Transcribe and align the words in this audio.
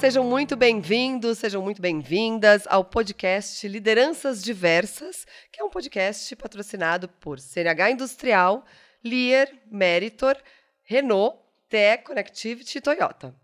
Sejam 0.00 0.22
muito 0.22 0.54
bem-vindos, 0.54 1.38
sejam 1.38 1.60
muito 1.60 1.82
bem-vindas 1.82 2.68
ao 2.68 2.84
podcast 2.84 3.66
Lideranças 3.66 4.44
Diversas, 4.44 5.26
que 5.50 5.60
é 5.60 5.64
um 5.64 5.68
podcast 5.68 6.36
patrocinado 6.36 7.08
por 7.08 7.40
CNH 7.40 7.90
Industrial, 7.90 8.64
Lear, 9.04 9.48
Meritor, 9.68 10.36
Renault, 10.84 11.40
TE 11.68 11.98
Connectivity 12.04 12.78
e 12.78 12.80
Toyota. 12.80 13.34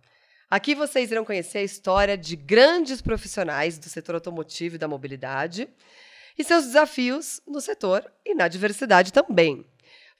Aqui 0.48 0.76
vocês 0.76 1.10
irão 1.10 1.24
conhecer 1.24 1.58
a 1.58 1.64
história 1.64 2.16
de 2.16 2.36
grandes 2.36 3.02
profissionais 3.02 3.76
do 3.76 3.88
setor 3.88 4.14
automotivo 4.14 4.76
e 4.76 4.78
da 4.78 4.86
mobilidade 4.86 5.68
e 6.38 6.44
seus 6.44 6.66
desafios 6.66 7.40
no 7.48 7.60
setor 7.60 8.08
e 8.24 8.32
na 8.32 8.46
diversidade 8.46 9.12
também. 9.12 9.66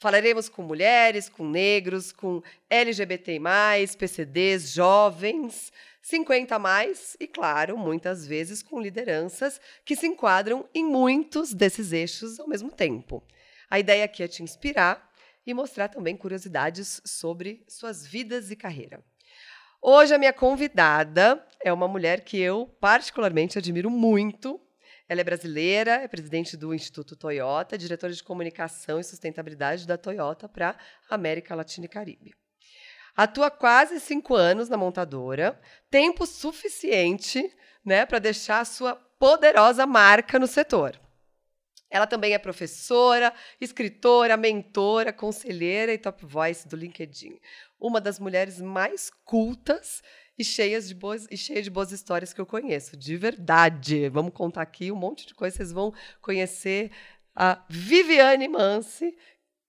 Falaremos 0.01 0.49
com 0.49 0.63
mulheres, 0.63 1.29
com 1.29 1.49
negros, 1.49 2.11
com 2.11 2.43
LGBT+, 2.69 3.41
PCDs, 3.97 4.73
jovens, 4.73 5.73
50 6.05 6.59
mais 6.59 7.17
e, 7.19 7.27
claro, 7.27 7.79
muitas 7.79 8.27
vezes 8.27 8.63
com 8.63 8.79
lideranças 8.79 9.59
que 9.87 9.97
se 9.97 10.07
enquadram 10.07 10.69
em 10.75 10.85
muitos 10.85 11.55
desses 11.55 11.93
eixos 11.93 12.39
ao 12.39 12.47
mesmo 12.47 12.71
tempo. 12.71 13.27
A 13.71 13.79
ideia 13.79 14.05
aqui 14.05 14.23
é 14.23 14.29
te 14.29 14.43
inspirar 14.43 15.11
e 15.47 15.55
mostrar 15.55 15.89
também 15.89 16.15
curiosidades 16.15 17.01
sobre 17.07 17.65
suas 17.67 18.07
vidas 18.07 18.51
e 18.51 18.57
carreira. 18.57 19.03
Hoje 19.81 20.15
a 20.15 20.19
minha 20.19 20.33
convidada 20.35 21.43
é 21.59 21.73
uma 21.73 21.89
mulher 21.89 22.21
que 22.21 22.39
eu 22.39 22.67
particularmente 22.79 23.57
admiro 23.57 23.89
muito. 23.89 24.61
Ela 25.09 25.23
é 25.23 25.25
brasileira, 25.25 25.93
é 26.03 26.09
presidente 26.09 26.55
do 26.55 26.75
Instituto 26.75 27.17
Toyota, 27.17 27.79
diretora 27.79 28.13
de 28.13 28.23
comunicação 28.23 29.01
e 29.01 29.05
sustentabilidade 29.05 29.87
da 29.87 29.97
Toyota 29.97 30.51
para 30.51 30.77
América 31.09 31.55
Latina 31.55 31.87
e 31.87 31.89
Caribe. 31.89 32.44
Atua 33.17 33.49
quase 33.51 34.01
cinco 34.01 34.35
anos 34.35 34.69
na 34.69 34.77
montadora, 34.77 35.61
tempo 35.89 36.27
suficiente 36.27 37.55
né, 37.85 38.05
para 38.05 38.19
deixar 38.19 38.61
a 38.61 38.65
sua 38.65 38.97
poderosa 38.97 39.87
marca 39.87 40.39
no 40.39 40.49
setor. 40.49 40.99
Ela 41.89 42.09
também 42.09 42.35
é 42.35 42.39
professora, 42.39 43.33
escritora, 43.61 44.37
mentora, 44.37 45.13
conselheira 45.13 45.93
e 45.93 45.99
top 45.99 46.27
voice 46.27 46.67
do 46.67 46.75
LinkedIn. 46.75 47.39
Uma 47.79 48.01
das 48.01 48.19
mulheres 48.19 48.61
mais 48.61 49.13
cultas 49.25 50.03
e 50.37 50.45
cheias 50.45 50.89
de 50.89 50.95
boas 50.95 51.29
e 51.31 51.37
cheia 51.37 51.63
de 51.63 51.71
boas 51.71 51.93
histórias 51.93 52.33
que 52.33 52.41
eu 52.41 52.47
conheço, 52.47 52.97
de 52.97 53.17
verdade. 53.17 54.09
Vamos 54.09 54.33
contar 54.35 54.63
aqui 54.63 54.91
um 54.91 54.97
monte 54.97 55.25
de 55.25 55.35
coisas, 55.35 55.57
vocês 55.57 55.71
vão 55.71 55.95
conhecer 56.21 56.91
a 57.33 57.65
Viviane 57.69 58.49
Mansi. 58.49 59.17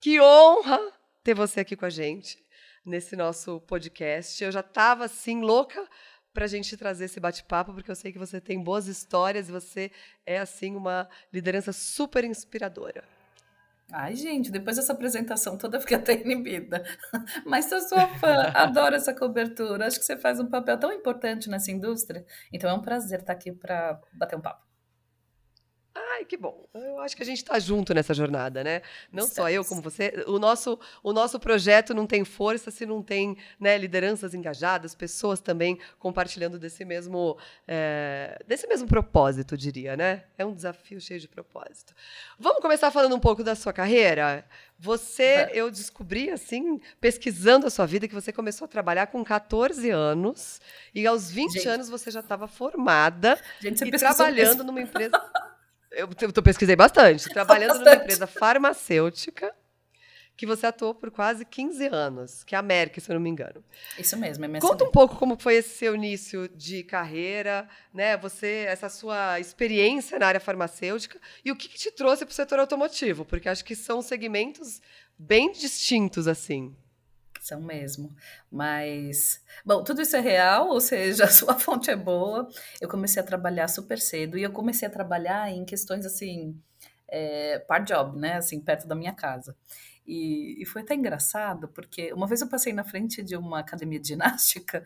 Que 0.00 0.20
honra 0.20 0.80
ter 1.22 1.34
você 1.34 1.60
aqui 1.60 1.76
com 1.76 1.86
a 1.86 1.90
gente 1.90 2.44
nesse 2.86 3.16
nosso 3.16 3.60
podcast. 3.62 4.42
Eu 4.42 4.52
já 4.52 4.60
estava 4.60 5.04
assim 5.04 5.40
louca 5.40 5.86
para 6.32 6.44
a 6.44 6.48
gente 6.48 6.76
trazer 6.76 7.06
esse 7.06 7.18
bate-papo, 7.18 7.72
porque 7.72 7.90
eu 7.90 7.96
sei 7.96 8.12
que 8.12 8.18
você 8.18 8.40
tem 8.40 8.62
boas 8.62 8.86
histórias 8.86 9.48
e 9.48 9.52
você 9.52 9.90
é 10.24 10.38
assim 10.38 10.76
uma 10.76 11.08
liderança 11.32 11.72
super 11.72 12.24
inspiradora. 12.24 13.02
Ai, 13.92 14.16
gente, 14.16 14.50
depois 14.50 14.76
dessa 14.76 14.92
apresentação 14.92 15.56
toda 15.56 15.76
eu 15.76 15.80
fiquei 15.80 15.96
até 15.96 16.14
inibida. 16.14 16.84
Mas 17.46 17.66
sou 17.66 17.80
sua 17.80 18.08
fã, 18.18 18.50
adoro 18.54 18.96
essa 18.96 19.14
cobertura. 19.14 19.86
Acho 19.86 19.98
que 19.98 20.04
você 20.04 20.16
faz 20.16 20.40
um 20.40 20.46
papel 20.46 20.78
tão 20.78 20.92
importante 20.92 21.48
nessa 21.48 21.70
indústria. 21.70 22.26
Então 22.52 22.68
é 22.68 22.74
um 22.74 22.82
prazer 22.82 23.20
estar 23.20 23.32
aqui 23.32 23.52
para 23.52 24.00
bater 24.12 24.36
um 24.36 24.40
papo. 24.40 24.65
Ai, 25.96 26.26
que 26.26 26.36
bom. 26.36 26.66
Eu 26.74 27.00
acho 27.00 27.16
que 27.16 27.22
a 27.22 27.26
gente 27.26 27.38
está 27.38 27.58
junto 27.58 27.94
nessa 27.94 28.12
jornada, 28.12 28.62
né? 28.62 28.82
Não 29.10 29.24
Estamos. 29.24 29.34
só 29.34 29.50
eu, 29.50 29.64
como 29.64 29.80
você. 29.80 30.24
O 30.26 30.38
nosso, 30.38 30.78
o 31.02 31.10
nosso 31.10 31.40
projeto 31.40 31.94
não 31.94 32.06
tem 32.06 32.22
força 32.22 32.70
se 32.70 32.84
não 32.84 33.02
tem 33.02 33.36
né, 33.58 33.78
lideranças 33.78 34.34
engajadas, 34.34 34.94
pessoas 34.94 35.40
também 35.40 35.78
compartilhando 35.98 36.58
desse 36.58 36.84
mesmo, 36.84 37.38
é, 37.66 38.38
desse 38.46 38.66
mesmo 38.66 38.86
propósito, 38.86 39.56
diria, 39.56 39.96
né? 39.96 40.24
É 40.36 40.44
um 40.44 40.52
desafio 40.52 41.00
cheio 41.00 41.18
de 41.18 41.28
propósito. 41.28 41.94
Vamos 42.38 42.60
começar 42.60 42.90
falando 42.90 43.14
um 43.14 43.20
pouco 43.20 43.42
da 43.42 43.54
sua 43.54 43.72
carreira? 43.72 44.44
Você, 44.78 45.48
eu 45.54 45.70
descobri, 45.70 46.28
assim, 46.30 46.78
pesquisando 47.00 47.66
a 47.66 47.70
sua 47.70 47.86
vida, 47.86 48.06
que 48.06 48.14
você 48.14 48.30
começou 48.30 48.66
a 48.66 48.68
trabalhar 48.68 49.06
com 49.06 49.24
14 49.24 49.88
anos 49.88 50.60
e 50.94 51.06
aos 51.06 51.30
20 51.30 51.52
gente. 51.52 51.68
anos 51.68 51.88
você 51.88 52.10
já 52.10 52.20
estava 52.20 52.46
formada 52.46 53.40
gente, 53.60 53.82
e 53.82 53.90
trabalhando 53.92 54.62
numa 54.62 54.82
empresa. 54.82 55.12
Eu, 55.96 56.08
eu 56.20 56.42
pesquisei 56.42 56.76
bastante. 56.76 57.28
Trabalhando 57.30 57.68
bastante. 57.68 57.88
numa 57.88 58.02
empresa 58.02 58.26
farmacêutica 58.26 59.52
que 60.36 60.44
você 60.44 60.66
atuou 60.66 60.94
por 60.94 61.10
quase 61.10 61.44
15 61.46 61.86
anos, 61.86 62.44
que 62.44 62.54
é 62.54 62.58
a 62.58 62.62
Merck, 62.62 63.00
se 63.00 63.10
eu 63.10 63.14
não 63.14 63.20
me 63.20 63.30
engano. 63.30 63.64
Isso 63.98 64.16
mesmo, 64.18 64.44
é 64.44 64.60
Conta 64.60 64.84
um 64.84 64.90
pouco 64.90 65.16
como 65.16 65.36
foi 65.40 65.54
esse 65.54 65.70
seu 65.70 65.94
início 65.94 66.46
de 66.50 66.82
carreira, 66.82 67.66
né? 67.92 68.16
Você, 68.18 68.66
essa 68.68 68.90
sua 68.90 69.40
experiência 69.40 70.18
na 70.18 70.26
área 70.26 70.40
farmacêutica 70.40 71.18
e 71.42 71.50
o 71.50 71.56
que, 71.56 71.68
que 71.68 71.78
te 71.78 71.90
trouxe 71.90 72.26
para 72.26 72.32
o 72.32 72.34
setor 72.34 72.58
automotivo, 72.58 73.24
porque 73.24 73.48
acho 73.48 73.64
que 73.64 73.74
são 73.74 74.02
segmentos 74.02 74.82
bem 75.18 75.50
distintos 75.52 76.28
assim. 76.28 76.76
São 77.46 77.60
mesmo. 77.60 78.12
Mas, 78.50 79.40
bom, 79.64 79.84
tudo 79.84 80.02
isso 80.02 80.16
é 80.16 80.20
real, 80.20 80.68
ou 80.68 80.80
seja, 80.80 81.24
a 81.26 81.30
sua 81.30 81.54
fonte 81.54 81.88
é 81.90 81.94
boa. 81.94 82.48
Eu 82.80 82.88
comecei 82.88 83.22
a 83.22 83.24
trabalhar 83.24 83.68
super 83.68 84.00
cedo 84.00 84.36
e 84.36 84.42
eu 84.42 84.50
comecei 84.50 84.88
a 84.88 84.90
trabalhar 84.90 85.48
em 85.52 85.64
questões 85.64 86.04
assim, 86.04 86.60
é, 87.08 87.60
part 87.60 87.86
job, 87.86 88.18
né? 88.18 88.34
Assim, 88.34 88.60
perto 88.60 88.88
da 88.88 88.96
minha 88.96 89.14
casa. 89.14 89.56
E, 90.04 90.60
e, 90.60 90.66
foi 90.66 90.82
até 90.82 90.94
engraçado, 90.94 91.68
porque 91.68 92.12
uma 92.12 92.26
vez 92.26 92.40
eu 92.40 92.48
passei 92.48 92.72
na 92.72 92.82
frente 92.84 93.22
de 93.22 93.36
uma 93.36 93.60
academia 93.60 94.00
de 94.00 94.08
ginástica 94.08 94.84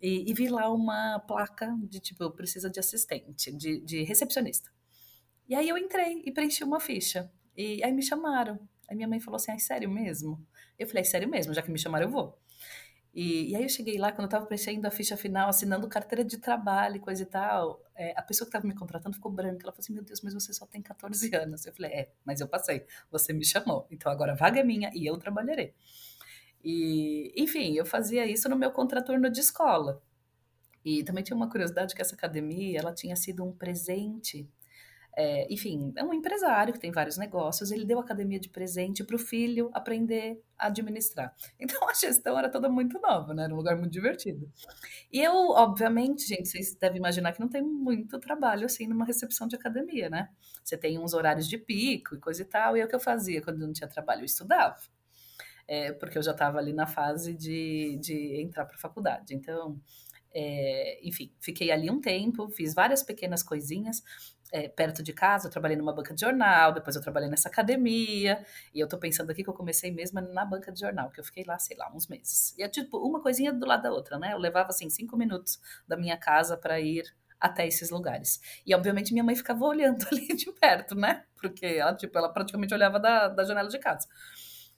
e, 0.00 0.30
e 0.30 0.34
vi 0.34 0.48
lá 0.48 0.70
uma 0.70 1.18
placa 1.20 1.74
de 1.82 1.98
tipo, 1.98 2.30
precisa 2.30 2.68
de 2.68 2.78
assistente, 2.78 3.50
de, 3.52 3.80
de 3.80 4.02
recepcionista. 4.02 4.70
E 5.48 5.54
aí 5.54 5.68
eu 5.68 5.78
entrei 5.78 6.22
e 6.26 6.30
preenchi 6.30 6.62
uma 6.62 6.78
ficha. 6.78 7.30
E 7.56 7.82
aí 7.82 7.92
me 7.92 8.02
chamaram. 8.02 8.60
Aí 8.88 8.96
minha 8.96 9.08
mãe 9.08 9.20
falou 9.20 9.36
assim: 9.36 9.52
ai, 9.52 9.58
sério 9.58 9.90
mesmo? 9.90 10.46
Eu 10.78 10.86
falei, 10.86 11.04
sério 11.04 11.28
mesmo, 11.28 11.54
já 11.54 11.62
que 11.62 11.70
me 11.70 11.78
chamaram, 11.78 12.06
eu 12.06 12.10
vou. 12.10 12.38
E, 13.16 13.50
e 13.50 13.56
aí 13.56 13.62
eu 13.62 13.68
cheguei 13.70 13.96
lá, 13.96 14.12
quando 14.12 14.24
eu 14.24 14.26
estava 14.26 14.44
preenchendo 14.44 14.86
a 14.86 14.90
ficha 14.90 15.16
final, 15.16 15.48
assinando 15.48 15.88
carteira 15.88 16.22
de 16.22 16.36
trabalho 16.36 16.96
e 16.96 17.00
coisa 17.00 17.22
e 17.22 17.26
tal, 17.26 17.82
é, 17.94 18.12
a 18.14 18.20
pessoa 18.20 18.44
que 18.44 18.50
estava 18.50 18.66
me 18.68 18.74
contratando 18.74 19.16
ficou 19.16 19.32
branca. 19.32 19.64
Ela 19.64 19.72
falou 19.72 19.78
assim, 19.78 19.94
meu 19.94 20.04
Deus, 20.04 20.20
mas 20.20 20.34
você 20.34 20.52
só 20.52 20.66
tem 20.66 20.82
14 20.82 21.34
anos. 21.34 21.64
Eu 21.64 21.72
falei, 21.72 21.92
é, 21.92 22.10
mas 22.26 22.42
eu 22.42 22.46
passei, 22.46 22.84
você 23.10 23.32
me 23.32 23.42
chamou. 23.42 23.86
Então 23.90 24.12
agora 24.12 24.32
a 24.32 24.34
vaga 24.34 24.60
é 24.60 24.62
minha 24.62 24.90
e 24.94 25.06
eu 25.06 25.16
trabalharei. 25.16 25.72
E, 26.62 27.32
enfim, 27.36 27.74
eu 27.74 27.86
fazia 27.86 28.26
isso 28.26 28.50
no 28.50 28.56
meu 28.56 28.70
contraturno 28.70 29.30
de 29.30 29.40
escola. 29.40 30.02
E 30.84 31.02
também 31.02 31.24
tinha 31.24 31.36
uma 31.36 31.48
curiosidade 31.48 31.94
que 31.94 32.02
essa 32.02 32.14
academia, 32.14 32.78
ela 32.78 32.92
tinha 32.92 33.16
sido 33.16 33.42
um 33.42 33.50
presente 33.50 34.46
é, 35.18 35.50
enfim, 35.50 35.94
é 35.96 36.04
um 36.04 36.12
empresário 36.12 36.74
que 36.74 36.78
tem 36.78 36.92
vários 36.92 37.16
negócios, 37.16 37.70
ele 37.70 37.86
deu 37.86 37.98
academia 37.98 38.38
de 38.38 38.50
presente 38.50 39.02
para 39.02 39.16
o 39.16 39.18
filho 39.18 39.70
aprender 39.72 40.42
a 40.58 40.66
administrar. 40.66 41.34
Então 41.58 41.88
a 41.88 41.94
gestão 41.94 42.38
era 42.38 42.50
toda 42.50 42.68
muito 42.68 43.00
nova, 43.00 43.32
né? 43.32 43.44
Era 43.44 43.54
um 43.54 43.56
lugar 43.56 43.76
muito 43.76 43.92
divertido. 43.92 44.50
E 45.10 45.22
eu, 45.22 45.32
obviamente, 45.50 46.26
gente, 46.28 46.48
vocês 46.48 46.74
devem 46.74 46.98
imaginar 46.98 47.32
que 47.32 47.40
não 47.40 47.48
tem 47.48 47.62
muito 47.62 48.18
trabalho 48.20 48.66
assim 48.66 48.86
numa 48.86 49.06
recepção 49.06 49.48
de 49.48 49.56
academia, 49.56 50.10
né? 50.10 50.28
Você 50.62 50.76
tem 50.76 50.98
uns 50.98 51.14
horários 51.14 51.48
de 51.48 51.56
pico 51.56 52.14
e 52.14 52.20
coisa 52.20 52.42
e 52.42 52.44
tal, 52.44 52.76
e 52.76 52.80
é 52.80 52.84
o 52.84 52.88
que 52.88 52.94
eu 52.94 53.00
fazia 53.00 53.40
quando 53.40 53.58
não 53.58 53.72
tinha 53.72 53.88
trabalho, 53.88 54.20
eu 54.20 54.26
estudava. 54.26 54.78
É, 55.66 55.92
porque 55.92 56.18
eu 56.18 56.22
já 56.22 56.32
estava 56.32 56.58
ali 56.58 56.72
na 56.72 56.86
fase 56.86 57.34
de, 57.34 57.98
de 58.00 58.40
entrar 58.40 58.66
para 58.66 58.76
a 58.76 58.78
faculdade. 58.78 59.34
Então, 59.34 59.80
é, 60.38 61.00
enfim, 61.02 61.32
fiquei 61.40 61.70
ali 61.70 61.90
um 61.90 61.98
tempo, 61.98 62.46
fiz 62.50 62.74
várias 62.74 63.02
pequenas 63.02 63.42
coisinhas, 63.42 64.02
é, 64.52 64.68
perto 64.68 65.02
de 65.02 65.14
casa, 65.14 65.46
eu 65.46 65.50
trabalhei 65.50 65.78
numa 65.78 65.94
banca 65.94 66.12
de 66.12 66.20
jornal, 66.20 66.74
depois 66.74 66.94
eu 66.94 67.00
trabalhei 67.00 67.30
nessa 67.30 67.48
academia, 67.48 68.44
e 68.74 68.78
eu 68.78 68.86
tô 68.86 68.98
pensando 68.98 69.30
aqui 69.30 69.42
que 69.42 69.48
eu 69.48 69.54
comecei 69.54 69.90
mesmo 69.90 70.20
na 70.20 70.44
banca 70.44 70.70
de 70.70 70.78
jornal, 70.78 71.10
que 71.10 71.18
eu 71.18 71.24
fiquei 71.24 71.42
lá, 71.44 71.58
sei 71.58 71.74
lá, 71.78 71.90
uns 71.94 72.06
meses. 72.06 72.54
E 72.58 72.62
é 72.62 72.68
tipo 72.68 72.98
uma 72.98 73.22
coisinha 73.22 73.50
do 73.50 73.64
lado 73.64 73.84
da 73.84 73.90
outra, 73.90 74.18
né? 74.18 74.34
Eu 74.34 74.38
levava 74.38 74.68
assim 74.68 74.90
cinco 74.90 75.16
minutos 75.16 75.58
da 75.88 75.96
minha 75.96 76.18
casa 76.18 76.54
para 76.54 76.78
ir 76.78 77.04
até 77.40 77.66
esses 77.66 77.88
lugares. 77.88 78.38
E 78.66 78.74
obviamente 78.74 79.14
minha 79.14 79.24
mãe 79.24 79.34
ficava 79.34 79.64
olhando 79.64 80.04
ali 80.12 80.28
de 80.28 80.52
perto, 80.52 80.94
né? 80.94 81.24
Porque 81.40 81.64
ela, 81.64 81.94
tipo, 81.94 82.16
ela 82.18 82.28
praticamente 82.28 82.74
olhava 82.74 83.00
da, 83.00 83.28
da 83.28 83.42
janela 83.42 83.70
de 83.70 83.78
casa. 83.78 84.06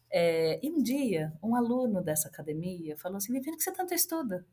É, 0.09 0.61
e 0.63 0.71
um 0.71 0.81
dia, 0.81 1.33
um 1.43 1.57
aluno 1.57 2.01
dessa 2.01 2.29
academia 2.29 2.97
falou 2.97 3.19
assim: 3.19 3.33
Viviane, 3.33 3.57
que 3.57 3.65
você 3.65 3.73
tanto 3.73 3.93
estuda? 3.93 4.47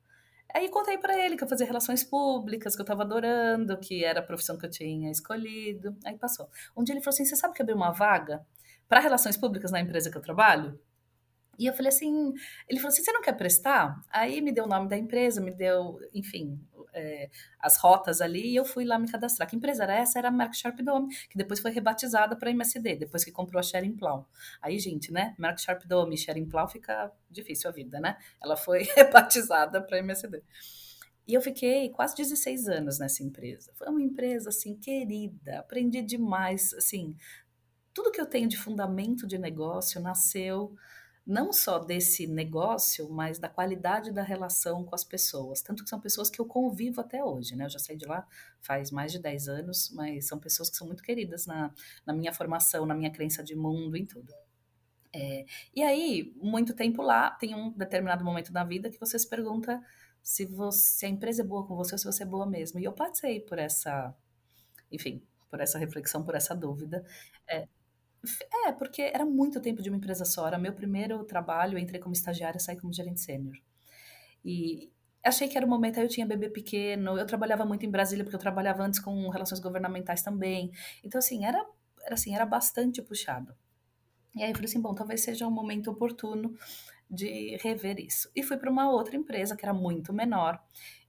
Aí 0.54 0.70
contei 0.70 0.98
para 0.98 1.18
ele 1.18 1.36
que 1.36 1.44
eu 1.44 1.48
fazia 1.48 1.66
relações 1.66 2.04
públicas, 2.04 2.76
que 2.76 2.82
eu 2.82 2.86
estava 2.86 3.04
adorando, 3.04 3.78
que 3.78 4.04
era 4.04 4.20
a 4.20 4.24
profissão 4.24 4.58
que 4.58 4.66
eu 4.66 4.70
tinha 4.70 5.12
escolhido. 5.12 5.96
Aí 6.06 6.18
passou. 6.18 6.50
Um 6.76 6.84
dia 6.84 6.94
ele 6.94 7.02
falou 7.02 7.14
assim: 7.14 7.26
Você 7.26 7.36
sabe 7.36 7.54
que 7.54 7.62
abriu 7.62 7.76
uma 7.76 7.92
vaga 7.92 8.46
para 8.88 9.00
relações 9.00 9.36
públicas 9.36 9.72
na 9.72 9.82
empresa 9.82 10.10
que 10.10 10.18
eu 10.18 10.22
trabalho? 10.22 10.80
E 11.58 11.66
eu 11.66 11.74
falei 11.74 11.90
assim: 11.90 12.34
Ele 12.70 12.80
falou 12.80 12.90
assim: 12.90 13.04
Você 13.04 13.12
não 13.12 13.22
quer 13.22 13.34
prestar? 13.34 14.02
Aí 14.10 14.42
me 14.42 14.52
deu 14.52 14.66
o 14.66 14.68
nome 14.68 14.88
da 14.88 14.98
empresa, 14.98 15.42
me 15.42 15.52
deu, 15.52 16.00
enfim, 16.14 16.60
é, 16.96 17.30
as 17.60 17.78
rotas 17.78 18.22
ali 18.22 18.52
e 18.52 18.56
eu 18.56 18.66
fui 18.66 18.86
lá 18.86 18.98
me 18.98 19.12
cadastrar. 19.12 19.48
Que 19.48 19.56
empresa 19.56 19.84
era 19.84 19.96
essa? 19.96 20.18
Era 20.18 20.30
a 20.30 20.32
Merck 20.32 20.56
Sharp 20.56 20.80
Dome, 20.80 21.14
que 21.30 21.38
depois 21.38 21.60
foi 21.60 21.72
rebatizada 21.72 22.36
para 22.36 22.50
MSD, 22.50 22.96
depois 22.96 23.24
que 23.24 23.32
comprou 23.32 23.60
a 23.60 23.64
Sharing 23.64 23.96
Plow. 23.96 24.28
Aí, 24.62 24.80
gente, 24.80 25.12
né? 25.12 25.36
Merck 25.38 25.62
Sharp 25.62 25.84
Dome 25.86 26.16
e 26.16 26.18
Sharing 26.18 26.46
Plow 26.46 26.68
fica 26.68 27.12
difícil 27.30 27.70
a 27.70 27.74
vida, 27.74 28.00
né? 28.00 28.18
Ela 28.42 28.56
foi 28.56 28.84
rebatizada 28.96 29.82
para 29.82 30.00
MSD. 30.00 30.42
E 31.28 31.34
eu 31.34 31.42
fiquei 31.42 31.90
quase 31.90 32.16
16 32.16 32.68
anos 32.68 33.00
nessa 33.00 33.24
empresa. 33.24 33.72
Foi 33.74 33.88
uma 33.88 34.02
empresa 34.02 34.50
assim 34.50 34.76
querida, 34.76 35.60
aprendi 35.60 36.02
demais, 36.02 36.74
assim, 36.76 37.16
tudo 37.94 38.12
que 38.12 38.22
eu 38.22 38.26
tenho 38.26 38.48
de 38.48 38.58
fundamento 38.58 39.26
de 39.26 39.38
negócio 39.38 40.02
nasceu 40.02 40.76
não 41.26 41.52
só 41.52 41.80
desse 41.80 42.28
negócio, 42.28 43.10
mas 43.10 43.40
da 43.40 43.50
qualidade 43.50 44.12
da 44.12 44.22
relação 44.22 44.84
com 44.84 44.94
as 44.94 45.04
pessoas. 45.04 45.62
Tanto 45.62 45.84
que 45.84 45.90
são 45.90 46.00
pessoas 46.00 46.30
que 46.30 46.40
eu 46.40 46.46
convivo 46.46 47.02
até 47.02 47.24
hoje, 47.24 47.56
né? 47.56 47.66
Eu 47.66 47.70
já 47.70 47.80
saí 47.80 47.98
de 47.98 48.06
lá 48.06 48.28
faz 48.62 48.92
mais 48.92 49.12
de 49.12 49.20
10 49.20 49.48
anos, 49.48 49.90
mas 49.92 50.28
são 50.28 50.40
pessoas 50.40 50.70
que 50.70 50.78
são 50.78 50.86
muito 50.88 51.04
queridas 51.04 51.46
na, 51.48 51.74
na 52.06 52.14
minha 52.14 52.34
formação, 52.34 52.86
na 52.86 52.94
minha 52.94 53.12
crença 53.12 53.44
de 53.44 53.56
mundo, 53.56 53.96
em 53.98 54.06
tudo. 54.06 54.32
É, 55.14 55.46
e 55.74 55.82
aí, 55.82 56.34
muito 56.36 56.76
tempo 56.76 57.02
lá, 57.02 57.32
tem 57.32 57.56
um 57.56 57.72
determinado 57.72 58.24
momento 58.24 58.52
na 58.52 58.64
vida 58.64 58.90
que 58.90 59.00
você 59.00 59.18
se 59.18 59.28
pergunta 59.28 59.82
se, 60.22 60.46
você, 60.46 61.00
se 61.00 61.06
a 61.06 61.10
empresa 61.10 61.42
é 61.42 61.46
boa 61.46 61.66
com 61.66 61.76
você 61.76 61.96
ou 61.96 62.00
se 62.00 62.06
você 62.06 62.24
é 62.24 62.26
boa 62.26 62.46
mesmo. 62.46 62.80
E 62.80 62.84
eu 62.84 62.94
passei 62.94 63.40
por 63.40 63.58
essa, 63.58 64.14
enfim, 64.92 65.24
por 65.50 65.62
essa 65.62 65.80
reflexão, 65.80 66.24
por 66.24 66.36
essa 66.36 66.54
dúvida. 66.56 67.06
É, 67.48 67.68
é, 68.66 68.72
porque 68.72 69.02
era 69.02 69.26
muito 69.26 69.60
tempo 69.60 69.82
de 69.82 69.90
uma 69.90 69.98
empresa 69.98 70.26
só. 70.26 70.48
Era 70.48 70.58
meu 70.58 70.74
primeiro 70.74 71.24
trabalho, 71.24 71.78
eu 71.78 71.80
entrei 71.80 72.00
como 72.00 72.14
estagiária, 72.14 72.60
saí 72.60 72.78
como 72.78 72.94
gerente 72.94 73.22
sênior. 73.22 73.56
E 74.44 74.92
achei 75.24 75.48
que 75.48 75.58
era 75.58 75.66
o 75.66 75.70
momento, 75.70 75.98
aí 75.98 76.06
eu 76.06 76.10
tinha 76.10 76.26
bebê 76.26 76.50
pequeno, 76.50 77.18
eu 77.18 77.26
trabalhava 77.26 77.66
muito 77.66 77.86
em 77.86 77.90
Brasília, 77.90 78.24
porque 78.24 78.36
eu 78.36 78.40
trabalhava 78.40 78.84
antes 78.84 79.00
com 79.00 79.28
relações 79.30 79.60
governamentais 79.60 80.22
também. 80.22 80.72
Então, 81.04 81.20
assim, 81.20 81.46
era, 81.46 81.66
era, 82.04 82.14
assim, 82.14 82.36
era 82.36 82.46
bastante 82.46 83.02
puxado. 83.02 83.56
E 84.36 84.44
aí 84.44 84.52
eu 84.52 84.56
falei 84.56 84.70
assim, 84.70 84.82
bom, 84.82 84.94
talvez 84.94 85.22
seja 85.22 85.48
um 85.48 85.52
momento 85.52 85.90
oportuno 85.90 86.56
de 87.10 87.58
rever 87.62 88.00
isso. 88.00 88.30
E 88.36 88.42
fui 88.42 88.58
para 88.58 88.70
uma 88.70 88.90
outra 88.90 89.16
empresa 89.16 89.56
que 89.56 89.64
era 89.66 89.74
muito 89.74 90.12
menor. 90.12 90.60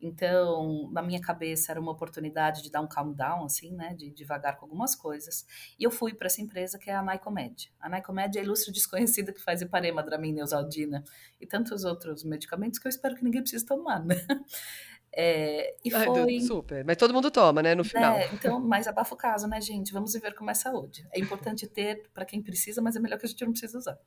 Então, 0.01 0.91
na 0.93 1.03
minha 1.03 1.21
cabeça 1.21 1.73
era 1.73 1.81
uma 1.81 1.93
oportunidade 1.93 2.63
de 2.63 2.71
dar 2.71 2.81
um 2.81 2.87
calm 2.87 3.13
down, 3.13 3.45
assim, 3.45 3.73
né, 3.73 3.95
de 3.95 4.11
devagar 4.11 4.57
com 4.57 4.67
algumas 4.67 4.95
coisas. 4.95 5.47
E 5.79 5.85
eu 5.85 5.91
fui 5.91 6.15
para 6.15 6.27
essa 6.27 6.43
empresa 6.43 6.79
que 6.79 6.91
é 6.91 6.95
a 6.95 7.03
Nycomed. 7.03 7.73
A 7.81 7.89
Nycomed 7.89 8.37
é 8.37 8.41
a 8.41 8.45
ilustre 8.45 8.73
desconhecida 8.73 9.33
que 9.33 9.41
faz 9.41 9.63
Iparema, 9.63 10.03
Dramin, 10.03 10.33
Neusaldina 10.33 11.03
e 11.41 11.47
tantos 11.47 11.85
outros 11.85 12.25
medicamentos 12.25 12.79
que 12.79 12.87
eu 12.87 12.91
espero 12.91 13.17
que 13.17 13.25
ninguém 13.25 13.41
precise 13.41 13.65
tomar, 13.65 14.05
né? 14.05 14.17
É, 15.19 15.75
e 15.83 15.91
foi... 15.91 16.41
super, 16.43 16.85
mas 16.85 16.99
todo 16.99 17.15
mundo 17.15 17.31
toma, 17.31 17.63
né, 17.63 17.75
no 17.75 17.83
final. 17.83 18.19
É, 18.19 18.29
então, 18.35 18.61
mais 18.61 18.87
abafa 18.87 19.15
o 19.15 19.17
caso, 19.17 19.49
né, 19.49 19.59
gente? 19.63 19.91
Vamos 19.91 20.13
viver 20.13 20.35
com 20.35 20.45
mais 20.45 20.59
saúde. 20.59 21.09
É 21.11 21.19
importante 21.19 21.67
ter 21.67 22.07
para 22.13 22.27
quem 22.27 22.43
precisa, 22.43 22.83
mas 22.83 22.97
é 22.97 23.01
melhor 23.01 23.19
que 23.19 23.25
a 23.25 23.29
gente 23.29 23.43
não 23.43 23.53
precise 23.53 23.75
usar. 23.75 23.99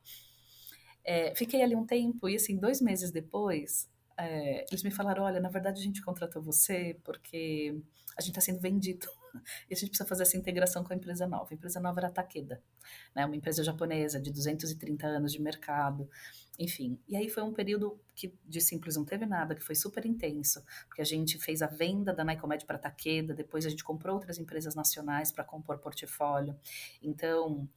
É, 1.11 1.33
fiquei 1.33 1.63
ali 1.63 1.75
um 1.75 1.87
tempo 1.87 2.29
e, 2.29 2.35
assim, 2.35 2.55
dois 2.55 2.79
meses 2.79 3.09
depois, 3.09 3.89
é, 4.15 4.63
eles 4.69 4.83
me 4.83 4.91
falaram: 4.91 5.23
olha, 5.23 5.39
na 5.39 5.49
verdade 5.49 5.81
a 5.81 5.83
gente 5.83 6.03
contratou 6.03 6.39
você 6.39 6.99
porque 7.03 7.75
a 8.15 8.21
gente 8.21 8.29
está 8.29 8.41
sendo 8.41 8.59
vendido 8.59 9.07
e 9.67 9.73
a 9.73 9.75
gente 9.75 9.89
precisa 9.89 10.07
fazer 10.07 10.21
essa 10.21 10.37
integração 10.37 10.83
com 10.83 10.93
a 10.93 10.95
empresa 10.95 11.25
nova. 11.25 11.47
A 11.49 11.55
empresa 11.55 11.79
nova 11.79 11.99
era 11.99 12.09
a 12.09 12.11
Takeda, 12.11 12.61
né, 13.15 13.25
uma 13.25 13.35
empresa 13.35 13.63
japonesa 13.63 14.21
de 14.21 14.31
230 14.31 15.07
anos 15.07 15.33
de 15.33 15.41
mercado, 15.41 16.07
enfim. 16.59 16.99
E 17.07 17.17
aí 17.17 17.27
foi 17.27 17.41
um 17.41 17.53
período 17.53 17.99
que 18.13 18.37
de 18.45 18.61
simples 18.61 18.95
não 18.95 19.03
teve 19.03 19.25
nada, 19.25 19.55
que 19.55 19.63
foi 19.63 19.73
super 19.73 20.05
intenso, 20.05 20.63
porque 20.87 21.01
a 21.01 21.05
gente 21.05 21.39
fez 21.39 21.63
a 21.63 21.67
venda 21.67 22.13
da 22.13 22.23
Nicomed 22.23 22.67
para 22.67 22.75
a 22.75 22.79
Takeda, 22.79 23.33
depois 23.33 23.65
a 23.65 23.69
gente 23.69 23.83
comprou 23.83 24.13
outras 24.13 24.37
empresas 24.37 24.75
nacionais 24.75 25.31
para 25.31 25.43
compor 25.43 25.79
portfólio. 25.79 26.55
Então, 27.01 27.67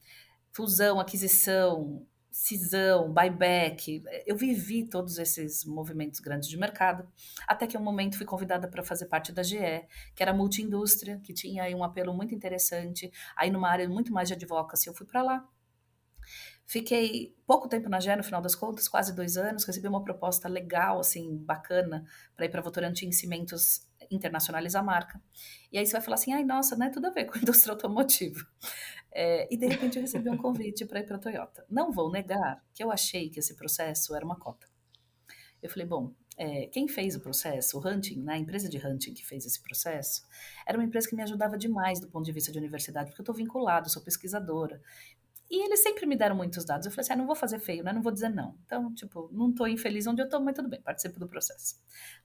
fusão, 0.51 0.99
aquisição, 0.99 2.05
cisão, 2.33 3.13
buyback. 3.13 4.03
Eu 4.25 4.35
vivi 4.35 4.83
todos 4.83 5.19
esses 5.19 5.63
movimentos 5.63 6.19
grandes 6.19 6.49
de 6.49 6.57
mercado, 6.57 7.07
até 7.47 7.67
que 7.67 7.77
um 7.77 7.81
momento 7.81 8.17
fui 8.17 8.25
convidada 8.25 8.67
para 8.67 8.83
fazer 8.83 9.05
parte 9.05 9.31
da 9.31 9.43
GE, 9.43 9.87
que 10.15 10.23
era 10.23 10.33
multiindústria, 10.33 11.21
que 11.23 11.31
tinha 11.31 11.63
aí 11.63 11.75
um 11.75 11.83
apelo 11.83 12.11
muito 12.11 12.33
interessante, 12.33 13.11
aí 13.37 13.51
numa 13.51 13.69
área 13.69 13.87
muito 13.87 14.11
mais 14.11 14.27
de 14.27 14.33
advocacy, 14.33 14.87
eu 14.87 14.95
fui 14.95 15.05
para 15.05 15.21
lá. 15.21 15.47
Fiquei 16.65 17.35
pouco 17.45 17.67
tempo 17.67 17.87
na 17.87 17.99
GE, 17.99 18.15
no 18.15 18.23
final 18.23 18.41
das 18.41 18.55
contas, 18.55 18.87
quase 18.87 19.13
dois 19.13 19.37
anos, 19.37 19.63
recebi 19.63 19.87
uma 19.87 20.03
proposta 20.03 20.47
legal, 20.47 20.99
assim, 20.99 21.37
bacana, 21.37 22.03
para 22.35 22.45
ir 22.45 22.49
para 22.49 22.61
Votorantim 22.61 23.11
Cimentos 23.11 23.87
internacionalizar 24.09 24.81
a 24.81 24.85
marca. 24.85 25.21
E 25.71 25.77
aí 25.77 25.85
você 25.85 25.91
vai 25.91 26.01
falar 26.01 26.15
assim, 26.15 26.33
ai, 26.33 26.43
nossa, 26.43 26.75
não 26.75 26.87
é 26.87 26.89
tudo 26.89 27.07
a 27.07 27.09
ver 27.11 27.25
com 27.25 27.37
a 27.37 27.41
indústria 27.41 27.73
automotiva. 27.73 28.39
É, 29.15 29.47
e 29.53 29.55
de 29.55 29.67
repente 29.67 29.97
eu 29.97 30.01
recebi 30.01 30.29
um 30.29 30.37
convite 30.37 30.85
para 30.85 30.99
ir 30.99 31.05
para 31.05 31.17
a 31.17 31.19
Toyota. 31.19 31.65
Não 31.69 31.91
vou 31.91 32.11
negar 32.11 32.63
que 32.73 32.83
eu 32.83 32.91
achei 32.91 33.29
que 33.29 33.39
esse 33.39 33.55
processo 33.55 34.15
era 34.15 34.25
uma 34.25 34.35
cota. 34.35 34.67
Eu 35.61 35.69
falei, 35.69 35.85
bom, 35.85 36.11
é, 36.35 36.65
quem 36.67 36.87
fez 36.87 37.15
o 37.15 37.19
processo, 37.19 37.77
o 37.77 37.87
Hunting, 37.87 38.21
né, 38.21 38.33
a 38.33 38.37
empresa 38.37 38.67
de 38.67 38.77
Hunting 38.85 39.13
que 39.13 39.25
fez 39.25 39.45
esse 39.45 39.61
processo, 39.61 40.23
era 40.65 40.77
uma 40.77 40.83
empresa 40.83 41.07
que 41.07 41.15
me 41.15 41.21
ajudava 41.21 41.57
demais 41.57 41.99
do 41.99 42.07
ponto 42.07 42.25
de 42.25 42.31
vista 42.31 42.51
de 42.51 42.57
universidade, 42.57 43.09
porque 43.09 43.21
eu 43.21 43.23
estou 43.23 43.35
vinculado, 43.35 43.89
sou 43.89 44.01
pesquisadora. 44.01 44.81
E 45.49 45.63
eles 45.63 45.83
sempre 45.83 46.07
me 46.07 46.15
deram 46.15 46.35
muitos 46.35 46.65
dados. 46.65 46.87
Eu 46.87 46.91
falei 46.91 47.03
assim, 47.03 47.13
ah, 47.13 47.15
não 47.17 47.27
vou 47.27 47.35
fazer 47.35 47.59
feio, 47.59 47.83
né? 47.83 47.93
Não 47.93 48.01
vou 48.01 48.11
dizer 48.11 48.29
não. 48.29 48.57
Então, 48.65 48.91
tipo, 48.95 49.29
não 49.31 49.51
estou 49.51 49.67
infeliz 49.67 50.07
onde 50.07 50.19
eu 50.19 50.25
estou, 50.25 50.41
mas 50.41 50.55
tudo 50.55 50.67
bem, 50.67 50.81
participo 50.81 51.19
do 51.19 51.27
processo. 51.27 51.75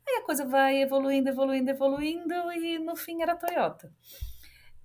Aí 0.08 0.16
a 0.16 0.24
coisa 0.24 0.46
vai 0.46 0.80
evoluindo, 0.80 1.28
evoluindo, 1.28 1.70
evoluindo, 1.70 2.34
e 2.52 2.78
no 2.78 2.96
fim 2.96 3.20
era 3.20 3.32
a 3.32 3.36
Toyota. 3.36 3.92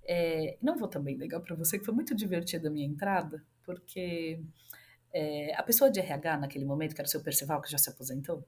É, 0.06 0.58
não 0.60 0.76
vou 0.76 0.88
também 0.88 1.16
negar 1.16 1.40
para 1.40 1.54
você 1.54 1.78
que 1.78 1.84
foi 1.84 1.94
muito 1.94 2.14
divertida 2.14 2.68
a 2.68 2.70
minha 2.70 2.86
entrada, 2.86 3.44
porque 3.62 4.40
é, 5.12 5.54
a 5.54 5.62
pessoa 5.62 5.90
de 5.90 6.00
RH 6.00 6.38
naquele 6.38 6.64
momento, 6.64 6.94
que 6.94 7.00
era 7.00 7.06
o 7.06 7.10
seu 7.10 7.22
Percival, 7.22 7.62
que 7.62 7.70
já 7.70 7.78
se 7.78 7.88
aposentou, 7.88 8.46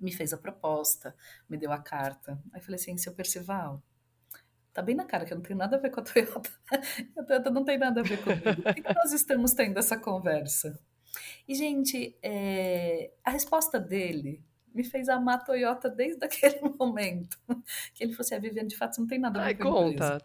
me 0.00 0.12
fez 0.12 0.32
a 0.32 0.38
proposta, 0.38 1.14
me 1.48 1.56
deu 1.56 1.72
a 1.72 1.78
carta. 1.78 2.38
Aí 2.52 2.60
falei 2.60 2.80
assim, 2.80 2.96
seu 2.98 3.12
Percival, 3.12 3.82
tá 4.72 4.82
bem 4.82 4.94
na 4.94 5.04
cara 5.04 5.24
que 5.24 5.32
eu 5.32 5.36
não 5.36 5.42
tenho 5.42 5.58
nada 5.58 5.76
a 5.76 5.78
ver 5.78 5.90
com 5.90 6.00
a 6.00 6.02
Toyota. 6.02 6.50
a 7.18 7.22
Toyota 7.24 7.50
não 7.50 7.64
tem 7.64 7.78
nada 7.78 8.00
a 8.00 8.04
ver 8.04 8.22
comigo. 8.22 8.62
Por 8.62 8.74
que, 8.74 8.82
que 8.82 8.94
nós 8.94 9.12
estamos 9.12 9.52
tendo 9.54 9.78
essa 9.78 9.96
conversa? 9.96 10.78
E, 11.46 11.54
gente, 11.54 12.16
é, 12.22 13.10
a 13.24 13.30
resposta 13.30 13.80
dele 13.80 14.44
me 14.74 14.84
fez 14.84 15.08
amar 15.08 15.36
a 15.36 15.44
Toyota 15.44 15.90
desde 15.90 16.24
aquele 16.24 16.60
momento. 16.78 17.38
Que 17.94 18.04
ele 18.04 18.12
falou 18.12 18.24
assim: 18.24 18.34
a 18.34 18.38
ah, 18.38 18.40
Viviane, 18.40 18.68
de 18.68 18.76
fato, 18.76 18.94
você 18.94 19.00
não 19.00 19.08
tem 19.08 19.18
nada 19.18 19.40
a 19.40 19.44
ver 19.44 19.48
Ai, 19.48 19.54
com 19.54 19.68
a 19.68 19.72
conta. 19.72 19.90
empresa. 19.90 20.24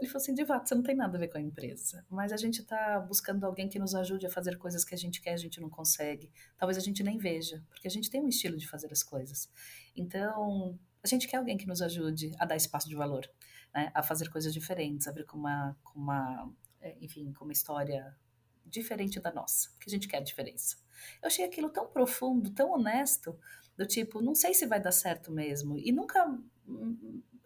Ele 0.00 0.08
falou 0.08 0.22
assim: 0.22 0.34
de 0.34 0.44
fato, 0.44 0.68
você 0.68 0.74
não 0.74 0.82
tem 0.82 0.96
nada 0.96 1.16
a 1.16 1.20
ver 1.20 1.28
com 1.28 1.38
a 1.38 1.40
empresa, 1.40 2.04
mas 2.10 2.32
a 2.32 2.36
gente 2.36 2.60
está 2.60 3.00
buscando 3.00 3.44
alguém 3.44 3.68
que 3.68 3.78
nos 3.78 3.94
ajude 3.94 4.26
a 4.26 4.30
fazer 4.30 4.58
coisas 4.58 4.84
que 4.84 4.94
a 4.94 4.98
gente 4.98 5.20
quer, 5.20 5.32
a 5.32 5.38
gente 5.38 5.60
não 5.60 5.70
consegue. 5.70 6.30
Talvez 6.56 6.76
a 6.76 6.80
gente 6.80 7.02
nem 7.02 7.16
veja, 7.16 7.62
porque 7.70 7.86
a 7.86 7.90
gente 7.90 8.10
tem 8.10 8.20
um 8.20 8.28
estilo 8.28 8.56
de 8.56 8.68
fazer 8.68 8.90
as 8.92 9.02
coisas. 9.02 9.48
Então, 9.96 10.78
a 11.02 11.06
gente 11.06 11.28
quer 11.28 11.36
alguém 11.36 11.56
que 11.56 11.66
nos 11.66 11.80
ajude 11.80 12.32
a 12.38 12.44
dar 12.44 12.56
espaço 12.56 12.88
de 12.88 12.94
valor, 12.96 13.28
né? 13.74 13.90
a 13.94 14.02
fazer 14.02 14.28
coisas 14.30 14.52
diferentes, 14.52 15.06
a 15.06 15.12
vir 15.12 15.24
com 15.26 15.38
uma, 15.38 15.76
com 15.82 15.98
uma, 15.98 16.52
é, 16.80 16.96
enfim, 17.00 17.32
com 17.32 17.44
uma 17.44 17.52
história 17.52 18.16
diferente 18.64 19.20
da 19.20 19.32
nossa, 19.32 19.70
porque 19.70 19.88
a 19.88 19.92
gente 19.92 20.08
quer 20.08 20.20
diferença. 20.22 20.76
Eu 21.22 21.26
achei 21.26 21.44
aquilo 21.44 21.68
tão 21.68 21.86
profundo, 21.86 22.50
tão 22.50 22.72
honesto, 22.72 23.38
do 23.76 23.86
tipo, 23.86 24.22
não 24.22 24.34
sei 24.34 24.54
se 24.54 24.66
vai 24.66 24.80
dar 24.80 24.92
certo 24.92 25.32
mesmo. 25.32 25.76
E 25.78 25.90
nunca 25.90 26.38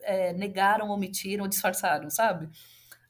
é, 0.01 0.33
negaram, 0.33 0.91
omitiram, 0.91 1.49
disfarçaram, 1.49 2.11
sabe? 2.11 2.49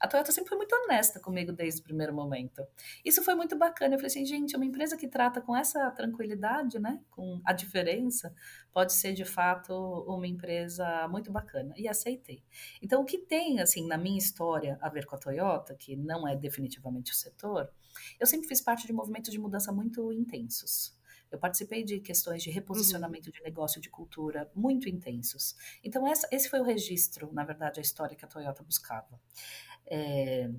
A 0.01 0.07
Toyota 0.07 0.31
sempre 0.31 0.51
foi 0.51 0.59
muito 0.59 0.73
honesta 0.73 1.19
comigo 1.19 1.53
desde 1.53 1.81
o 1.81 1.85
primeiro 1.85 2.15
momento. 2.15 2.65
Isso 3.05 3.23
foi 3.25 3.35
muito 3.35 3.57
bacana. 3.59 3.95
Eu 3.95 3.99
falei 3.99 4.07
assim, 4.07 4.25
gente, 4.25 4.55
uma 4.55 4.65
empresa 4.65 4.97
que 4.97 5.09
trata 5.09 5.41
com 5.41 5.57
essa 5.57 5.91
tranquilidade, 5.91 6.79
né, 6.79 7.01
com 7.11 7.41
a 7.45 7.53
diferença, 7.53 8.33
pode 8.73 8.93
ser 8.93 9.13
de 9.13 9.25
fato 9.25 9.75
uma 10.07 10.27
empresa 10.27 11.09
muito 11.09 11.33
bacana. 11.33 11.75
E 11.77 11.89
aceitei. 11.89 12.45
Então, 12.81 13.03
o 13.03 13.05
que 13.05 13.19
tem, 13.19 13.61
assim, 13.61 13.89
na 13.89 13.99
minha 13.99 14.19
história 14.19 14.79
a 14.81 14.89
ver 14.89 15.05
com 15.05 15.17
a 15.17 15.19
Toyota, 15.19 15.75
que 15.75 15.97
não 15.97 16.29
é 16.29 16.37
definitivamente 16.37 17.11
o 17.11 17.17
setor, 17.17 17.69
eu 18.19 18.27
sempre 18.27 18.49
fiz 18.49 18.61
parte 18.61 18.87
de 18.87 18.93
movimentos 18.93 19.31
de 19.31 19.39
mudança 19.39 19.73
muito 19.73 20.13
intensos. 20.13 20.97
Eu 21.31 21.39
participei 21.39 21.85
de 21.85 22.01
questões 22.01 22.43
de 22.43 22.51
reposicionamento 22.51 23.29
uhum. 23.29 23.33
de 23.33 23.43
negócio, 23.43 23.81
de 23.81 23.91
cultura, 23.91 24.51
muito 24.55 24.89
intensos. 24.89 25.55
Então, 25.85 26.07
essa, 26.07 26.27
esse 26.33 26.49
foi 26.49 26.61
o 26.61 26.65
registro, 26.65 27.33
na 27.33 27.45
verdade, 27.45 27.81
a 27.81 27.83
história 27.83 28.17
que 28.17 28.25
a 28.25 28.29
Toyota 28.29 28.63
buscava. 28.63 29.21
É, 29.87 30.51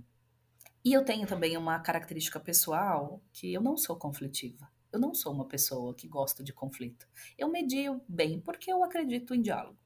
e 0.84 0.94
eu 0.94 1.04
tenho 1.04 1.28
também 1.28 1.58
uma 1.58 1.80
característica 1.80 2.40
pessoal 2.40 3.22
que 3.34 3.54
eu 3.54 3.62
não 3.62 3.76
sou 3.76 3.96
conflitiva. 3.96 4.70
Eu 4.92 5.00
não 5.00 5.14
sou 5.14 5.34
uma 5.34 5.46
pessoa 5.46 5.94
que 5.94 6.08
gosta 6.08 6.44
de 6.44 6.54
conflito. 6.54 7.08
Eu 7.38 7.50
medio 7.50 8.02
bem 8.08 8.40
porque 8.40 8.72
eu 8.72 8.84
acredito 8.84 9.36
em 9.36 9.42
diálogo. 9.42 9.78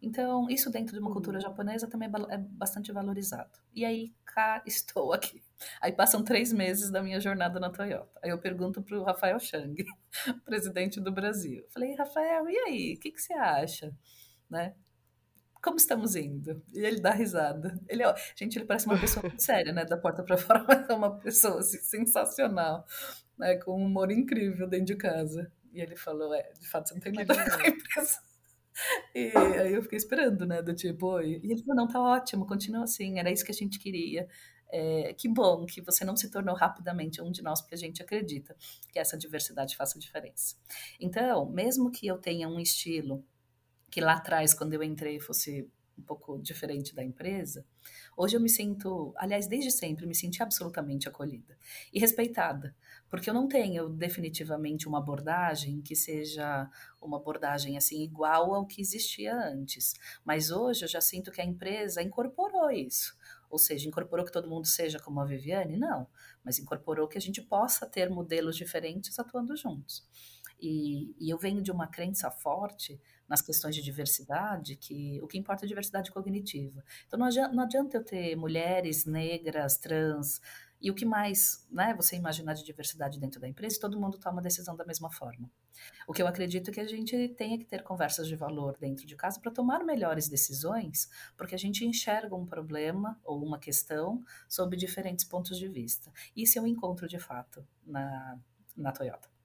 Então, 0.00 0.48
isso 0.48 0.70
dentro 0.70 0.92
de 0.94 1.00
uma 1.00 1.12
cultura 1.12 1.38
uhum. 1.38 1.42
japonesa 1.42 1.88
também 1.88 2.08
é, 2.08 2.34
é 2.34 2.38
bastante 2.38 2.92
valorizado. 2.92 3.58
E 3.74 3.84
aí, 3.84 4.14
cá 4.24 4.62
estou 4.66 5.12
aqui. 5.12 5.42
Aí 5.80 5.92
passam 5.92 6.24
três 6.24 6.52
meses 6.52 6.90
da 6.90 7.02
minha 7.02 7.20
jornada 7.20 7.58
na 7.58 7.70
Toyota. 7.70 8.18
Aí 8.22 8.30
eu 8.30 8.38
pergunto 8.38 8.82
para 8.82 8.98
o 8.98 9.04
Rafael 9.04 9.38
Chang, 9.38 9.84
presidente 10.44 11.00
do 11.00 11.12
Brasil. 11.12 11.64
falei, 11.72 11.94
Rafael, 11.94 12.48
e 12.48 12.56
aí? 12.58 12.94
O 12.94 13.00
que, 13.00 13.10
que 13.10 13.20
você 13.20 13.32
acha? 13.34 13.92
Né? 14.48 14.74
Como 15.62 15.76
estamos 15.76 16.14
indo? 16.14 16.62
E 16.72 16.80
ele 16.80 17.00
dá 17.00 17.10
risada. 17.10 17.78
Ele, 17.88 18.04
ó, 18.04 18.14
gente, 18.36 18.56
ele 18.56 18.64
parece 18.64 18.86
uma 18.86 18.98
pessoa 18.98 19.22
muito 19.22 19.42
séria, 19.42 19.72
né? 19.72 19.84
Da 19.84 19.96
porta 19.96 20.22
para 20.22 20.38
fora, 20.38 20.64
mas 20.68 20.88
é 20.88 20.92
uma 20.94 21.18
pessoa 21.18 21.58
assim, 21.58 21.78
sensacional, 21.78 22.86
né? 23.36 23.56
Com 23.56 23.80
um 23.80 23.86
humor 23.86 24.10
incrível 24.12 24.68
dentro 24.68 24.86
de 24.86 24.96
casa. 24.96 25.50
E 25.72 25.80
ele 25.80 25.96
falou: 25.96 26.32
é, 26.32 26.52
de 26.52 26.68
fato, 26.68 26.88
você 26.88 26.94
não 26.94 27.00
tem 27.00 27.12
nada 27.12 27.32
a 27.32 27.36
ver 27.36 27.50
com 27.50 27.66
a 27.66 27.68
empresa. 27.68 28.20
E 29.14 29.32
aí 29.36 29.74
eu 29.74 29.82
fiquei 29.82 29.98
esperando, 29.98 30.46
né? 30.46 30.62
Do 30.62 30.74
tipo, 30.74 31.20
e 31.20 31.40
ele 31.42 31.62
falou, 31.62 31.74
não, 31.74 31.88
tá 31.88 32.00
ótimo, 32.00 32.46
continua 32.46 32.84
assim, 32.84 33.18
era 33.18 33.30
isso 33.30 33.44
que 33.44 33.50
a 33.50 33.54
gente 33.54 33.78
queria. 33.78 34.28
É, 34.70 35.14
que 35.14 35.28
bom 35.28 35.64
que 35.64 35.80
você 35.80 36.04
não 36.04 36.16
se 36.16 36.30
tornou 36.30 36.54
rapidamente 36.54 37.22
um 37.22 37.30
de 37.30 37.42
nós, 37.42 37.60
porque 37.60 37.74
a 37.74 37.78
gente 37.78 38.02
acredita 38.02 38.54
que 38.92 38.98
essa 38.98 39.16
diversidade 39.16 39.76
faça 39.76 39.98
diferença. 39.98 40.56
Então, 41.00 41.46
mesmo 41.46 41.90
que 41.90 42.06
eu 42.06 42.18
tenha 42.18 42.48
um 42.48 42.60
estilo 42.60 43.24
que 43.90 44.00
lá 44.00 44.14
atrás, 44.14 44.52
quando 44.52 44.74
eu 44.74 44.82
entrei, 44.82 45.18
fosse 45.18 45.66
um 45.98 46.02
pouco 46.02 46.38
diferente 46.38 46.94
da 46.94 47.02
empresa, 47.02 47.66
hoje 48.16 48.36
eu 48.36 48.40
me 48.40 48.48
sinto, 48.48 49.12
aliás, 49.16 49.48
desde 49.48 49.70
sempre, 49.70 50.06
me 50.06 50.14
senti 50.14 50.42
absolutamente 50.42 51.08
acolhida 51.08 51.58
e 51.92 51.98
respeitada, 51.98 52.74
porque 53.10 53.28
eu 53.28 53.34
não 53.34 53.48
tenho 53.48 53.88
definitivamente 53.88 54.86
uma 54.86 54.98
abordagem 54.98 55.80
que 55.82 55.96
seja 55.96 56.70
uma 57.00 57.16
abordagem 57.16 57.76
assim 57.76 58.02
igual 58.02 58.54
ao 58.54 58.66
que 58.66 58.80
existia 58.80 59.34
antes, 59.34 59.94
mas 60.24 60.50
hoje 60.50 60.84
eu 60.84 60.88
já 60.88 61.00
sinto 61.00 61.32
que 61.32 61.40
a 61.40 61.44
empresa 61.44 62.00
incorporou 62.00 62.70
isso. 62.70 63.17
Ou 63.50 63.58
seja, 63.58 63.88
incorporou 63.88 64.24
que 64.24 64.32
todo 64.32 64.48
mundo 64.48 64.66
seja 64.66 64.98
como 64.98 65.20
a 65.20 65.24
Viviane? 65.24 65.76
Não, 65.76 66.06
mas 66.44 66.58
incorporou 66.58 67.08
que 67.08 67.18
a 67.18 67.20
gente 67.20 67.40
possa 67.40 67.86
ter 67.86 68.10
modelos 68.10 68.56
diferentes 68.56 69.18
atuando 69.18 69.56
juntos. 69.56 70.06
E, 70.60 71.14
e 71.18 71.30
eu 71.30 71.38
venho 71.38 71.62
de 71.62 71.70
uma 71.70 71.86
crença 71.86 72.30
forte 72.30 73.00
nas 73.28 73.42
questões 73.42 73.76
de 73.76 73.82
diversidade, 73.82 74.76
que 74.76 75.20
o 75.22 75.28
que 75.28 75.38
importa 75.38 75.64
é 75.64 75.68
diversidade 75.68 76.10
cognitiva. 76.10 76.82
Então 77.06 77.18
não 77.18 77.26
adianta, 77.26 77.54
não 77.54 77.62
adianta 77.62 77.96
eu 77.98 78.04
ter 78.04 78.34
mulheres 78.36 79.04
negras, 79.04 79.76
trans, 79.76 80.40
e 80.80 80.90
o 80.90 80.94
que 80.94 81.04
mais 81.04 81.66
né, 81.70 81.94
você 81.94 82.16
imaginar 82.16 82.54
de 82.54 82.64
diversidade 82.64 83.18
dentro 83.18 83.40
da 83.40 83.48
empresa, 83.48 83.80
todo 83.80 84.00
mundo 84.00 84.18
toma 84.18 84.40
decisão 84.40 84.76
da 84.76 84.84
mesma 84.84 85.10
forma. 85.10 85.50
O 86.06 86.12
que 86.12 86.22
eu 86.22 86.26
acredito 86.26 86.70
é 86.70 86.72
que 86.72 86.80
a 86.80 86.86
gente 86.86 87.28
tenha 87.30 87.58
que 87.58 87.64
ter 87.64 87.82
conversas 87.82 88.26
de 88.26 88.36
valor 88.36 88.76
dentro 88.78 89.06
de 89.06 89.16
casa 89.16 89.40
para 89.40 89.50
tomar 89.50 89.84
melhores 89.84 90.28
decisões, 90.28 91.08
porque 91.36 91.54
a 91.54 91.58
gente 91.58 91.84
enxerga 91.84 92.34
um 92.34 92.46
problema 92.46 93.18
ou 93.24 93.44
uma 93.44 93.58
questão 93.58 94.22
sob 94.48 94.76
diferentes 94.76 95.24
pontos 95.24 95.58
de 95.58 95.68
vista. 95.68 96.12
Isso 96.36 96.58
um 96.60 96.66
encontro 96.66 97.08
de 97.08 97.18
fato 97.18 97.66
na, 97.84 98.38
na 98.76 98.92
Toyota. 98.92 99.37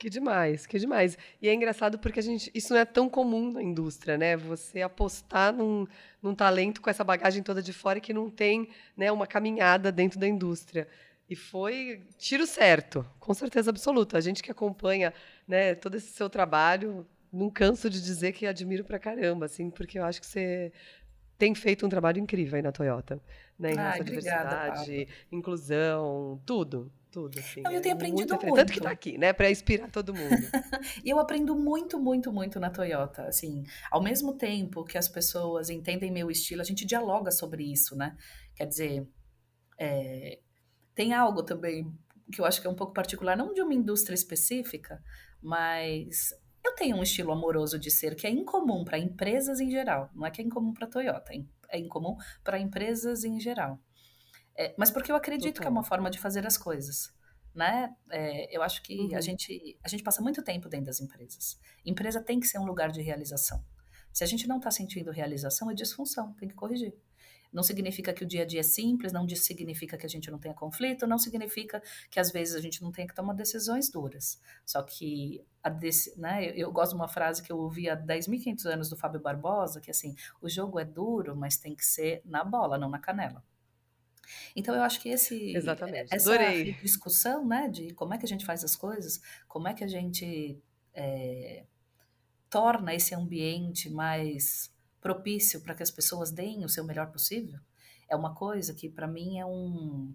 Que 0.00 0.08
demais, 0.08 0.66
que 0.66 0.78
demais. 0.78 1.18
E 1.42 1.46
é 1.46 1.52
engraçado 1.52 1.98
porque 1.98 2.20
a 2.20 2.22
gente, 2.22 2.50
isso 2.54 2.72
não 2.72 2.80
é 2.80 2.86
tão 2.86 3.06
comum 3.06 3.52
na 3.52 3.62
indústria, 3.62 4.16
né? 4.16 4.34
Você 4.34 4.80
apostar 4.80 5.52
num, 5.52 5.86
num 6.22 6.34
talento 6.34 6.80
com 6.80 6.88
essa 6.88 7.04
bagagem 7.04 7.42
toda 7.42 7.62
de 7.62 7.70
fora 7.70 8.00
que 8.00 8.10
não 8.10 8.30
tem 8.30 8.70
né, 8.96 9.12
uma 9.12 9.26
caminhada 9.26 9.92
dentro 9.92 10.18
da 10.18 10.26
indústria. 10.26 10.88
E 11.28 11.36
foi 11.36 12.02
tiro 12.16 12.46
certo, 12.46 13.04
com 13.18 13.34
certeza 13.34 13.68
absoluta. 13.68 14.16
A 14.16 14.22
gente 14.22 14.42
que 14.42 14.50
acompanha 14.50 15.12
né, 15.46 15.74
todo 15.74 15.96
esse 15.96 16.08
seu 16.14 16.30
trabalho, 16.30 17.06
não 17.30 17.50
canso 17.50 17.90
de 17.90 18.00
dizer 18.00 18.32
que 18.32 18.46
admiro 18.46 18.82
pra 18.82 18.98
caramba, 18.98 19.44
assim, 19.44 19.68
porque 19.68 19.98
eu 19.98 20.04
acho 20.06 20.18
que 20.18 20.26
você 20.26 20.72
tem 21.36 21.54
feito 21.54 21.84
um 21.84 21.90
trabalho 21.90 22.18
incrível 22.18 22.56
aí 22.56 22.62
na 22.62 22.72
Toyota, 22.72 23.20
né? 23.58 23.74
Em 23.74 23.78
Ai, 23.78 24.02
diversidade, 24.02 25.06
inclusão, 25.30 26.40
tudo, 26.46 26.90
tudo, 27.10 27.38
assim. 27.38 27.60
Não, 27.62 27.70
eu 27.70 27.80
tenho 27.80 27.94
aprendido 27.94 28.34
muito. 28.34 28.54
Tanto 28.54 28.72
que 28.72 28.80
tá 28.80 28.90
aqui, 28.90 29.18
né? 29.18 29.32
Para 29.32 29.50
inspirar 29.50 29.90
todo 29.90 30.14
mundo. 30.14 30.30
e 31.04 31.10
eu 31.10 31.18
aprendo 31.18 31.56
muito, 31.56 31.98
muito, 31.98 32.32
muito 32.32 32.60
na 32.60 32.70
Toyota. 32.70 33.24
Assim, 33.24 33.64
ao 33.90 34.02
mesmo 34.02 34.34
tempo 34.34 34.84
que 34.84 34.96
as 34.96 35.08
pessoas 35.08 35.70
entendem 35.70 36.10
meu 36.10 36.30
estilo, 36.30 36.60
a 36.60 36.64
gente 36.64 36.84
dialoga 36.84 37.30
sobre 37.30 37.64
isso, 37.64 37.96
né? 37.96 38.16
Quer 38.54 38.66
dizer, 38.66 39.08
é, 39.78 40.38
tem 40.94 41.12
algo 41.12 41.42
também 41.42 41.92
que 42.32 42.40
eu 42.40 42.44
acho 42.44 42.60
que 42.60 42.66
é 42.66 42.70
um 42.70 42.74
pouco 42.74 42.92
particular, 42.92 43.36
não 43.36 43.52
de 43.52 43.60
uma 43.60 43.74
indústria 43.74 44.14
específica, 44.14 45.02
mas 45.42 46.32
eu 46.64 46.74
tenho 46.74 46.96
um 46.96 47.02
estilo 47.02 47.32
amoroso 47.32 47.78
de 47.78 47.90
ser 47.90 48.14
que 48.14 48.26
é 48.26 48.30
incomum 48.30 48.84
para 48.84 48.98
empresas 48.98 49.60
em 49.60 49.70
geral. 49.70 50.10
Não 50.14 50.26
é 50.26 50.30
que 50.30 50.40
é 50.40 50.44
incomum 50.44 50.72
para 50.72 50.86
Toyota, 50.86 51.32
é 51.68 51.78
incomum 51.78 52.16
para 52.44 52.58
empresas 52.58 53.24
em 53.24 53.40
geral. 53.40 53.80
É, 54.60 54.74
mas 54.76 54.90
porque 54.90 55.10
eu 55.10 55.16
acredito 55.16 55.54
Total. 55.54 55.62
que 55.62 55.68
é 55.68 55.70
uma 55.70 55.82
forma 55.82 56.10
de 56.10 56.18
fazer 56.18 56.46
as 56.46 56.58
coisas. 56.58 57.10
Né? 57.54 57.96
É, 58.10 58.54
eu 58.54 58.62
acho 58.62 58.82
que 58.82 58.94
uhum. 58.94 59.16
a, 59.16 59.20
gente, 59.22 59.78
a 59.82 59.88
gente 59.88 60.02
passa 60.02 60.20
muito 60.20 60.42
tempo 60.42 60.68
dentro 60.68 60.84
das 60.86 61.00
empresas. 61.00 61.58
Empresa 61.82 62.20
tem 62.20 62.38
que 62.38 62.46
ser 62.46 62.58
um 62.58 62.66
lugar 62.66 62.90
de 62.90 63.00
realização. 63.00 63.64
Se 64.12 64.22
a 64.22 64.26
gente 64.26 64.46
não 64.46 64.58
está 64.58 64.70
sentindo 64.70 65.10
realização, 65.10 65.70
é 65.70 65.74
disfunção, 65.74 66.34
tem 66.34 66.46
que 66.46 66.54
corrigir. 66.54 66.92
Não 67.50 67.62
significa 67.62 68.12
que 68.12 68.22
o 68.22 68.26
dia 68.26 68.42
a 68.42 68.44
dia 68.44 68.60
é 68.60 68.62
simples, 68.62 69.14
não 69.14 69.26
significa 69.28 69.96
que 69.96 70.04
a 70.04 70.08
gente 70.08 70.30
não 70.30 70.38
tenha 70.38 70.54
conflito, 70.54 71.06
não 71.06 71.18
significa 71.18 71.82
que 72.10 72.20
às 72.20 72.30
vezes 72.30 72.54
a 72.54 72.60
gente 72.60 72.82
não 72.82 72.92
tenha 72.92 73.08
que 73.08 73.14
tomar 73.14 73.32
decisões 73.32 73.90
duras. 73.90 74.38
Só 74.66 74.82
que 74.82 75.42
a 75.62 75.70
desse, 75.70 76.20
né, 76.20 76.44
eu, 76.50 76.66
eu, 76.66 76.72
gosto 76.72 76.90
de 76.90 76.96
uma 76.96 77.08
frase 77.08 77.42
que 77.42 77.50
eu 77.50 77.56
ouvi 77.56 77.88
há 77.88 77.96
10.500 77.96 78.66
anos 78.66 78.90
do 78.90 78.96
Fábio 78.96 79.20
Barbosa, 79.20 79.80
que 79.80 79.90
é 79.90 79.92
assim, 79.92 80.14
o 80.40 80.50
jogo 80.50 80.78
é 80.78 80.84
duro, 80.84 81.34
mas 81.34 81.56
tem 81.56 81.74
que 81.74 81.84
ser 81.84 82.20
na 82.26 82.44
bola, 82.44 82.76
não 82.76 82.90
na 82.90 82.98
canela. 82.98 83.42
Então 84.54 84.74
eu 84.74 84.82
acho 84.82 85.00
que 85.00 85.08
esse 85.08 85.54
Exatamente. 85.54 86.14
essa 86.14 86.32
Adorei. 86.34 86.74
discussão, 86.74 87.46
né, 87.46 87.68
de 87.68 87.92
como 87.94 88.14
é 88.14 88.18
que 88.18 88.24
a 88.24 88.28
gente 88.28 88.44
faz 88.44 88.64
as 88.64 88.76
coisas, 88.76 89.20
como 89.48 89.68
é 89.68 89.74
que 89.74 89.84
a 89.84 89.88
gente 89.88 90.58
é, 90.94 91.64
torna 92.48 92.94
esse 92.94 93.14
ambiente 93.14 93.88
mais 93.88 94.72
propício 95.00 95.60
para 95.60 95.74
que 95.74 95.82
as 95.82 95.90
pessoas 95.90 96.30
deem 96.30 96.64
o 96.64 96.68
seu 96.68 96.84
melhor 96.84 97.10
possível, 97.10 97.58
é 98.08 98.16
uma 98.16 98.34
coisa 98.34 98.74
que 98.74 98.88
para 98.88 99.06
mim 99.06 99.38
é 99.38 99.46
um 99.46 100.12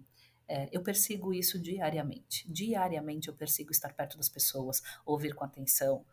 é, 0.48 0.68
eu 0.70 0.80
persigo 0.80 1.34
isso 1.34 1.58
diariamente. 1.58 2.48
Diariamente 2.50 3.28
eu 3.28 3.34
persigo 3.34 3.72
estar 3.72 3.92
perto 3.92 4.16
das 4.16 4.28
pessoas, 4.28 4.80
ouvir 5.04 5.34
com 5.34 5.44
atenção, 5.44 6.04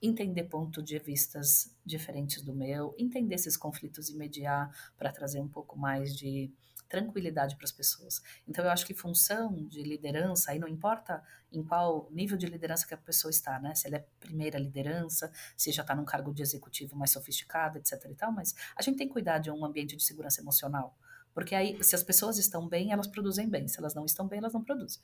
entender 0.00 0.44
pontos 0.44 0.82
de 0.84 0.98
vistas 0.98 1.70
diferentes 1.84 2.42
do 2.42 2.54
meu, 2.54 2.94
entender 2.98 3.34
esses 3.34 3.56
conflitos 3.56 4.08
e 4.08 4.16
mediar 4.16 4.70
para 4.96 5.12
trazer 5.12 5.40
um 5.40 5.48
pouco 5.48 5.78
mais 5.78 6.16
de 6.16 6.50
tranquilidade 6.92 7.56
para 7.56 7.64
as 7.64 7.72
pessoas. 7.72 8.22
Então, 8.46 8.62
eu 8.62 8.70
acho 8.70 8.84
que 8.84 8.92
função 8.92 9.64
de 9.66 9.82
liderança, 9.82 10.52
aí 10.52 10.58
não 10.58 10.68
importa 10.68 11.22
em 11.50 11.64
qual 11.64 12.06
nível 12.10 12.36
de 12.36 12.44
liderança 12.44 12.86
que 12.86 12.92
a 12.92 12.98
pessoa 12.98 13.30
está, 13.30 13.58
né? 13.58 13.74
Se 13.74 13.86
ela 13.86 13.96
é 13.96 14.06
primeira 14.20 14.58
liderança, 14.58 15.32
se 15.56 15.72
já 15.72 15.80
está 15.80 15.94
num 15.94 16.04
cargo 16.04 16.34
de 16.34 16.42
executivo 16.42 16.94
mais 16.94 17.10
sofisticado, 17.10 17.78
etc 17.78 18.04
e 18.10 18.14
tal, 18.14 18.30
mas 18.30 18.54
a 18.76 18.82
gente 18.82 18.98
tem 18.98 19.06
que 19.06 19.12
cuidar 19.14 19.38
de 19.38 19.50
um 19.50 19.64
ambiente 19.64 19.96
de 19.96 20.04
segurança 20.04 20.42
emocional. 20.42 20.94
Porque 21.32 21.54
aí, 21.54 21.82
se 21.82 21.94
as 21.94 22.02
pessoas 22.02 22.36
estão 22.36 22.68
bem, 22.68 22.92
elas 22.92 23.06
produzem 23.06 23.48
bem. 23.48 23.66
Se 23.68 23.78
elas 23.78 23.94
não 23.94 24.04
estão 24.04 24.28
bem, 24.28 24.38
elas 24.38 24.52
não 24.52 24.62
produzem. 24.62 25.02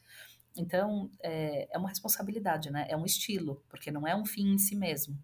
Então, 0.54 1.10
é, 1.22 1.74
é 1.74 1.78
uma 1.78 1.88
responsabilidade, 1.88 2.70
né? 2.70 2.86
É 2.90 2.98
um 2.98 3.06
estilo, 3.06 3.64
porque 3.66 3.90
não 3.90 4.06
é 4.06 4.14
um 4.14 4.26
fim 4.26 4.52
em 4.52 4.58
si 4.58 4.76
mesmo. 4.76 5.18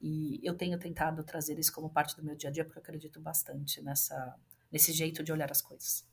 E 0.00 0.38
eu 0.44 0.56
tenho 0.56 0.78
tentado 0.78 1.24
trazer 1.24 1.58
isso 1.58 1.72
como 1.72 1.90
parte 1.90 2.16
do 2.16 2.22
meu 2.22 2.36
dia 2.36 2.48
a 2.48 2.52
dia, 2.52 2.64
porque 2.64 2.78
eu 2.78 2.82
acredito 2.82 3.20
bastante 3.20 3.82
nessa, 3.82 4.36
nesse 4.70 4.92
jeito 4.92 5.22
de 5.22 5.32
olhar 5.32 5.50
as 5.50 5.60
coisas. 5.60 6.04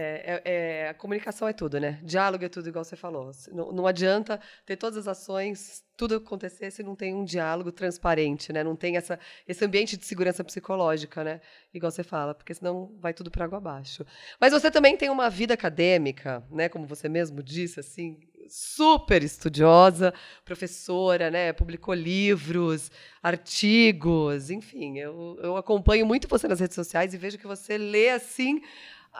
É, 0.00 0.42
é, 0.44 0.52
é, 0.52 0.88
a 0.90 0.94
comunicação 0.94 1.48
é 1.48 1.52
tudo, 1.52 1.80
né? 1.80 1.98
Diálogo 2.04 2.44
é 2.44 2.48
tudo, 2.48 2.68
igual 2.68 2.84
você 2.84 2.94
falou. 2.94 3.32
Não, 3.50 3.72
não, 3.72 3.86
adianta 3.86 4.38
ter 4.66 4.76
todas 4.76 4.98
as 4.98 5.08
ações, 5.08 5.82
tudo 5.96 6.16
acontecer 6.16 6.70
se 6.70 6.82
não 6.82 6.94
tem 6.94 7.14
um 7.14 7.24
diálogo 7.24 7.72
transparente, 7.72 8.52
né? 8.52 8.62
Não 8.62 8.76
tem 8.76 8.96
essa, 8.96 9.18
esse 9.46 9.64
ambiente 9.64 9.96
de 9.96 10.04
segurança 10.04 10.44
psicológica, 10.44 11.24
né? 11.24 11.40
Igual 11.72 11.90
você 11.90 12.04
fala, 12.04 12.34
porque 12.34 12.52
senão 12.54 12.94
vai 13.00 13.14
tudo 13.14 13.30
para 13.30 13.46
água 13.46 13.58
abaixo. 13.58 14.04
Mas 14.38 14.52
você 14.52 14.70
também 14.70 14.96
tem 14.96 15.08
uma 15.08 15.30
vida 15.30 15.54
acadêmica, 15.54 16.46
né? 16.50 16.68
Como 16.68 16.86
você 16.86 17.08
mesmo 17.08 17.42
disse, 17.42 17.80
assim, 17.80 18.20
super 18.48 19.22
estudiosa, 19.22 20.12
professora, 20.44 21.30
né? 21.30 21.52
Publicou 21.52 21.94
livros, 21.94 22.90
artigos, 23.22 24.50
enfim. 24.50 24.98
Eu, 24.98 25.38
eu 25.42 25.56
acompanho 25.56 26.06
muito 26.06 26.28
você 26.28 26.48
nas 26.48 26.60
redes 26.60 26.74
sociais 26.74 27.14
e 27.14 27.18
vejo 27.18 27.38
que 27.38 27.46
você 27.46 27.78
lê 27.78 28.10
assim 28.10 28.60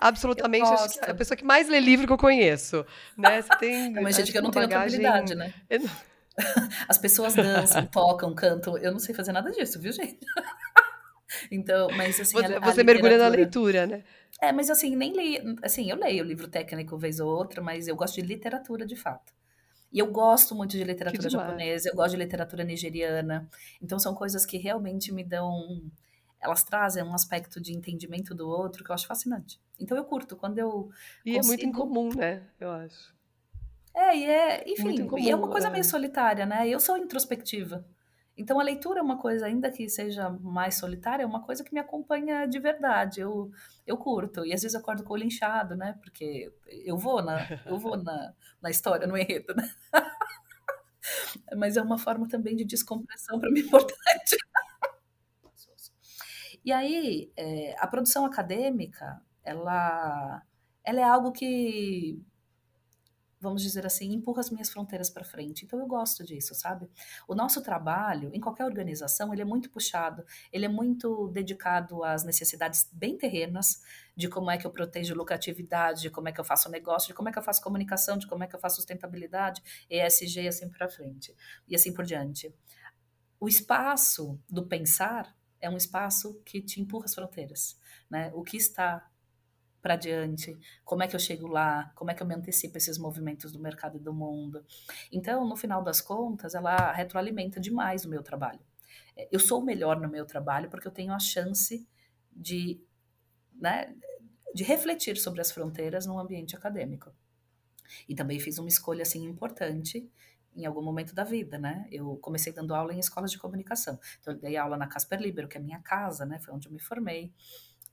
absolutamente 0.00 0.66
é 1.02 1.10
a 1.10 1.14
pessoa 1.14 1.36
que 1.36 1.44
mais 1.44 1.68
lê 1.68 1.80
livro 1.80 2.06
que 2.06 2.12
eu 2.12 2.18
conheço. 2.18 2.84
Né? 3.16 3.42
Você 3.42 3.56
tem, 3.58 3.92
Mas, 4.00 4.16
gente, 4.16 4.32
que 4.32 4.38
eu 4.38 4.42
não 4.42 4.50
tenho 4.50 4.68
bagagem... 4.68 5.04
habilidade, 5.04 5.34
né? 5.34 5.52
As 6.88 6.98
pessoas 6.98 7.34
dançam, 7.34 7.84
tocam, 7.90 8.34
cantam. 8.34 8.78
Eu 8.78 8.92
não 8.92 8.98
sei 8.98 9.14
fazer 9.14 9.32
nada 9.32 9.50
disso, 9.50 9.80
viu, 9.80 9.92
gente? 9.92 10.18
Então, 11.50 11.88
mas 11.96 12.18
assim. 12.20 12.36
Você, 12.36 12.54
a, 12.54 12.58
a 12.58 12.60
você 12.60 12.82
mergulha 12.82 13.18
na 13.18 13.28
leitura, 13.28 13.86
né? 13.86 14.02
É, 14.40 14.52
mas 14.52 14.70
assim, 14.70 14.94
nem 14.94 15.12
li. 15.12 15.56
Assim, 15.62 15.90
eu 15.90 15.96
leio 15.96 16.24
livro 16.24 16.48
técnico 16.48 16.96
vez 16.96 17.18
ou 17.18 17.28
outra, 17.28 17.60
mas 17.60 17.88
eu 17.88 17.96
gosto 17.96 18.14
de 18.14 18.22
literatura 18.22 18.86
de 18.86 18.96
fato. 18.96 19.32
E 19.92 19.98
eu 19.98 20.10
gosto 20.12 20.54
muito 20.54 20.72
de 20.72 20.84
literatura 20.84 21.30
japonesa, 21.30 21.88
eu 21.88 21.94
gosto 21.94 22.10
de 22.10 22.18
literatura 22.18 22.62
nigeriana. 22.62 23.48
Então, 23.82 23.98
são 23.98 24.14
coisas 24.14 24.44
que 24.44 24.58
realmente 24.58 25.12
me 25.12 25.24
dão. 25.24 25.82
Elas 26.40 26.62
trazem 26.62 27.02
um 27.02 27.14
aspecto 27.14 27.60
de 27.60 27.76
entendimento 27.76 28.34
do 28.34 28.48
outro 28.48 28.84
que 28.84 28.90
eu 28.90 28.94
acho 28.94 29.06
fascinante. 29.06 29.58
Então, 29.80 29.96
eu 29.96 30.04
curto. 30.04 30.36
Quando 30.36 30.58
eu. 30.58 30.90
E 31.24 31.34
consigo... 31.34 31.44
é 31.44 31.46
muito 31.46 31.66
incomum, 31.66 32.10
né? 32.14 32.42
Eu 32.60 32.70
acho. 32.70 33.16
É, 33.94 34.16
e 34.16 34.24
é. 34.24 34.70
Enfim, 34.70 35.00
incomum, 35.00 35.22
e 35.22 35.30
é 35.30 35.34
uma 35.34 35.48
coisa 35.48 35.68
é. 35.68 35.70
meio 35.70 35.84
solitária, 35.84 36.46
né? 36.46 36.68
Eu 36.68 36.78
sou 36.78 36.96
introspectiva. 36.96 37.84
Então 38.38 38.60
a 38.60 38.62
leitura 38.62 39.00
é 39.00 39.02
uma 39.02 39.18
coisa, 39.18 39.46
ainda 39.46 39.70
que 39.70 39.88
seja 39.88 40.30
mais 40.30 40.76
solitária, 40.76 41.24
é 41.24 41.26
uma 41.26 41.42
coisa 41.42 41.64
que 41.64 41.74
me 41.74 41.80
acompanha 41.80 42.46
de 42.46 42.60
verdade. 42.60 43.20
Eu, 43.20 43.50
eu 43.84 43.96
curto. 43.96 44.46
E 44.46 44.54
às 44.54 44.62
vezes 44.62 44.74
eu 44.74 44.80
acordo 44.80 45.02
com 45.02 45.10
o 45.10 45.14
olho 45.14 45.24
inchado, 45.24 45.74
né? 45.74 45.98
Porque 46.00 46.52
eu 46.66 46.96
vou 46.96 47.20
na, 47.20 47.40
eu 47.66 47.76
vou 47.78 47.96
na, 47.96 48.32
na 48.62 48.70
história, 48.70 49.08
no 49.08 49.16
enredo, 49.16 49.54
né? 49.56 49.68
Mas 51.56 51.76
é 51.76 51.82
uma 51.82 51.98
forma 51.98 52.28
também 52.28 52.54
de 52.54 52.64
descompressão 52.64 53.40
para 53.40 53.50
mim 53.50 53.60
importante. 53.60 54.36
E 56.64 56.72
aí, 56.72 57.32
é, 57.34 57.74
a 57.78 57.86
produção 57.86 58.26
acadêmica, 58.26 59.22
ela, 59.42 60.42
ela 60.84 61.00
é 61.00 61.04
algo 61.04 61.32
que 61.32 62.20
vamos 63.40 63.62
dizer 63.62 63.86
assim, 63.86 64.12
empurra 64.12 64.40
as 64.40 64.50
minhas 64.50 64.70
fronteiras 64.70 65.08
para 65.08 65.24
frente. 65.24 65.64
Então 65.64 65.78
eu 65.78 65.86
gosto 65.86 66.24
disso, 66.24 66.54
sabe? 66.54 66.90
O 67.26 67.34
nosso 67.34 67.62
trabalho, 67.62 68.30
em 68.32 68.40
qualquer 68.40 68.64
organização, 68.64 69.32
ele 69.32 69.42
é 69.42 69.44
muito 69.44 69.70
puxado, 69.70 70.24
ele 70.52 70.64
é 70.64 70.68
muito 70.68 71.28
dedicado 71.28 72.02
às 72.02 72.24
necessidades 72.24 72.88
bem 72.92 73.16
terrenas, 73.16 73.82
de 74.16 74.28
como 74.28 74.50
é 74.50 74.58
que 74.58 74.66
eu 74.66 74.70
protejo 74.70 75.14
lucratividade, 75.14 76.02
de 76.02 76.10
como 76.10 76.28
é 76.28 76.32
que 76.32 76.40
eu 76.40 76.44
faço 76.44 76.68
negócio, 76.68 77.08
de 77.08 77.14
como 77.14 77.28
é 77.28 77.32
que 77.32 77.38
eu 77.38 77.42
faço 77.42 77.62
comunicação, 77.62 78.18
de 78.18 78.26
como 78.26 78.42
é 78.42 78.46
que 78.46 78.56
eu 78.56 78.60
faço 78.60 78.76
sustentabilidade, 78.76 79.62
ESG 79.88 80.48
assim 80.48 80.68
para 80.68 80.88
frente, 80.88 81.34
e 81.68 81.76
assim 81.76 81.92
por 81.92 82.04
diante. 82.04 82.52
O 83.38 83.48
espaço 83.48 84.40
do 84.50 84.66
pensar 84.66 85.36
é 85.60 85.70
um 85.70 85.76
espaço 85.76 86.40
que 86.44 86.60
te 86.60 86.80
empurra 86.80 87.04
as 87.04 87.14
fronteiras, 87.14 87.78
né? 88.10 88.32
O 88.34 88.42
que 88.42 88.56
está 88.56 89.08
para 89.80 89.96
diante, 89.96 90.56
como 90.84 91.02
é 91.02 91.08
que 91.08 91.14
eu 91.14 91.20
chego 91.20 91.46
lá, 91.46 91.92
como 91.94 92.10
é 92.10 92.14
que 92.14 92.22
eu 92.22 92.26
me 92.26 92.34
antecipo 92.34 92.76
esses 92.76 92.98
movimentos 92.98 93.52
do 93.52 93.60
mercado 93.60 93.96
e 93.96 94.00
do 94.00 94.12
mundo. 94.12 94.64
Então, 95.12 95.46
no 95.46 95.56
final 95.56 95.82
das 95.82 96.00
contas, 96.00 96.54
ela 96.54 96.92
retroalimenta 96.92 97.60
demais 97.60 98.04
o 98.04 98.08
meu 98.08 98.22
trabalho. 98.22 98.60
É, 99.16 99.28
eu 99.30 99.40
sou 99.40 99.62
melhor 99.62 100.00
no 100.00 100.08
meu 100.08 100.26
trabalho 100.26 100.70
porque 100.70 100.88
eu 100.88 100.92
tenho 100.92 101.12
a 101.12 101.18
chance 101.18 101.86
de, 102.32 102.80
né, 103.54 103.94
de 104.54 104.64
refletir 104.64 105.16
sobre 105.16 105.40
as 105.40 105.50
fronteiras 105.50 106.06
no 106.06 106.18
ambiente 106.18 106.56
acadêmico. 106.56 107.12
E 108.08 108.14
também 108.14 108.38
fiz 108.38 108.58
uma 108.58 108.68
escolha 108.68 109.02
assim 109.02 109.24
importante 109.24 110.10
em 110.54 110.66
algum 110.66 110.82
momento 110.82 111.14
da 111.14 111.22
vida, 111.22 111.56
né? 111.56 111.86
Eu 111.90 112.16
comecei 112.16 112.52
dando 112.52 112.74
aula 112.74 112.92
em 112.92 112.98
escolas 112.98 113.30
de 113.30 113.38
comunicação. 113.38 113.98
Então, 114.20 114.34
eu 114.34 114.40
dei 114.40 114.56
aula 114.56 114.76
na 114.76 114.88
Casper 114.88 115.20
Libero, 115.20 115.46
que 115.46 115.56
é 115.56 115.60
a 115.60 115.62
minha 115.62 115.80
casa, 115.80 116.26
né? 116.26 116.38
Foi 116.40 116.52
onde 116.52 116.66
eu 116.66 116.72
me 116.72 116.80
formei. 116.80 117.32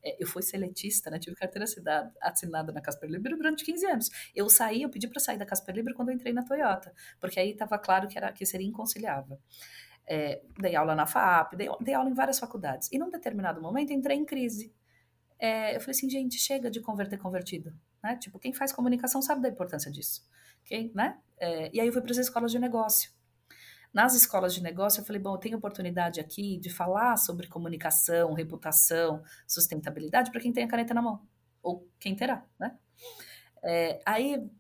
É, 0.06 0.22
eu 0.22 0.28
fui 0.28 0.44
seletista, 0.44 1.10
né? 1.10 1.18
Tive 1.18 1.36
carteira 1.36 1.66
assinada 2.22 2.72
na 2.72 2.80
Casper 2.80 3.10
Libero 3.10 3.36
durante 3.36 3.66
15 3.66 3.86
anos. 3.88 4.10
Eu 4.36 4.48
saí, 4.50 4.84
eu 4.84 4.90
pedi 4.90 5.08
para 5.08 5.20
sair 5.20 5.38
da 5.38 5.46
Casper 5.46 5.74
Libero 5.74 5.96
quando 5.96 6.10
eu 6.10 6.16
entrei 6.16 6.32
na 6.32 6.44
Toyota, 6.44 6.94
porque 7.20 7.40
aí 7.40 7.52
estava 7.52 7.80
claro 7.80 8.08
que, 8.08 8.18
era, 8.18 8.32
que 8.32 8.46
seria 8.46 8.68
inconciliável. 8.68 9.40
É, 10.08 10.44
dei 10.60 10.76
aula 10.76 10.94
na 10.94 11.08
FAP, 11.08 11.56
dei, 11.56 11.68
dei, 11.82 11.96
aula 11.96 12.10
em 12.10 12.14
várias 12.14 12.38
faculdades. 12.38 12.88
E 12.92 13.00
num 13.00 13.10
determinado 13.10 13.60
momento 13.60 13.92
entrei 13.92 14.16
em 14.16 14.26
crise. 14.26 14.72
É, 15.40 15.76
eu 15.76 15.82
falei 15.82 15.96
assim, 15.96 16.10
gente, 16.10 16.38
chega 16.38 16.70
de 16.70 16.80
converter 16.80 17.18
convertido. 17.18 17.74
Né? 18.04 18.16
Tipo, 18.18 18.38
quem 18.38 18.54
faz 18.54 18.72
comunicação 18.72 19.22
sabe 19.22 19.42
da 19.42 19.50
importância 19.50 19.92
disso. 19.92 20.24
Quem, 20.64 20.92
né? 20.94 21.18
É, 21.38 21.72
e 21.74 21.82
aí 21.82 21.88
eu 21.88 21.94
fui 21.94 22.02
para 22.02 22.12
as 22.12 22.18
escolas 22.18 22.52
de 22.52 22.60
negócio. 22.60 23.12
Nas 23.96 24.14
escolas 24.14 24.54
de 24.54 24.62
negócio, 24.62 25.00
eu 25.00 25.06
falei, 25.06 25.22
bom, 25.22 25.36
eu 25.36 25.38
tenho 25.38 25.58
oportunidade 25.58 26.20
aqui 26.20 26.58
de 26.58 26.70
falar 26.70 27.16
sobre 27.16 27.48
comunicação, 27.48 28.34
reputação, 28.34 29.24
sustentabilidade 29.48 30.32
para 30.32 30.42
quem 30.42 30.52
tem 30.52 30.66
a 30.66 30.68
caneta 30.68 30.94
na 30.94 31.02
mão, 31.02 31.26
ou 31.64 31.88
quem 31.98 32.14
terá, 32.14 32.46
né? 32.60 32.78
É, 33.64 34.02
aí 34.06 34.52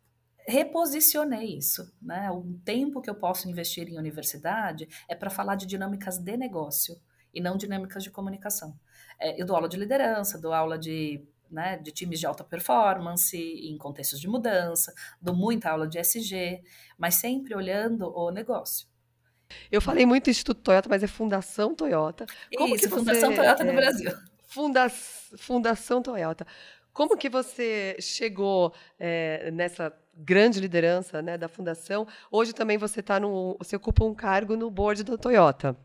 reposicionei 0.47 1.57
isso, 1.57 1.93
né? 2.01 2.31
O 2.31 2.43
tempo 2.63 3.01
que 3.01 3.09
eu 3.09 3.15
posso 3.15 3.49
investir 3.49 3.89
em 3.89 3.97
universidade 3.97 4.87
é 5.05 5.13
para 5.13 5.29
falar 5.29 5.55
de 5.55 5.65
dinâmicas 5.65 6.17
de 6.17 6.37
negócio 6.37 6.97
e 7.33 7.41
não 7.41 7.57
dinâmicas 7.57 8.05
de 8.05 8.11
comunicação. 8.11 8.79
É, 9.19 9.41
eu 9.41 9.45
dou 9.45 9.57
aula 9.57 9.67
de 9.67 9.75
liderança, 9.75 10.39
dou 10.39 10.53
aula 10.53 10.79
de 10.79 11.27
né, 11.51 11.77
de 11.77 11.91
times 11.91 12.21
de 12.21 12.25
alta 12.25 12.43
performance, 12.43 13.37
em 13.37 13.77
contextos 13.77 14.19
de 14.21 14.29
mudança, 14.29 14.93
dou 15.21 15.35
muita 15.35 15.71
aula 15.71 15.87
de 15.87 15.99
SG, 15.99 16.63
mas 16.97 17.15
sempre 17.15 17.53
olhando 17.53 18.09
o 18.17 18.31
negócio. 18.31 18.94
Eu 19.71 19.81
falei 19.81 20.05
muito 20.05 20.29
Instituto 20.29 20.61
Toyota, 20.61 20.89
mas 20.89 21.03
é 21.03 21.07
Fundação 21.07 21.73
Toyota. 21.73 22.25
Como 22.55 22.75
Isso, 22.75 22.83
que 22.83 22.89
você, 22.89 22.99
Fundação 22.99 23.33
Toyota 23.33 23.63
é, 23.63 23.65
do 23.65 23.73
Brasil. 23.73 24.11
Funda, 24.47 24.89
Fundação 24.89 26.01
Toyota. 26.01 26.45
Como 26.93 27.17
que 27.17 27.27
você 27.27 27.97
chegou 27.99 28.73
é, 28.97 29.51
nessa 29.51 29.93
grande 30.15 30.61
liderança 30.61 31.21
né, 31.21 31.37
da 31.37 31.49
fundação? 31.49 32.07
Hoje 32.31 32.53
também 32.53 32.77
você 32.77 33.03
tá 33.03 33.19
no, 33.19 33.57
você 33.59 33.75
ocupa 33.75 34.05
um 34.05 34.15
cargo 34.15 34.55
no 34.55 34.71
board 34.71 35.03
da 35.03 35.17
Toyota, 35.17 35.75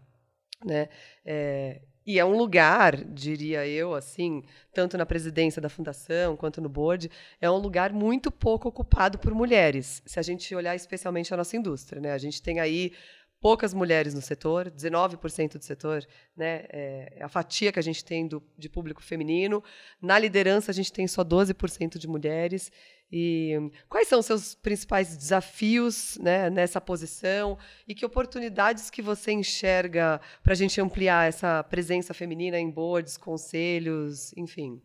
né? 0.64 0.88
É, 1.25 1.81
e 2.07 2.18
é 2.18 2.25
um 2.25 2.37
lugar, 2.37 2.96
diria 2.96 3.66
eu, 3.66 3.94
assim, 3.94 4.42
tanto 4.73 4.96
na 4.96 5.05
presidência 5.05 5.61
da 5.61 5.68
fundação 5.68 6.37
quanto 6.37 6.61
no 6.61 6.68
board, 6.68 7.11
é 7.40 7.51
um 7.51 7.59
lugar 7.59 7.92
muito 7.92 8.31
pouco 8.31 8.68
ocupado 8.68 9.18
por 9.18 9.35
mulheres. 9.35 10.03
Se 10.07 10.18
a 10.18 10.23
gente 10.23 10.55
olhar 10.55 10.75
especialmente 10.75 11.33
a 11.35 11.37
nossa 11.37 11.57
indústria, 11.57 12.01
né? 12.01 12.12
A 12.12 12.18
gente 12.18 12.42
tem 12.42 12.59
aí 12.59 12.92
poucas 13.40 13.72
mulheres 13.72 14.12
no 14.12 14.20
setor, 14.20 14.70
19% 14.70 15.57
do 15.57 15.64
setor, 15.64 16.07
né, 16.37 16.66
é, 16.68 17.14
é 17.16 17.24
a 17.24 17.29
fatia 17.29 17.72
que 17.72 17.79
a 17.79 17.83
gente 17.83 18.05
tem 18.05 18.29
do, 18.29 18.42
de 18.57 18.68
público 18.68 19.03
feminino. 19.03 19.64
Na 20.00 20.18
liderança, 20.18 20.70
a 20.70 20.74
gente 20.74 20.92
tem 20.92 21.09
só 21.09 21.24
12% 21.24 21.98
de 21.98 22.07
mulheres. 22.07 22.70
E 23.11 23.57
quais 23.88 24.07
são 24.07 24.20
os 24.20 24.26
seus 24.26 24.55
principais 24.55 25.16
desafios 25.16 26.16
né, 26.18 26.48
nessa 26.48 26.81
posição 26.81 27.59
e 27.88 27.94
que 27.94 28.07
oportunidades 28.07 28.88
que 28.88 29.03
você 29.03 29.33
enxerga 29.33 30.20
para 30.44 30.53
a 30.53 30.57
gente 30.57 30.81
ampliar 30.81 31.26
essa 31.26 31.64
presença 31.64 32.14
feminina 32.14 32.59
em 32.59 32.70
boards, 32.70 33.16
conselhos, 33.16 34.33
enfim? 34.37 34.81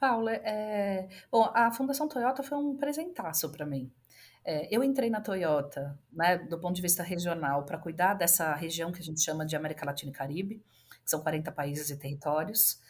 Paula, 0.00 0.32
é... 0.32 1.08
bom, 1.30 1.48
a 1.54 1.70
Fundação 1.70 2.08
Toyota 2.08 2.42
foi 2.42 2.56
um 2.56 2.74
presentaço 2.76 3.52
para 3.52 3.66
mim. 3.66 3.92
É, 4.44 4.74
eu 4.74 4.82
entrei 4.82 5.10
na 5.10 5.20
Toyota, 5.20 5.98
né, 6.12 6.38
do 6.38 6.58
ponto 6.58 6.74
de 6.74 6.82
vista 6.82 7.02
regional, 7.02 7.64
para 7.64 7.78
cuidar 7.78 8.14
dessa 8.14 8.54
região 8.54 8.90
que 8.90 9.00
a 9.00 9.04
gente 9.04 9.20
chama 9.20 9.44
de 9.44 9.54
América 9.54 9.84
Latina 9.84 10.10
e 10.10 10.14
Caribe, 10.14 10.62
que 11.04 11.10
são 11.10 11.20
40 11.20 11.52
países 11.52 11.90
e 11.90 11.96
territórios. 11.96 12.80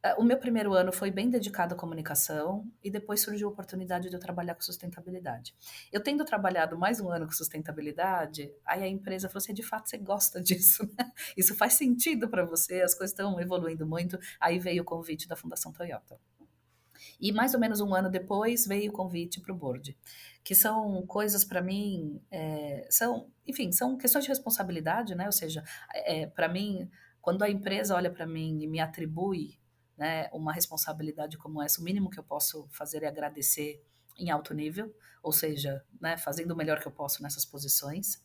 É, 0.00 0.14
o 0.14 0.22
meu 0.22 0.38
primeiro 0.38 0.74
ano 0.74 0.92
foi 0.92 1.10
bem 1.10 1.28
dedicado 1.28 1.74
à 1.74 1.76
comunicação 1.76 2.64
e 2.84 2.90
depois 2.90 3.20
surgiu 3.20 3.48
a 3.48 3.50
oportunidade 3.50 4.08
de 4.08 4.14
eu 4.14 4.20
trabalhar 4.20 4.54
com 4.54 4.60
sustentabilidade. 4.60 5.52
Eu 5.92 6.00
tendo 6.00 6.24
trabalhado 6.24 6.78
mais 6.78 7.00
um 7.00 7.10
ano 7.10 7.26
com 7.26 7.32
sustentabilidade, 7.32 8.52
aí 8.64 8.84
a 8.84 8.88
empresa 8.88 9.28
falou 9.28 9.38
assim: 9.38 9.52
de 9.52 9.62
fato 9.64 9.88
você 9.88 9.98
gosta 9.98 10.40
disso, 10.42 10.88
né? 10.96 11.10
Isso 11.36 11.54
faz 11.56 11.72
sentido 11.74 12.28
para 12.28 12.44
você, 12.44 12.80
as 12.82 12.94
coisas 12.94 13.10
estão 13.10 13.40
evoluindo 13.40 13.84
muito. 13.86 14.16
Aí 14.40 14.60
veio 14.60 14.82
o 14.82 14.84
convite 14.84 15.26
da 15.26 15.34
Fundação 15.34 15.72
Toyota. 15.72 16.16
E 17.20 17.32
mais 17.32 17.54
ou 17.54 17.60
menos 17.60 17.80
um 17.80 17.94
ano 17.94 18.08
depois 18.08 18.66
veio 18.66 18.90
o 18.90 18.94
convite 18.94 19.40
para 19.40 19.52
o 19.52 19.56
board, 19.56 19.96
que 20.48 20.54
são 20.54 21.06
coisas 21.06 21.44
para 21.44 21.60
mim, 21.60 22.22
é, 22.30 22.86
são, 22.88 23.30
enfim, 23.46 23.70
são 23.70 23.98
questões 23.98 24.24
de 24.24 24.30
responsabilidade, 24.30 25.14
né? 25.14 25.26
Ou 25.26 25.32
seja, 25.32 25.62
é, 25.92 26.26
para 26.26 26.48
mim, 26.48 26.90
quando 27.20 27.42
a 27.42 27.50
empresa 27.50 27.94
olha 27.94 28.10
para 28.10 28.26
mim 28.26 28.62
e 28.62 28.66
me 28.66 28.80
atribui 28.80 29.58
né, 29.94 30.26
uma 30.32 30.50
responsabilidade 30.50 31.36
como 31.36 31.60
essa, 31.60 31.82
o 31.82 31.84
mínimo 31.84 32.08
que 32.08 32.18
eu 32.18 32.24
posso 32.24 32.66
fazer 32.70 33.02
é 33.02 33.08
agradecer 33.08 33.84
em 34.18 34.30
alto 34.30 34.52
nível, 34.52 34.94
ou 35.22 35.32
seja, 35.32 35.84
né, 36.00 36.16
fazendo 36.16 36.52
o 36.52 36.56
melhor 36.56 36.80
que 36.80 36.86
eu 36.86 36.92
posso 36.92 37.22
nessas 37.22 37.44
posições. 37.44 38.22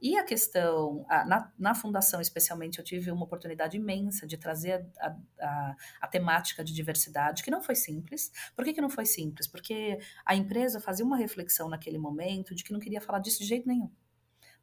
E 0.00 0.16
a 0.18 0.24
questão, 0.24 1.04
a, 1.08 1.24
na, 1.24 1.52
na, 1.58 1.74
fundação 1.74 2.20
especialmente, 2.20 2.78
eu 2.78 2.84
tive 2.84 3.10
uma 3.10 3.24
oportunidade 3.24 3.76
imensa 3.76 4.26
de 4.26 4.36
trazer 4.36 4.86
a, 4.98 5.16
a, 5.40 5.76
a, 6.02 6.08
temática 6.08 6.64
de 6.64 6.72
diversidade, 6.72 7.42
que 7.42 7.50
não 7.50 7.62
foi 7.62 7.74
simples. 7.74 8.30
Por 8.54 8.64
que, 8.64 8.72
que 8.72 8.80
não 8.80 8.90
foi 8.90 9.06
simples? 9.06 9.46
Porque 9.46 9.98
a 10.24 10.34
empresa 10.34 10.80
fazia 10.80 11.04
uma 11.04 11.16
reflexão 11.16 11.68
naquele 11.68 11.98
momento 11.98 12.54
de 12.54 12.64
que 12.64 12.72
não 12.72 12.80
queria 12.80 13.00
falar 13.00 13.20
disso 13.20 13.38
de 13.38 13.46
jeito 13.46 13.68
nenhum 13.68 13.90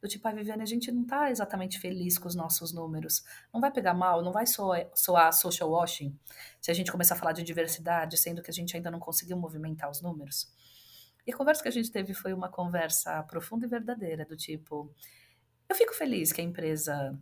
do 0.01 0.07
tipo, 0.07 0.27
a 0.27 0.31
Viviane, 0.31 0.61
a 0.61 0.65
gente 0.65 0.91
não 0.91 1.01
está 1.03 1.31
exatamente 1.31 1.79
feliz 1.79 2.17
com 2.17 2.27
os 2.27 2.35
nossos 2.35 2.71
números. 2.71 3.23
Não 3.53 3.59
vai 3.59 3.71
pegar 3.71 3.93
mal, 3.93 4.23
não 4.23 4.31
vai 4.31 4.45
soar, 4.45 4.87
soar 4.93 5.33
social 5.33 5.69
washing 5.71 6.17
se 6.61 6.69
a 6.69 6.73
gente 6.73 6.91
começar 6.91 7.15
a 7.15 7.17
falar 7.17 7.31
de 7.31 7.43
diversidade, 7.43 8.17
sendo 8.17 8.41
que 8.41 8.51
a 8.51 8.53
gente 8.53 8.75
ainda 8.75 8.91
não 8.91 8.99
conseguiu 8.99 9.37
movimentar 9.37 9.89
os 9.89 10.01
números. 10.01 10.51
E 11.27 11.33
a 11.33 11.35
conversa 11.35 11.61
que 11.61 11.67
a 11.67 11.71
gente 11.71 11.91
teve 11.91 12.13
foi 12.13 12.31
uma 12.31 12.47
conversa 12.47 13.21
profunda 13.23 13.65
e 13.65 13.69
verdadeira, 13.69 14.25
do 14.25 14.37
tipo, 14.37 14.89
eu 15.67 15.75
fico 15.75 15.93
feliz 15.93 16.31
que 16.31 16.39
a 16.39 16.43
empresa 16.43 17.19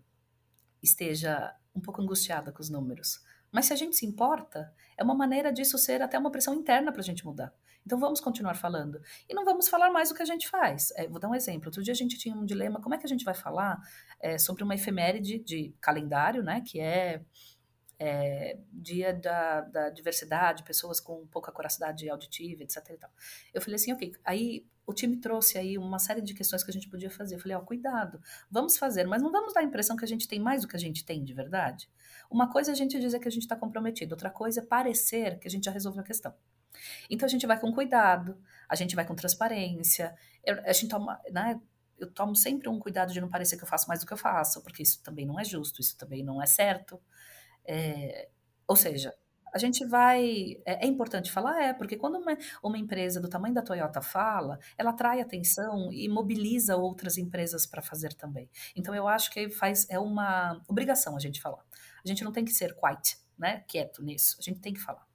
esteja 0.81 1.55
um 1.75 1.81
pouco 1.81 2.01
angustiada 2.01 2.51
com 2.51 2.61
os 2.61 2.69
números. 2.69 3.19
Mas 3.51 3.65
se 3.65 3.73
a 3.73 3.75
gente 3.75 3.95
se 3.95 4.05
importa, 4.05 4.71
é 4.95 5.03
uma 5.03 5.15
maneira 5.15 5.51
disso 5.51 5.77
ser 5.79 6.01
até 6.03 6.19
uma 6.19 6.31
pressão 6.31 6.53
interna 6.53 6.91
para 6.91 7.01
a 7.01 7.03
gente 7.03 7.25
mudar. 7.25 7.51
Então 7.85 7.99
vamos 7.99 8.19
continuar 8.19 8.55
falando. 8.55 9.01
E 9.29 9.33
não 9.33 9.45
vamos 9.45 9.67
falar 9.67 9.89
mais 9.91 10.09
do 10.09 10.15
que 10.15 10.21
a 10.21 10.25
gente 10.25 10.47
faz. 10.47 10.91
É, 10.95 11.07
vou 11.07 11.19
dar 11.19 11.29
um 11.29 11.35
exemplo. 11.35 11.67
Outro 11.67 11.83
dia 11.83 11.93
a 11.93 11.95
gente 11.95 12.17
tinha 12.17 12.35
um 12.35 12.45
dilema: 12.45 12.81
como 12.81 12.95
é 12.95 12.97
que 12.97 13.05
a 13.05 13.09
gente 13.09 13.23
vai 13.23 13.35
falar 13.35 13.79
é, 14.19 14.37
sobre 14.37 14.63
uma 14.63 14.75
efeméride 14.75 15.39
de 15.39 15.73
calendário, 15.79 16.43
né? 16.43 16.61
Que 16.61 16.79
é 16.79 17.23
é, 17.97 18.57
dia 18.71 19.13
da, 19.13 19.61
da, 19.61 19.89
diversidade, 19.89 20.63
pessoas 20.63 20.99
com 20.99 21.25
pouca 21.27 21.51
coracidade 21.51 22.09
auditiva, 22.09 22.63
etc. 22.63 23.07
Eu 23.53 23.61
falei 23.61 23.75
assim, 23.75 23.93
ok, 23.93 24.13
aí 24.23 24.65
o 24.85 24.93
time 24.93 25.17
trouxe 25.17 25.57
aí 25.57 25.77
uma 25.77 25.97
série 25.97 26.21
de 26.21 26.33
questões 26.33 26.63
que 26.63 26.69
a 26.69 26.73
gente 26.73 26.89
podia 26.89 27.09
fazer. 27.09 27.35
Eu 27.35 27.39
falei, 27.39 27.57
ó, 27.57 27.59
oh, 27.59 27.65
cuidado, 27.65 28.21
vamos 28.51 28.77
fazer, 28.77 29.05
mas 29.05 29.21
não 29.21 29.31
vamos 29.31 29.53
dar 29.53 29.61
a 29.61 29.63
impressão 29.63 29.95
que 29.95 30.05
a 30.05 30.07
gente 30.07 30.27
tem 30.27 30.39
mais 30.39 30.61
do 30.61 30.67
que 30.67 30.75
a 30.75 30.79
gente 30.79 31.03
tem 31.03 31.23
de 31.23 31.33
verdade. 31.33 31.89
Uma 32.29 32.51
coisa 32.51 32.71
é 32.71 32.73
a 32.73 32.75
gente 32.75 32.99
dizer 32.99 33.19
que 33.19 33.27
a 33.27 33.31
gente 33.31 33.43
está 33.43 33.55
comprometido, 33.55 34.13
outra 34.13 34.29
coisa 34.29 34.59
é 34.59 34.63
parecer 34.63 35.39
que 35.39 35.47
a 35.47 35.51
gente 35.51 35.65
já 35.65 35.71
resolveu 35.71 36.01
a 36.01 36.05
questão. 36.05 36.33
Então 37.09 37.25
a 37.25 37.29
gente 37.29 37.47
vai 37.47 37.59
com 37.59 37.71
cuidado, 37.71 38.37
a 38.67 38.75
gente 38.75 38.95
vai 38.95 39.05
com 39.05 39.15
transparência, 39.15 40.13
a 40.65 40.73
gente 40.73 40.89
toma, 40.89 41.19
né, 41.31 41.59
eu 41.97 42.11
tomo 42.11 42.35
sempre 42.35 42.67
um 42.67 42.79
cuidado 42.79 43.13
de 43.13 43.21
não 43.21 43.29
parecer 43.29 43.57
que 43.57 43.63
eu 43.63 43.67
faço 43.67 43.87
mais 43.87 44.01
do 44.01 44.05
que 44.05 44.13
eu 44.13 44.17
faço, 44.17 44.61
porque 44.61 44.83
isso 44.83 45.01
também 45.01 45.25
não 45.25 45.39
é 45.39 45.43
justo, 45.43 45.81
isso 45.81 45.97
também 45.97 46.23
não 46.23 46.41
é 46.41 46.45
certo. 46.45 46.99
É, 47.67 48.29
ou 48.67 48.75
seja, 48.75 49.13
a 49.55 49.57
gente 49.57 49.85
vai. 49.85 50.57
É, 50.65 50.85
é, 50.85 50.87
importante 50.87 51.31
falar, 51.31 51.63
é, 51.63 51.73
porque 51.73 51.95
quando 51.95 52.17
uma, 52.17 52.37
uma 52.61 52.77
empresa 52.77 53.21
do 53.21 53.29
tamanho 53.29 53.53
da 53.53 53.61
Toyota 53.61 54.01
fala, 54.01 54.59
ela 54.77 54.89
atrai 54.89 55.21
atenção 55.21 55.91
e 55.93 56.09
mobiliza 56.09 56.75
outras 56.75 57.17
empresas 57.17 57.65
para 57.65 57.81
fazer 57.81 58.13
também. 58.13 58.49
Então 58.75 58.93
eu 58.93 59.07
acho 59.07 59.31
que 59.31 59.49
faz, 59.49 59.89
é 59.89 59.97
uma 59.97 60.61
obrigação 60.67 61.15
a 61.15 61.19
gente 61.19 61.41
falar. 61.41 61.63
A 62.03 62.07
gente 62.07 62.23
não 62.23 62.33
tem 62.33 62.43
que 62.43 62.51
ser 62.51 62.75
quiet, 62.75 63.17
né? 63.39 63.63
Quieto 63.67 64.03
nisso. 64.03 64.35
A 64.39 64.41
gente 64.41 64.59
tem 64.59 64.73
que 64.73 64.81
falar. 64.81 65.07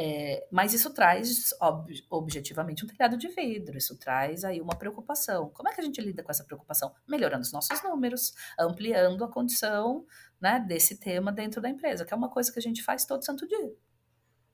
É, 0.00 0.46
mas 0.48 0.72
isso 0.72 0.94
traz, 0.94 1.52
ob, 1.60 1.92
objetivamente, 2.08 2.84
um 2.84 2.86
telhado 2.86 3.16
de 3.16 3.26
vidro, 3.26 3.76
isso 3.76 3.98
traz 3.98 4.44
aí 4.44 4.60
uma 4.60 4.76
preocupação. 4.76 5.50
Como 5.50 5.68
é 5.68 5.74
que 5.74 5.80
a 5.80 5.84
gente 5.84 6.00
lida 6.00 6.22
com 6.22 6.30
essa 6.30 6.44
preocupação? 6.44 6.94
Melhorando 7.08 7.42
os 7.42 7.50
nossos 7.50 7.82
números, 7.82 8.32
ampliando 8.56 9.24
a 9.24 9.28
condição 9.28 10.06
né, 10.40 10.60
desse 10.60 11.00
tema 11.00 11.32
dentro 11.32 11.60
da 11.60 11.68
empresa, 11.68 12.04
que 12.04 12.14
é 12.14 12.16
uma 12.16 12.30
coisa 12.30 12.52
que 12.52 12.60
a 12.60 12.62
gente 12.62 12.80
faz 12.80 13.04
todo 13.06 13.24
santo 13.24 13.44
dia. 13.48 13.74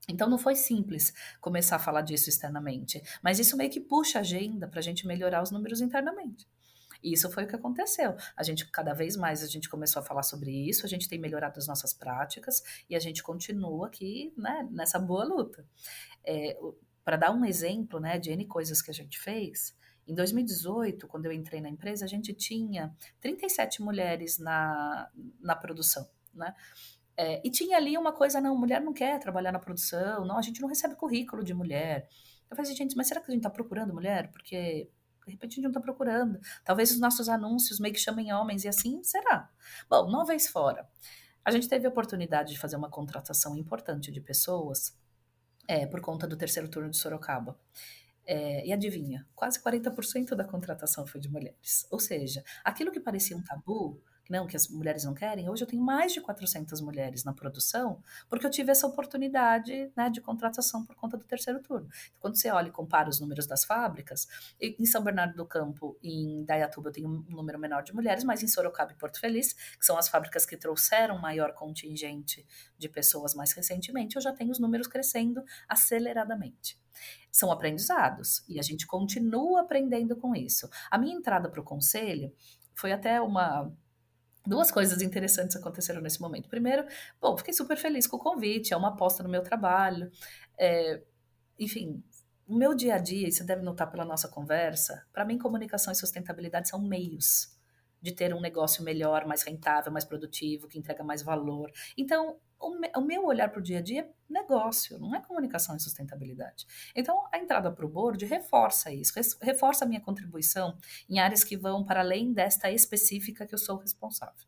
Então 0.09 0.31
não 0.31 0.39
foi 0.39 0.57
simples 0.57 1.13
começar 1.43 1.77
a 1.77 1.79
falar 1.79 2.01
disso 2.01 2.31
externamente, 2.31 3.03
mas 3.23 3.39
isso 3.39 3.55
meio 3.55 3.69
que 3.69 3.81
puxa 3.81 4.21
a 4.21 4.23
agenda 4.23 4.67
para 4.67 4.79
a 4.79 4.83
gente 4.83 5.07
melhorar 5.07 5.43
os 5.43 5.51
números 5.51 5.83
internamente. 5.83 6.49
E 7.05 7.13
isso 7.13 7.31
foi 7.31 7.45
o 7.45 7.47
que 7.47 7.55
aconteceu. 7.55 8.17
A 8.35 8.43
gente, 8.43 8.69
cada 8.71 8.95
vez 8.95 9.15
mais, 9.15 9.43
a 9.43 9.47
gente 9.47 9.69
começou 9.69 10.01
a 10.01 10.05
falar 10.05 10.23
sobre 10.23 10.51
isso, 10.51 10.87
a 10.87 10.89
gente 10.89 11.07
tem 11.07 11.19
melhorado 11.19 11.59
as 11.59 11.67
nossas 11.67 11.93
práticas 11.93 12.63
e 12.89 12.97
a 12.97 12.99
gente 12.99 13.23
continua 13.23 13.87
aqui 13.87 14.33
né, 14.39 14.67
nessa 14.73 14.99
boa 14.99 15.23
luta. 15.23 15.67
É, 16.25 16.59
Para 17.05 17.19
dar 17.19 17.31
um 17.31 17.45
exemplo 17.45 18.01
né, 18.01 18.19
de 18.19 18.31
N 18.31 18.47
coisas 18.47 18.81
que 18.81 18.91
a 18.91 18.95
gente 18.95 19.21
fez, 19.21 19.77
em 20.09 20.15
2018, 20.15 21.07
quando 21.07 21.27
eu 21.27 21.33
entrei 21.33 21.61
na 21.61 21.69
empresa, 21.69 22.07
a 22.07 22.09
gente 22.09 22.33
tinha 22.33 22.95
37 23.21 23.83
mulheres 23.83 24.39
na, 24.39 25.11
na 25.41 25.55
produção, 25.55 26.09
né? 26.33 26.55
É, 27.17 27.41
e 27.47 27.51
tinha 27.51 27.77
ali 27.77 27.97
uma 27.97 28.13
coisa, 28.13 28.41
não, 28.41 28.59
mulher 28.59 28.81
não 28.81 28.93
quer 28.93 29.21
trabalhar 29.21 29.53
na 29.53 29.59
produção, 29.61 30.25
não, 30.27 30.37
a 30.37 30.43
gente 30.43 30.61
não 30.61 30.69
recebe 30.69 30.97
currículo 30.97 31.45
de 31.45 31.55
mulher. 31.55 32.09
Eu 32.51 32.57
falei, 32.57 32.75
gente, 32.75 32.97
mas 32.97 33.07
será 33.07 33.21
que 33.21 33.31
a 33.31 33.35
gente 33.35 33.41
está 33.41 33.51
procurando 33.51 33.95
mulher? 33.95 34.31
Porque 34.33 34.91
de 35.27 35.33
repente 35.33 35.53
a 35.53 35.55
gente 35.55 35.63
não 35.63 35.71
está 35.71 35.81
procurando. 35.81 36.39
Talvez 36.65 36.91
os 36.91 37.01
nossos 37.01 37.29
anúncios 37.29 37.81
meio 37.81 37.95
que 37.95 38.01
chamem 38.01 38.33
homens 38.33 38.65
e 38.65 38.69
assim 38.69 39.03
será. 39.03 39.51
Bom, 39.89 40.07
uma 40.07 40.25
vez 40.25 40.49
fora, 40.49 40.89
a 41.45 41.51
gente 41.51 41.69
teve 41.69 41.87
a 41.87 41.91
oportunidade 41.91 42.53
de 42.53 42.59
fazer 42.59 42.77
uma 42.77 42.91
contratação 42.91 43.57
importante 43.57 44.11
de 44.11 44.21
pessoas 44.21 44.97
é, 45.69 45.87
por 45.87 46.01
conta 46.01 46.27
do 46.27 46.37
terceiro 46.37 46.69
turno 46.69 46.91
de 46.91 46.97
Sorocaba. 46.97 47.59
É, 48.27 48.67
e 48.67 48.73
adivinha, 48.73 49.27
quase 49.35 49.63
40% 49.63 50.35
da 50.35 50.45
contratação 50.45 51.07
foi 51.07 51.21
de 51.21 51.29
mulheres. 51.29 51.87
Ou 51.91 52.01
seja, 52.01 52.43
aquilo 52.65 52.91
que 52.91 52.99
parecia 52.99 53.37
um 53.37 53.43
tabu 53.43 54.03
não, 54.29 54.47
que 54.47 54.57
as 54.57 54.69
mulheres 54.69 55.05
não 55.05 55.15
querem. 55.15 55.49
Hoje 55.49 55.63
eu 55.63 55.67
tenho 55.67 55.83
mais 55.83 56.13
de 56.13 56.21
400 56.21 56.81
mulheres 56.81 57.25
na 57.25 57.33
produção, 57.33 58.03
porque 58.29 58.47
eu 58.47 58.51
tive 58.51 58.71
essa 58.71 58.87
oportunidade 58.87 59.91
né, 59.97 60.09
de 60.09 60.21
contratação 60.21 60.85
por 60.85 60.97
conta 60.97 61.17
do 61.17 61.25
terceiro 61.25 61.61
turno. 61.61 61.89
Então, 62.09 62.21
quando 62.21 62.37
você 62.37 62.51
olha 62.51 62.69
e 62.69 62.71
compara 62.71 63.09
os 63.09 63.21
números 63.21 63.47
das 63.47 63.65
fábricas, 63.65 64.27
em 64.61 64.87
São 64.87 65.03
Bernardo 65.03 65.35
do 65.35 65.47
Campo 65.47 65.99
e 66.03 66.41
em 66.41 66.45
Dayatuba 66.45 66.89
eu 66.89 66.93
tenho 66.93 67.09
um 67.09 67.25
número 67.29 67.59
menor 67.59 67.83
de 67.83 67.95
mulheres, 67.95 68.25
mas 68.25 68.43
em 68.43 68.49
Sorocaba 68.49 68.93
e 68.93 68.95
Porto 68.95 69.21
Feliz, 69.21 69.53
que 69.53 69.85
são 69.85 69.99
as 69.99 70.09
fábricas 70.09 70.47
que 70.47 70.57
trouxeram 70.57 71.19
maior 71.19 71.53
contingente 71.53 72.47
de 72.79 72.89
pessoas 72.89 73.35
mais 73.35 73.53
recentemente, 73.53 74.17
eu 74.17 74.23
já 74.23 74.33
tenho 74.33 74.51
os 74.51 74.59
números 74.59 74.87
crescendo 74.87 75.45
aceleradamente 75.69 76.79
são 77.31 77.51
aprendizados 77.51 78.45
e 78.49 78.61
a 78.61 78.63
gente 78.63 78.87
continua 78.87 79.63
aprendendo 79.63 80.15
com 80.15 80.37
isso. 80.37 80.71
A 80.89 80.97
minha 80.97 81.17
entrada 81.17 81.51
para 81.51 81.61
o 81.61 81.65
conselho 81.65 82.33
foi 82.75 82.93
até 82.93 83.21
uma 83.21 83.73
Duas 84.47 84.71
coisas 84.71 85.01
interessantes 85.01 85.57
aconteceram 85.57 86.01
nesse 86.01 86.21
momento. 86.21 86.49
Primeiro, 86.49 86.87
bom, 87.21 87.37
fiquei 87.37 87.55
super 87.55 87.77
feliz 87.77 88.07
com 88.07 88.17
o 88.17 88.21
convite, 88.21 88.75
é 88.75 88.77
uma 88.77 88.89
aposta 88.89 89.23
no 89.23 89.29
meu 89.29 89.43
trabalho. 89.43 90.11
É, 90.59 91.03
enfim, 91.59 92.03
o 92.47 92.55
meu 92.55 92.75
dia 92.75 92.97
a 92.97 92.99
dia, 92.99 93.27
e 93.27 93.33
você 93.33 93.43
deve 93.43 93.63
notar 93.63 93.91
pela 93.91 94.05
nossa 94.05 94.29
conversa, 94.29 95.07
para 95.13 95.25
mim, 95.25 95.39
comunicação 95.39 95.93
e 95.93 95.97
sustentabilidade 95.97 96.69
são 96.69 96.81
meios 96.81 97.55
de 98.03 98.13
ter 98.13 98.35
um 98.35 98.41
negócio 98.41 98.85
melhor, 98.85 99.27
mais 99.27 99.43
rentável, 99.43 99.91
mais 99.91 100.05
produtivo, 100.05 100.69
que 100.69 100.79
entrega 100.79 101.03
mais 101.03 101.23
valor. 101.23 101.71
Então, 101.97 102.39
o, 102.59 102.79
me, 102.79 102.91
o 102.97 103.01
meu 103.01 103.25
olhar 103.25 103.49
para 103.49 103.61
o 103.61 103.63
dia 103.63 103.79
a 103.79 103.83
dia 103.83 104.03
é 104.03 104.33
negócio, 104.33 104.99
não 104.99 105.15
é 105.15 105.21
comunicação 105.21 105.77
e 105.77 105.81
sustentabilidade. 105.81 106.67
Então, 106.95 107.27
a 107.33 107.39
entrada 107.39 107.71
para 107.71 107.85
o 107.85 107.89
board 107.89 108.25
reforça 108.25 108.93
isso, 108.93 109.13
reforça 109.41 109.85
a 109.85 109.89
minha 109.89 110.01
contribuição 110.01 110.77
em 111.09 111.19
áreas 111.19 111.45
que 111.45 111.57
vão 111.57 111.85
para 111.85 112.01
além 112.01 112.33
desta 112.33 112.71
específica 112.71 113.47
que 113.47 113.55
eu 113.55 113.59
sou 113.59 113.77
responsável. 113.77 114.45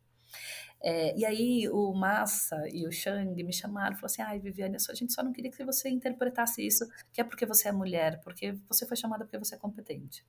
É, 0.83 1.17
e 1.17 1.25
aí 1.25 1.69
o 1.69 1.93
Massa 1.95 2.63
e 2.71 2.87
o 2.87 2.93
Shang 2.93 3.43
me 3.43 3.53
chamaram 3.53 3.95
e 3.95 3.99
falaram 3.99 4.07
assim, 4.07 4.23
ai 4.23 4.39
Viviane, 4.39 4.77
a 4.77 4.95
gente 4.95 5.13
só 5.13 5.23
não 5.23 5.33
queria 5.33 5.51
que 5.51 5.65
você 5.65 5.89
interpretasse 5.89 6.65
isso, 6.65 6.87
que 7.13 7.21
é 7.21 7.25
porque 7.25 7.47
você 7.47 7.69
é 7.69 7.73
mulher, 7.73 8.21
porque 8.21 8.53
você 8.69 8.87
foi 8.87 8.97
chamada 8.97 9.25
porque 9.25 9.39
você 9.39 9.55
é 9.55 9.59
competente. 9.59 10.25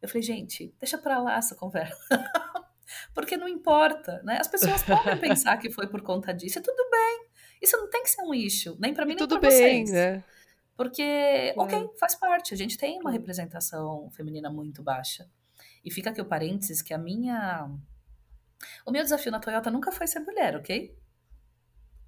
Eu 0.00 0.08
falei, 0.08 0.22
gente, 0.22 0.74
deixa 0.78 0.98
para 0.98 1.18
lá 1.18 1.36
essa 1.36 1.54
conversa. 1.54 1.96
porque 3.14 3.36
não 3.36 3.48
importa, 3.48 4.22
né? 4.24 4.38
As 4.40 4.48
pessoas 4.48 4.82
podem 4.84 5.18
pensar 5.18 5.56
que 5.58 5.70
foi 5.70 5.86
por 5.86 6.02
conta 6.02 6.32
disso, 6.32 6.58
e 6.58 6.62
tudo 6.62 6.90
bem. 6.90 7.26
Isso 7.60 7.76
não 7.76 7.88
tem 7.88 8.02
que 8.02 8.10
ser 8.10 8.22
um 8.22 8.34
issue, 8.34 8.76
nem 8.78 8.92
para 8.92 9.04
mim, 9.04 9.12
e 9.12 9.16
nem 9.16 9.28
para 9.28 9.40
vocês. 9.40 9.90
Né? 9.90 10.24
Porque, 10.76 11.02
é. 11.02 11.54
ok, 11.56 11.90
faz 11.98 12.14
parte. 12.14 12.54
A 12.54 12.56
gente 12.56 12.76
tem 12.76 12.98
uma 13.00 13.10
representação 13.10 14.10
feminina 14.10 14.50
muito 14.50 14.82
baixa. 14.82 15.28
E 15.84 15.90
fica 15.90 16.10
aqui 16.10 16.20
o 16.20 16.24
parênteses 16.24 16.82
que 16.82 16.92
a 16.92 16.98
minha. 16.98 17.70
O 18.86 18.90
meu 18.90 19.02
desafio 19.02 19.32
na 19.32 19.40
Toyota 19.40 19.70
nunca 19.70 19.92
foi 19.92 20.06
ser 20.06 20.20
mulher, 20.20 20.56
ok? 20.56 20.96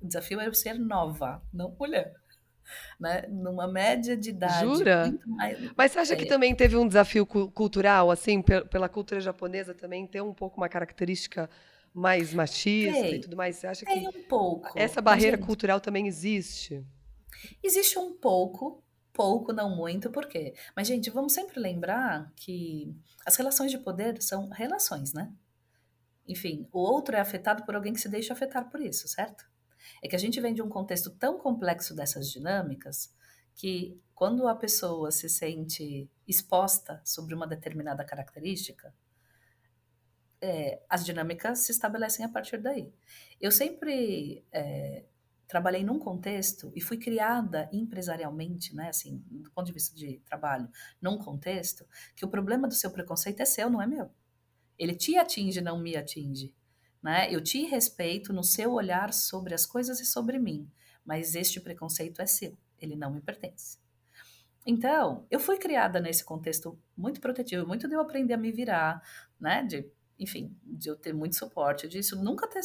O 0.01 0.07
desafio 0.07 0.41
era 0.41 0.53
ser 0.55 0.79
nova, 0.79 1.43
não 1.53 1.75
mulher 1.79 2.15
né? 2.98 3.22
Numa 3.29 3.66
média 3.66 4.16
de 4.16 4.31
idade. 4.31 4.61
Jura? 4.61 5.14
Mais... 5.27 5.72
Mas 5.77 5.92
você 5.92 5.98
acha 5.98 6.14
é... 6.14 6.16
que 6.16 6.27
também 6.27 6.55
teve 6.55 6.77
um 6.77 6.87
desafio 6.87 7.27
cultural, 7.27 8.11
assim, 8.11 8.42
pela 8.42 8.88
cultura 8.88 9.20
japonesa 9.20 9.74
também, 9.74 10.07
ter 10.07 10.22
um 10.22 10.35
pouco 10.35 10.57
uma 10.57 10.68
característica 10.68 11.48
mais 11.92 12.35
machista 12.35 13.00
tem, 13.00 13.14
e 13.14 13.20
tudo 13.20 13.37
mais? 13.37 13.57
Você 13.57 13.66
acha 13.66 13.87
tem 13.87 14.11
que 14.11 14.18
um 14.18 14.22
pouco. 14.24 14.72
essa 14.77 15.00
barreira 15.00 15.37
gente, 15.37 15.46
cultural 15.46 15.81
também 15.81 16.07
existe? 16.07 16.85
Existe 17.62 17.98
um 17.98 18.12
pouco, 18.14 18.83
pouco, 19.12 19.53
não 19.53 19.77
muito, 19.77 20.11
por 20.11 20.27
quê? 20.27 20.55
Mas, 20.77 20.88
gente, 20.88 21.09
vamos 21.11 21.33
sempre 21.33 21.61
lembrar 21.61 22.33
que 22.35 22.94
as 23.24 23.37
relações 23.37 23.70
de 23.70 23.79
poder 23.79 24.20
são 24.20 24.48
relações, 24.48 25.12
né? 25.12 25.33
Enfim, 26.27 26.66
o 26.72 26.79
outro 26.79 27.14
é 27.14 27.20
afetado 27.20 27.64
por 27.64 27.74
alguém 27.74 27.92
que 27.92 28.00
se 28.00 28.09
deixa 28.09 28.33
afetar 28.33 28.70
por 28.70 28.81
isso, 28.81 29.07
certo? 29.07 29.44
É 30.03 30.09
que 30.09 30.16
a 30.16 30.18
gente 30.18 30.40
vem 30.40 30.55
de 30.55 30.62
um 30.62 30.68
contexto 30.68 31.11
tão 31.11 31.38
complexo 31.38 31.94
dessas 31.94 32.31
dinâmicas 32.31 33.12
que 33.55 34.01
quando 34.14 34.47
a 34.49 34.55
pessoa 34.55 35.11
se 35.11 35.29
sente 35.29 36.11
exposta 36.27 37.01
sobre 37.05 37.35
uma 37.35 37.47
determinada 37.47 38.05
característica, 38.05 38.94
é, 40.40 40.83
as 40.88 41.05
dinâmicas 41.05 41.61
se 41.61 41.73
estabelecem 41.73 42.25
a 42.25 42.29
partir 42.29 42.59
daí. 42.59 42.92
Eu 43.40 43.51
sempre 43.51 44.44
é, 44.53 45.05
trabalhei 45.47 45.85
num 45.85 45.99
contexto 45.99 46.73
e 46.75 46.81
fui 46.81 46.99
criada 46.99 47.68
empresarialmente, 47.73 48.75
né, 48.75 48.88
assim, 48.88 49.23
do 49.31 49.51
ponto 49.51 49.66
de 49.66 49.73
vista 49.73 49.94
de 49.97 50.20
trabalho, 50.25 50.68
num 51.01 51.18
contexto 51.18 51.87
que 52.14 52.25
o 52.25 52.29
problema 52.29 52.68
do 52.68 52.75
seu 52.75 52.90
preconceito 52.90 53.40
é 53.40 53.44
seu, 53.44 53.70
não 53.70 53.81
é 53.81 53.87
meu. 53.87 54.11
Ele 54.79 54.94
te 54.94 55.16
atinge, 55.16 55.61
não 55.61 55.79
me 55.79 55.97
atinge. 55.97 56.55
Né? 57.05 57.31
Eu 57.31 57.43
te 57.43 57.62
respeito 57.67 58.33
no 58.33 58.43
seu 58.43 58.73
olhar 58.73 59.12
sobre 59.12 59.53
as 59.53 59.67
coisas 59.67 60.01
e 60.01 60.07
sobre 60.07 60.38
mim, 60.38 60.67
mas 61.05 61.35
este 61.35 61.61
preconceito 61.61 62.23
é 62.23 62.25
seu, 62.25 62.57
ele 62.81 62.97
não 62.97 63.12
me 63.12 63.21
pertence. 63.21 63.77
Então, 64.64 65.27
eu 65.31 65.38
fui 65.38 65.59
criada 65.59 66.01
nesse 66.01 66.25
contexto 66.25 66.79
muito 66.97 67.21
protetivo, 67.21 67.67
muito 67.67 67.87
de 67.87 67.95
eu 67.95 68.01
aprender 68.01 68.33
a 68.33 68.38
me 68.38 68.51
virar, 68.51 69.03
né? 69.38 69.62
De, 69.62 69.87
enfim, 70.19 70.57
de 70.62 70.88
eu 70.88 70.97
ter 70.97 71.12
muito 71.12 71.37
suporte 71.37 71.87
disso, 71.87 72.17
nunca 72.25 72.49
ter. 72.49 72.62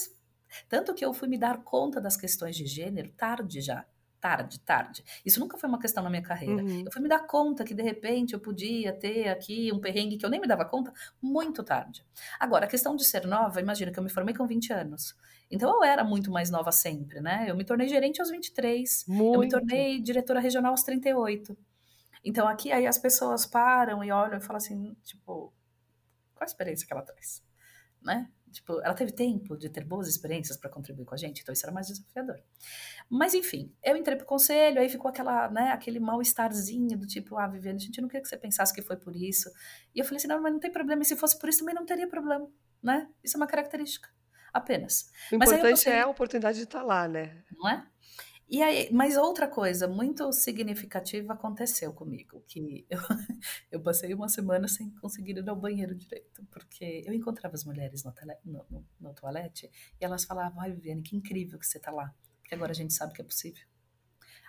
Tanto 0.70 0.94
que 0.94 1.04
eu 1.04 1.14
fui 1.14 1.28
me 1.28 1.38
dar 1.38 1.62
conta 1.62 2.00
das 2.00 2.16
questões 2.16 2.56
de 2.56 2.66
gênero 2.66 3.12
tarde 3.12 3.60
já 3.60 3.86
tarde, 4.20 4.60
tarde. 4.60 5.04
Isso 5.26 5.40
nunca 5.40 5.58
foi 5.58 5.68
uma 5.70 5.80
questão 5.80 6.04
na 6.04 6.10
minha 6.10 6.22
carreira. 6.22 6.64
Uhum. 6.64 6.84
Eu 6.86 6.92
fui 6.92 7.02
me 7.02 7.08
dar 7.08 7.26
conta 7.26 7.64
que 7.64 7.74
de 7.74 7.82
repente 7.84 8.34
eu 8.34 8.40
podia 8.40 8.94
ter 8.94 9.30
aqui 9.30 9.72
um 9.74 9.80
perrengue 9.80 10.18
que 10.18 10.26
eu 10.26 10.30
nem 10.30 10.40
me 10.40 10.48
dava 10.48 10.66
conta 10.66 10.94
muito 11.22 11.64
tarde. 11.64 12.06
Agora, 12.40 12.66
a 12.66 12.70
questão 12.70 12.96
de 12.96 13.06
ser 13.06 13.26
nova, 13.26 13.60
imagina 13.60 13.92
que 13.92 14.00
eu 14.00 14.04
me 14.04 14.10
formei 14.10 14.36
com 14.36 14.46
20 14.46 14.74
anos. 14.74 15.16
Então 15.50 15.70
eu 15.70 15.84
era 15.84 16.04
muito 16.04 16.32
mais 16.32 16.50
nova 16.50 16.72
sempre, 16.72 17.22
né? 17.22 17.46
Eu 17.48 17.56
me 17.56 17.64
tornei 17.64 17.88
gerente 17.88 18.20
aos 18.20 18.30
23, 18.30 19.06
muito. 19.08 19.36
eu 19.36 19.40
me 19.40 19.50
tornei 19.50 20.02
diretora 20.02 20.40
regional 20.40 20.72
aos 20.72 20.84
38. 20.84 21.58
Então 22.24 22.48
aqui 22.48 22.72
aí 22.72 22.86
as 22.86 22.98
pessoas 22.98 23.46
param 23.46 24.04
e 24.04 24.12
olham 24.12 24.38
e 24.38 24.42
falam 24.42 24.58
assim, 24.58 24.96
tipo, 25.04 25.54
qual 26.36 26.42
a 26.42 26.46
experiência 26.46 26.86
que 26.86 26.94
ela 26.94 27.02
traz? 27.02 27.42
né? 28.02 28.30
Tipo, 28.52 28.82
ela 28.82 28.94
teve 28.94 29.12
tempo 29.12 29.58
de 29.58 29.70
ter 29.70 29.84
boas 29.84 30.08
experiências 30.08 30.58
para 30.58 30.70
contribuir 30.70 31.06
com 31.06 31.14
a 31.14 31.18
gente, 31.18 31.42
então 31.42 31.54
isso 31.54 31.66
era 31.66 31.74
mais 31.74 31.88
desafiador. 31.88 32.42
Mas 33.10 33.34
enfim, 33.34 33.74
eu 33.84 33.96
entrei 33.96 34.18
pro 34.18 34.26
conselho, 34.26 34.80
aí 34.80 34.90
ficou 34.90 35.10
aquela, 35.10 35.50
né, 35.50 35.72
aquele 35.72 36.00
mal-estarzinho 36.00 36.98
do 36.98 37.06
tipo, 37.06 37.38
ah, 37.38 37.48
Viviane, 37.48 37.78
a 37.78 37.82
gente 37.82 38.02
não 38.02 38.08
queria 38.08 38.22
que 38.22 38.28
você 38.28 38.38
pensasse 38.38 38.74
que 38.74 38.82
foi 38.82 38.98
por 38.98 39.16
isso. 39.16 39.50
E 39.94 40.00
eu 40.00 40.06
falei 40.06 40.18
assim, 40.18 40.28
não, 40.28 40.42
mas 40.42 40.52
não 40.52 40.60
tem 40.60 40.72
problema, 40.72 41.02
e 41.02 41.06
se 41.06 41.16
fosse 41.16 41.38
por 41.38 41.50
isso 41.50 41.60
também 41.60 41.76
não 41.76 41.86
teria 41.86 42.08
problema, 42.08 42.48
né? 42.82 43.08
Isso 43.24 43.38
é 43.38 43.40
uma 43.40 43.48
característica, 43.48 44.10
apenas. 44.54 45.12
O 45.32 45.36
importante 45.36 45.90
é 45.90 46.02
a 46.02 46.08
oportunidade 46.08 46.58
de 46.58 46.64
estar 46.64 46.84
lá, 46.84 47.08
né? 47.08 47.44
Não 47.52 47.70
é? 47.70 47.88
E 48.50 48.64
aí, 48.64 48.90
mas 48.92 49.16
outra 49.16 49.48
coisa 49.48 49.88
muito 49.88 50.32
significativa 50.32 51.34
aconteceu 51.34 51.94
comigo, 51.94 52.44
que 52.48 52.84
eu, 52.90 53.00
eu 53.72 53.80
passei 53.80 54.12
uma 54.12 54.28
semana 54.28 54.68
sem 54.68 54.90
conseguir 54.96 55.38
ir 55.38 55.48
ao 55.48 55.56
banheiro 55.56 55.94
direito, 55.94 56.44
porque 56.50 57.04
eu 57.06 57.14
encontrava 57.14 57.54
as 57.54 57.64
mulheres 57.64 58.04
no, 58.04 58.12
tele, 58.12 58.34
no, 58.44 58.66
no, 58.68 58.86
no 59.00 59.14
toalete 59.14 59.70
e 60.02 60.04
elas 60.04 60.26
falavam, 60.26 60.62
ai 60.62 60.72
Viviane, 60.72 61.04
que 61.04 61.16
incrível 61.16 61.60
que 61.60 61.68
você 61.68 61.78
tá 61.78 61.92
lá, 61.92 62.12
porque 62.42 62.56
agora 62.56 62.72
a 62.72 62.76
gente 62.76 62.92
sabe 62.92 63.14
que 63.14 63.22
é 63.22 63.26
possível. 63.26 63.64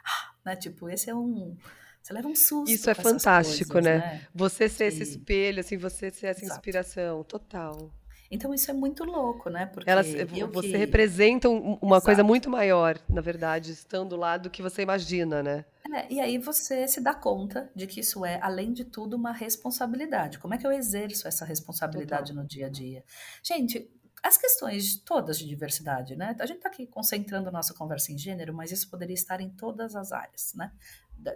Ah, 0.03 0.35
né, 0.47 0.57
tipo, 0.57 0.89
esse 0.89 1.11
é 1.11 1.15
um... 1.15 1.59
Você 2.03 2.15
leva 2.15 2.29
um 2.29 2.35
susto. 2.35 2.73
Isso 2.73 2.89
é 2.89 2.95
fantástico, 2.95 3.73
coisas, 3.73 3.93
né? 3.93 3.99
né? 3.99 4.29
Você 4.35 4.67
ser 4.71 4.87
esse 4.87 5.03
espelho, 5.03 5.61
assim, 5.61 5.77
você 5.77 6.11
ser 6.11 6.29
essa 6.29 6.43
Exato. 6.43 6.59
inspiração, 6.59 7.23
total. 7.23 7.93
Então 8.31 8.55
isso 8.55 8.71
é 8.71 8.75
muito 8.75 9.03
louco, 9.03 9.51
né? 9.51 9.67
Porque 9.67 9.91
Elas, 9.91 10.07
você 10.07 10.69
que... 10.69 10.77
representa 10.77 11.49
uma 11.49 11.97
Exato. 11.97 12.05
coisa 12.05 12.23
muito 12.23 12.49
maior, 12.49 12.97
na 13.09 13.21
verdade, 13.21 13.73
estando 13.73 14.15
lá 14.15 14.37
do 14.37 14.49
que 14.49 14.63
você 14.63 14.83
imagina, 14.83 15.43
né? 15.43 15.65
É, 15.93 16.13
e 16.13 16.21
aí 16.21 16.39
você 16.39 16.87
se 16.87 17.01
dá 17.01 17.13
conta 17.13 17.69
de 17.75 17.87
que 17.89 17.99
isso 17.99 18.25
é, 18.25 18.39
além 18.41 18.73
de 18.73 18.85
tudo, 18.85 19.17
uma 19.17 19.33
responsabilidade. 19.33 20.39
Como 20.39 20.55
é 20.55 20.59
que 20.59 20.65
eu 20.65 20.71
exerço 20.71 21.27
essa 21.27 21.45
responsabilidade 21.45 22.29
Total. 22.29 22.43
no 22.43 22.49
dia 22.49 22.67
a 22.67 22.71
dia? 22.71 23.03
Gente, 23.43 23.91
as 24.23 24.37
questões 24.37 24.97
todas 24.97 25.39
de 25.39 25.47
diversidade, 25.47 26.15
né? 26.15 26.37
A 26.39 26.47
gente 26.47 26.59
está 26.59 26.69
aqui 26.69 26.87
concentrando 26.87 27.49
a 27.49 27.53
nossa 27.53 27.75
conversa 27.75 28.13
em 28.13 28.19
gênero, 28.19 28.55
mas 28.55 28.71
isso 28.71 28.89
poderia 28.89 29.15
estar 29.15 29.41
em 29.41 29.51
todas 29.51 29.97
as 29.97 30.13
áreas, 30.13 30.53
né? 30.55 30.71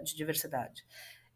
De 0.01 0.15
diversidade. 0.15 0.85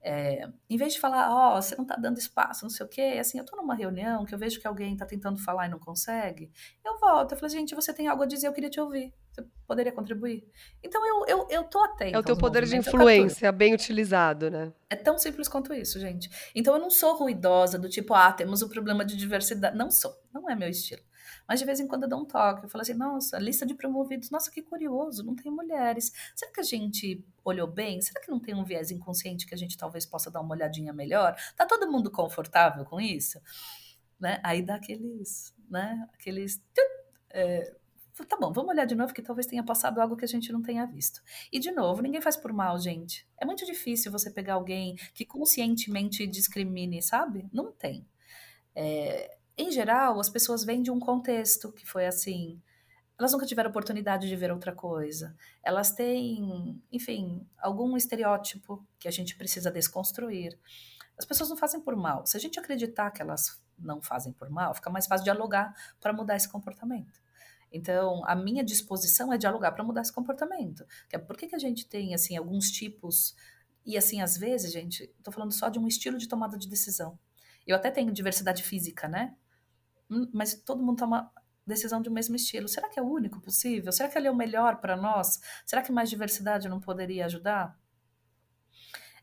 É, 0.01 0.47
em 0.69 0.77
vez 0.77 0.93
de 0.93 0.99
falar, 0.99 1.29
ó, 1.29 1.57
oh, 1.57 1.62
você 1.62 1.75
não 1.75 1.83
está 1.83 1.95
dando 1.95 2.17
espaço, 2.17 2.63
não 2.63 2.69
sei 2.69 2.85
o 2.85 2.89
quê, 2.89 3.17
assim, 3.19 3.38
eu 3.38 3.43
estou 3.43 3.59
numa 3.59 3.75
reunião 3.75 4.23
que 4.23 4.33
eu 4.33 4.39
vejo 4.39 4.59
que 4.59 4.65
alguém 4.65 4.93
está 4.93 5.05
tentando 5.05 5.38
falar 5.38 5.65
e 5.65 5.69
não 5.69 5.79
consegue, 5.79 6.49
eu 6.85 6.97
volto, 6.99 7.33
eu 7.33 7.38
falo, 7.38 7.51
gente, 7.51 7.75
você 7.75 7.93
tem 7.93 8.07
algo 8.07 8.23
a 8.23 8.25
dizer, 8.25 8.47
eu 8.47 8.53
queria 8.53 8.69
te 8.69 8.79
ouvir, 8.79 9.13
você 9.31 9.45
poderia 9.67 9.91
contribuir? 9.91 10.47
Então 10.81 11.05
eu, 11.05 11.25
eu, 11.27 11.47
eu 11.49 11.63
tô 11.65 11.83
atento. 11.83 12.15
É 12.15 12.19
o 12.19 12.23
teu 12.23 12.38
poder 12.38 12.65
de 12.65 12.77
influência 12.77 13.51
bem 13.51 13.73
utilizado, 13.73 14.49
né? 14.49 14.73
É 14.89 14.95
tão 14.95 15.17
simples 15.17 15.47
quanto 15.47 15.73
isso, 15.73 15.99
gente. 15.99 16.29
Então 16.55 16.73
eu 16.73 16.79
não 16.79 16.89
sou 16.89 17.15
ruidosa 17.15 17.77
do 17.77 17.89
tipo, 17.89 18.13
ah, 18.13 18.31
temos 18.31 18.62
o 18.62 18.69
problema 18.69 19.05
de 19.05 19.15
diversidade. 19.15 19.77
Não 19.77 19.91
sou, 19.91 20.13
não 20.33 20.49
é 20.49 20.55
meu 20.55 20.69
estilo. 20.69 21.01
Mas 21.47 21.59
de 21.59 21.65
vez 21.65 21.79
em 21.79 21.87
quando 21.87 22.03
eu 22.03 22.09
dou 22.09 22.21
um 22.21 22.25
toque. 22.25 22.63
Eu 22.63 22.69
falo 22.69 22.81
assim, 22.81 22.93
nossa, 22.93 23.37
lista 23.39 23.65
de 23.65 23.73
promovidos, 23.73 24.29
nossa, 24.29 24.51
que 24.51 24.61
curioso, 24.61 25.23
não 25.23 25.35
tem 25.35 25.51
mulheres. 25.51 26.11
Será 26.35 26.51
que 26.51 26.59
a 26.59 26.63
gente 26.63 27.23
olhou 27.43 27.67
bem? 27.67 28.01
Será 28.01 28.21
que 28.21 28.31
não 28.31 28.39
tem 28.39 28.55
um 28.55 28.63
viés 28.63 28.91
inconsciente 28.91 29.45
que 29.45 29.53
a 29.53 29.57
gente 29.57 29.77
talvez 29.77 30.05
possa 30.05 30.29
dar 30.29 30.41
uma 30.41 30.55
olhadinha 30.55 30.93
melhor? 30.93 31.35
Tá 31.55 31.65
todo 31.65 31.91
mundo 31.91 32.11
confortável 32.11 32.85
com 32.85 32.99
isso? 32.99 33.39
Né? 34.19 34.39
Aí 34.43 34.61
dá 34.61 34.75
aqueles, 34.75 35.53
né? 35.69 36.07
Aqueles. 36.13 36.61
É, 37.31 37.75
tá 38.25 38.37
bom, 38.37 38.51
vamos 38.51 38.71
olhar 38.71 38.85
de 38.85 38.95
novo 38.95 39.13
que 39.13 39.21
talvez 39.21 39.45
tenha 39.47 39.63
passado 39.63 39.99
algo 40.01 40.17
que 40.17 40.25
a 40.25 40.27
gente 40.27 40.51
não 40.51 40.61
tenha 40.61 40.85
visto. 40.85 41.21
E 41.51 41.59
de 41.59 41.71
novo, 41.71 42.01
ninguém 42.01 42.21
faz 42.21 42.35
por 42.35 42.51
mal, 42.51 42.77
gente. 42.79 43.27
É 43.37 43.45
muito 43.45 43.65
difícil 43.65 44.11
você 44.11 44.29
pegar 44.29 44.55
alguém 44.55 44.95
que 45.13 45.25
conscientemente 45.25 46.27
discrimine, 46.27 47.01
sabe? 47.01 47.47
Não 47.53 47.71
tem. 47.71 48.05
É, 48.75 49.37
em 49.59 49.71
geral, 49.71 50.19
as 50.19 50.29
pessoas 50.29 50.63
vêm 50.63 50.81
de 50.81 50.89
um 50.89 50.99
contexto 50.99 51.71
que 51.71 51.85
foi 51.85 52.05
assim. 52.05 52.61
Elas 53.17 53.33
nunca 53.33 53.45
tiveram 53.45 53.69
oportunidade 53.69 54.29
de 54.29 54.35
ver 54.35 54.51
outra 54.51 54.73
coisa. 54.73 55.35
Elas 55.61 55.91
têm, 55.91 56.81
enfim, 56.89 57.45
algum 57.57 57.97
estereótipo 57.97 58.87
que 58.97 59.09
a 59.09 59.11
gente 59.11 59.35
precisa 59.35 59.69
desconstruir. 59.69 60.57
As 61.17 61.25
pessoas 61.25 61.49
não 61.49 61.57
fazem 61.57 61.81
por 61.81 61.97
mal. 61.97 62.25
Se 62.25 62.37
a 62.37 62.39
gente 62.39 62.57
acreditar 62.57 63.11
que 63.11 63.21
elas 63.21 63.61
não 63.77 64.01
fazem 64.01 64.31
por 64.31 64.49
mal, 64.49 64.73
fica 64.73 64.89
mais 64.89 65.05
fácil 65.05 65.25
dialogar 65.25 65.73
para 65.99 66.13
mudar 66.13 66.37
esse 66.37 66.47
comportamento. 66.47 67.19
Então, 67.69 68.23
a 68.25 68.35
minha 68.35 68.63
disposição 68.63 69.31
é 69.33 69.37
dialogar 69.37 69.73
para 69.73 69.83
mudar 69.83 70.01
esse 70.01 70.13
comportamento. 70.13 70.85
É 71.11 71.17
por 71.17 71.35
que, 71.35 71.47
que 71.47 71.55
a 71.55 71.59
gente 71.59 71.85
tem, 71.85 72.13
assim, 72.15 72.37
alguns 72.37 72.71
tipos... 72.71 73.35
E, 73.85 73.97
assim, 73.97 74.21
às 74.21 74.37
vezes, 74.37 74.71
gente, 74.71 75.03
estou 75.17 75.33
falando 75.33 75.51
só 75.51 75.67
de 75.67 75.77
um 75.77 75.87
estilo 75.87 76.17
de 76.17 76.27
tomada 76.27 76.57
de 76.57 76.69
decisão. 76.69 77.19
Eu 77.67 77.75
até 77.75 77.91
tenho 77.91 78.11
diversidade 78.11 78.63
física, 78.63 79.07
né? 79.07 79.35
Hum, 80.09 80.29
mas 80.33 80.53
todo 80.53 80.81
mundo 80.81 80.97
toma 80.97 81.31
decisão 81.65 82.01
do 82.01 82.11
mesmo 82.11 82.35
estilo. 82.35 82.67
Será 82.67 82.89
que 82.89 82.99
é 82.99 83.03
o 83.03 83.07
único 83.07 83.39
possível? 83.39 83.91
Será 83.91 84.09
que 84.09 84.17
ele 84.17 84.27
é 84.27 84.31
o 84.31 84.35
melhor 84.35 84.77
para 84.77 84.97
nós? 84.97 85.39
Será 85.65 85.81
que 85.81 85.91
mais 85.91 86.09
diversidade 86.09 86.67
não 86.67 86.79
poderia 86.79 87.25
ajudar? 87.25 87.77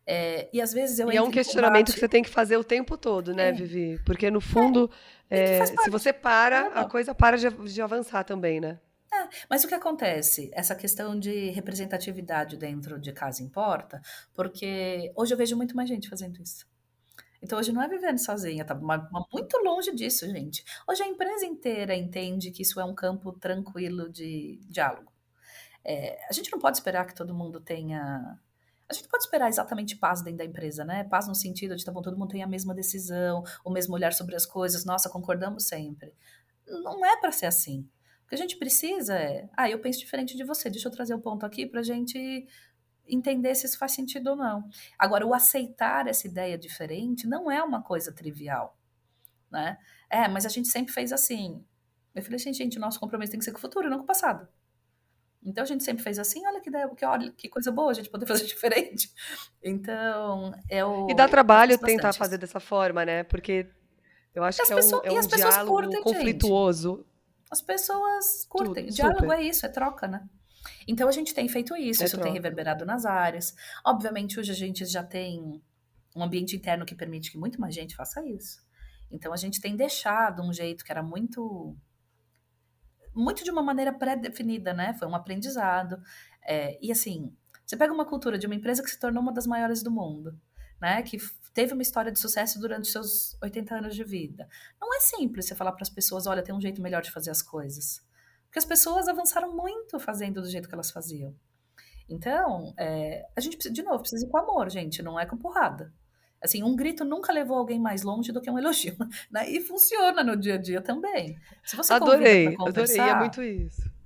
É, 0.07 0.49
e 0.53 0.61
às 0.61 0.73
vezes 0.73 1.01
eu 1.01 1.11
E 1.11 1.17
é 1.17 1.23
um 1.23 1.31
questionamento 1.31 1.93
que 1.93 1.99
você 1.99 2.09
tem 2.09 2.23
que 2.23 2.31
fazer 2.31 2.57
o 2.57 2.63
tempo 2.63 2.97
todo, 2.97 3.35
né, 3.35 3.49
é. 3.49 3.53
Vivi? 3.53 4.01
Porque 4.07 4.31
no 4.31 4.41
fundo, 4.41 4.89
é, 5.29 5.59
é 5.59 5.67
se 5.67 5.91
você 5.91 6.13
para, 6.13 6.69
a 6.69 6.85
coisa 6.89 7.13
para 7.13 7.37
de, 7.37 7.51
de 7.51 7.83
avançar 7.83 8.23
também, 8.23 8.61
né? 8.61 8.79
É, 9.13 9.29
mas 9.51 9.65
o 9.65 9.69
que 9.69 9.75
acontece? 9.75 10.49
Essa 10.53 10.77
questão 10.77 11.19
de 11.19 11.51
representatividade 11.51 12.57
dentro 12.57 13.01
de 13.01 13.13
casa 13.13 13.43
importa, 13.43 14.01
porque 14.33 15.13
hoje 15.17 15.35
eu 15.35 15.39
vejo 15.39 15.57
muito 15.57 15.75
mais 15.75 15.89
gente 15.89 16.09
fazendo 16.09 16.41
isso. 16.41 16.67
Então 17.47 17.61
hoje 17.61 17.71
não 17.71 17.81
é 17.81 17.87
vivendo 17.87 18.19
sozinha, 18.19 18.65
tá 18.65 18.75
muito 18.75 19.57
longe 19.59 19.95
disso, 19.95 20.29
gente. 20.29 20.65
Hoje 20.85 21.05
a 21.05 21.07
empresa 21.07 21.47
inteira 21.47 21.95
entende 21.95 22.51
que 22.51 22.63
isso 22.63 22.81
é 22.81 22.85
um 22.85 22.93
campo 22.93 23.33
tranquilo 23.39 24.11
de 24.11 24.59
diálogo. 24.69 25.13
É, 25.85 26.19
a 26.29 26.33
gente 26.33 26.51
não 26.51 26.59
pode 26.59 26.77
esperar 26.77 27.07
que 27.07 27.15
todo 27.15 27.33
mundo 27.33 27.61
tenha. 27.61 28.37
A 28.89 28.93
gente 28.93 29.09
pode 29.09 29.23
esperar 29.23 29.49
exatamente 29.49 29.95
paz 29.95 30.23
dentro 30.23 30.39
da 30.39 30.45
empresa, 30.45 30.85
né? 30.85 31.05
Paz 31.05 31.29
no 31.29 31.37
sentido 31.37 31.77
de, 31.77 31.85
tá 31.85 31.93
bom, 31.93 32.03
todo 32.03 32.19
mundo 32.19 32.31
tem 32.31 32.43
a 32.43 32.49
mesma 32.49 32.75
decisão, 32.75 33.45
o 33.65 33.71
mesmo 33.71 33.95
olhar 33.95 34.13
sobre 34.13 34.35
as 34.35 34.45
coisas, 34.45 34.85
nossa, 34.85 35.09
concordamos 35.09 35.69
sempre. 35.69 36.13
Não 36.67 37.07
é 37.07 37.17
para 37.21 37.31
ser 37.31 37.47
assim. 37.47 37.89
O 38.25 38.29
que 38.29 38.35
a 38.35 38.39
gente 38.39 38.57
precisa 38.57 39.15
é, 39.15 39.49
ah, 39.57 39.71
eu 39.71 39.79
penso 39.79 40.01
diferente 40.01 40.37
de 40.37 40.43
você, 40.43 40.69
deixa 40.69 40.89
eu 40.89 40.93
trazer 40.93 41.15
o 41.15 41.19
um 41.19 41.21
ponto 41.21 41.47
aqui 41.47 41.65
pra 41.65 41.81
gente 41.81 42.45
entender 43.09 43.55
se 43.55 43.67
isso 43.67 43.79
faz 43.79 43.93
sentido 43.93 44.31
ou 44.31 44.37
não. 44.37 44.69
Agora, 44.99 45.27
o 45.27 45.35
aceitar 45.35 46.07
essa 46.07 46.27
ideia 46.27 46.57
diferente 46.57 47.27
não 47.27 47.51
é 47.51 47.63
uma 47.63 47.83
coisa 47.83 48.13
trivial, 48.13 48.77
né? 49.51 49.79
É, 50.11 50.29
mas 50.29 50.47
a 50.47 50.49
gente 50.49 50.69
sempre 50.69 50.93
fez 50.93 51.13
assim. 51.13 51.65
Eu 52.15 52.23
falei 52.23 52.37
assim, 52.37 52.53
gente, 52.53 52.79
o 52.79 52.81
nosso 52.81 52.99
compromisso 52.99 53.31
tem 53.31 53.39
que 53.39 53.45
ser 53.45 53.53
com 53.53 53.59
o 53.59 53.61
futuro, 53.61 53.91
não 53.91 53.99
com 53.99 54.05
o 54.05 54.07
passado. 54.07 54.49
Então 55.45 55.63
a 55.63 55.67
gente 55.67 55.85
sempre 55.85 56.03
fez 56.03 56.19
assim, 56.19 56.45
olha 56.47 56.61
que 56.61 56.69
ideia, 56.69 56.89
que, 56.89 57.05
olha, 57.05 57.31
que 57.31 57.49
coisa 57.49 57.71
boa 57.71 57.91
a 57.91 57.95
gente 57.95 58.11
poder 58.11 58.27
fazer 58.27 58.45
diferente. 58.45 59.11
Então, 59.63 60.53
é 60.69 60.85
o. 60.85 61.09
E 61.09 61.15
dá 61.15 61.29
trabalho 61.29 61.79
tentar 61.79 62.11
isso. 62.11 62.19
fazer 62.19 62.39
dessa 62.39 62.59
forma, 62.59 63.05
né? 63.05 63.23
Porque 63.23 63.67
eu 64.35 64.43
acho 64.43 64.65
que 64.65 64.73
é 64.73 64.77
um, 64.77 64.79
é 65.05 65.13
um 65.13 65.27
diálogo 65.27 65.73
curtem, 65.73 66.03
conflituoso. 66.03 66.97
Gente. 66.97 67.17
As 67.51 67.63
pessoas 67.63 68.45
curtem. 68.49 68.87
Tudo, 68.87 68.95
diálogo 68.95 69.21
super. 69.21 69.39
é 69.39 69.43
isso, 69.43 69.65
é 69.65 69.69
troca, 69.69 70.09
né? 70.09 70.29
Então 70.87 71.09
a 71.09 71.13
gente 71.13 71.35
tem 71.35 71.49
feito 71.49 71.77
isso, 71.77 72.03
é 72.03 72.07
isso 72.07 72.21
tem 72.21 72.33
reverberado 72.33 72.85
nas 72.85 73.05
áreas. 73.05 73.55
Obviamente, 73.85 74.39
hoje 74.39 74.53
a 74.53 74.55
gente 74.55 74.85
já 74.85 75.03
tem 75.03 75.63
um 76.15 76.23
ambiente 76.23 76.57
interno 76.57 76.87
que 76.87 76.95
permite 76.95 77.31
que 77.31 77.39
muito 77.39 77.61
mais 77.61 77.75
gente 77.75 77.95
faça 77.95 78.25
isso. 78.27 78.65
Então 79.11 79.33
a 79.33 79.37
gente 79.37 79.61
tem 79.61 79.77
deixado 79.77 80.43
um 80.43 80.53
jeito 80.53 80.85
que 80.85 80.91
era 80.91 81.03
muito 81.03 81.77
muito 83.15 83.43
de 83.43 83.51
uma 83.51 83.63
maneira 83.63 83.93
pré-definida, 83.93 84.75
né? 84.75 84.93
Foi 84.95 85.09
um 85.09 85.15
aprendizado. 85.15 86.01
É, 86.47 86.79
e 86.83 86.93
assim, 86.93 87.35
você 87.65 87.77
pega 87.77 87.93
uma 87.93 88.05
cultura 88.05 88.39
de 88.39 88.47
uma 88.47 88.55
empresa 88.55 88.83
que 88.83 88.91
se 88.91 88.99
tornou 88.99 89.23
uma 89.23 89.33
das 89.33 89.47
maiores 89.47 89.83
do 89.83 89.91
mundo, 89.91 90.39
né? 90.81 91.03
Que 91.03 91.17
teve 91.55 91.73
uma 91.73 91.83
história 91.83 92.13
de 92.13 92.21
sucesso 92.21 92.61
durante 92.61 92.89
seus 92.89 93.37
80 93.43 93.75
anos 93.75 93.95
de 93.97 94.05
vida. 94.05 94.47
Não 94.79 94.95
é 94.95 95.01
simples 95.01 95.47
você 95.47 95.55
falar 95.55 95.73
para 95.73 95.83
as 95.83 95.89
pessoas, 95.89 96.27
olha, 96.27 96.43
tem 96.43 96.55
um 96.55 96.61
jeito 96.61 96.83
melhor 96.83 97.01
de 97.01 97.11
fazer 97.11 97.31
as 97.31 97.41
coisas. 97.41 98.05
Porque 98.47 98.59
as 98.59 98.65
pessoas 98.65 99.09
avançaram 99.09 99.55
muito 99.55 99.99
fazendo 99.99 100.41
do 100.41 100.49
jeito 100.49 100.69
que 100.69 100.75
elas 100.75 100.91
faziam. 100.91 101.35
Então, 102.09 102.73
é, 102.79 103.27
a 103.37 103.41
gente, 103.41 103.71
de 103.71 103.83
novo, 103.83 104.01
precisa 104.01 104.25
ir 104.25 104.29
com 104.29 104.39
amor, 104.39 104.71
gente, 104.71 105.03
não 105.03 105.19
é 105.19 105.27
com 105.27 105.37
porrada. 105.37 105.93
Assim, 106.43 106.63
um 106.63 106.77
grito 106.77 107.05
nunca 107.05 107.33
levou 107.33 107.59
alguém 107.59 107.81
mais 107.81 108.03
longe 108.03 108.31
do 108.31 108.41
que 108.41 108.51
um 108.51 108.59
elogio. 108.59 108.97
Né? 109.31 109.51
E 109.51 109.61
funciona 109.61 110.23
no 110.23 110.37
dia 110.37 110.55
a 110.55 110.59
dia 110.59 110.81
também. 110.81 111.37
Se 111.65 111.77
você 111.77 111.93
adorei, 111.93 112.55
adorei, 112.55 112.99
é 112.99 113.15
muito 113.17 113.43
isso. 113.43 113.97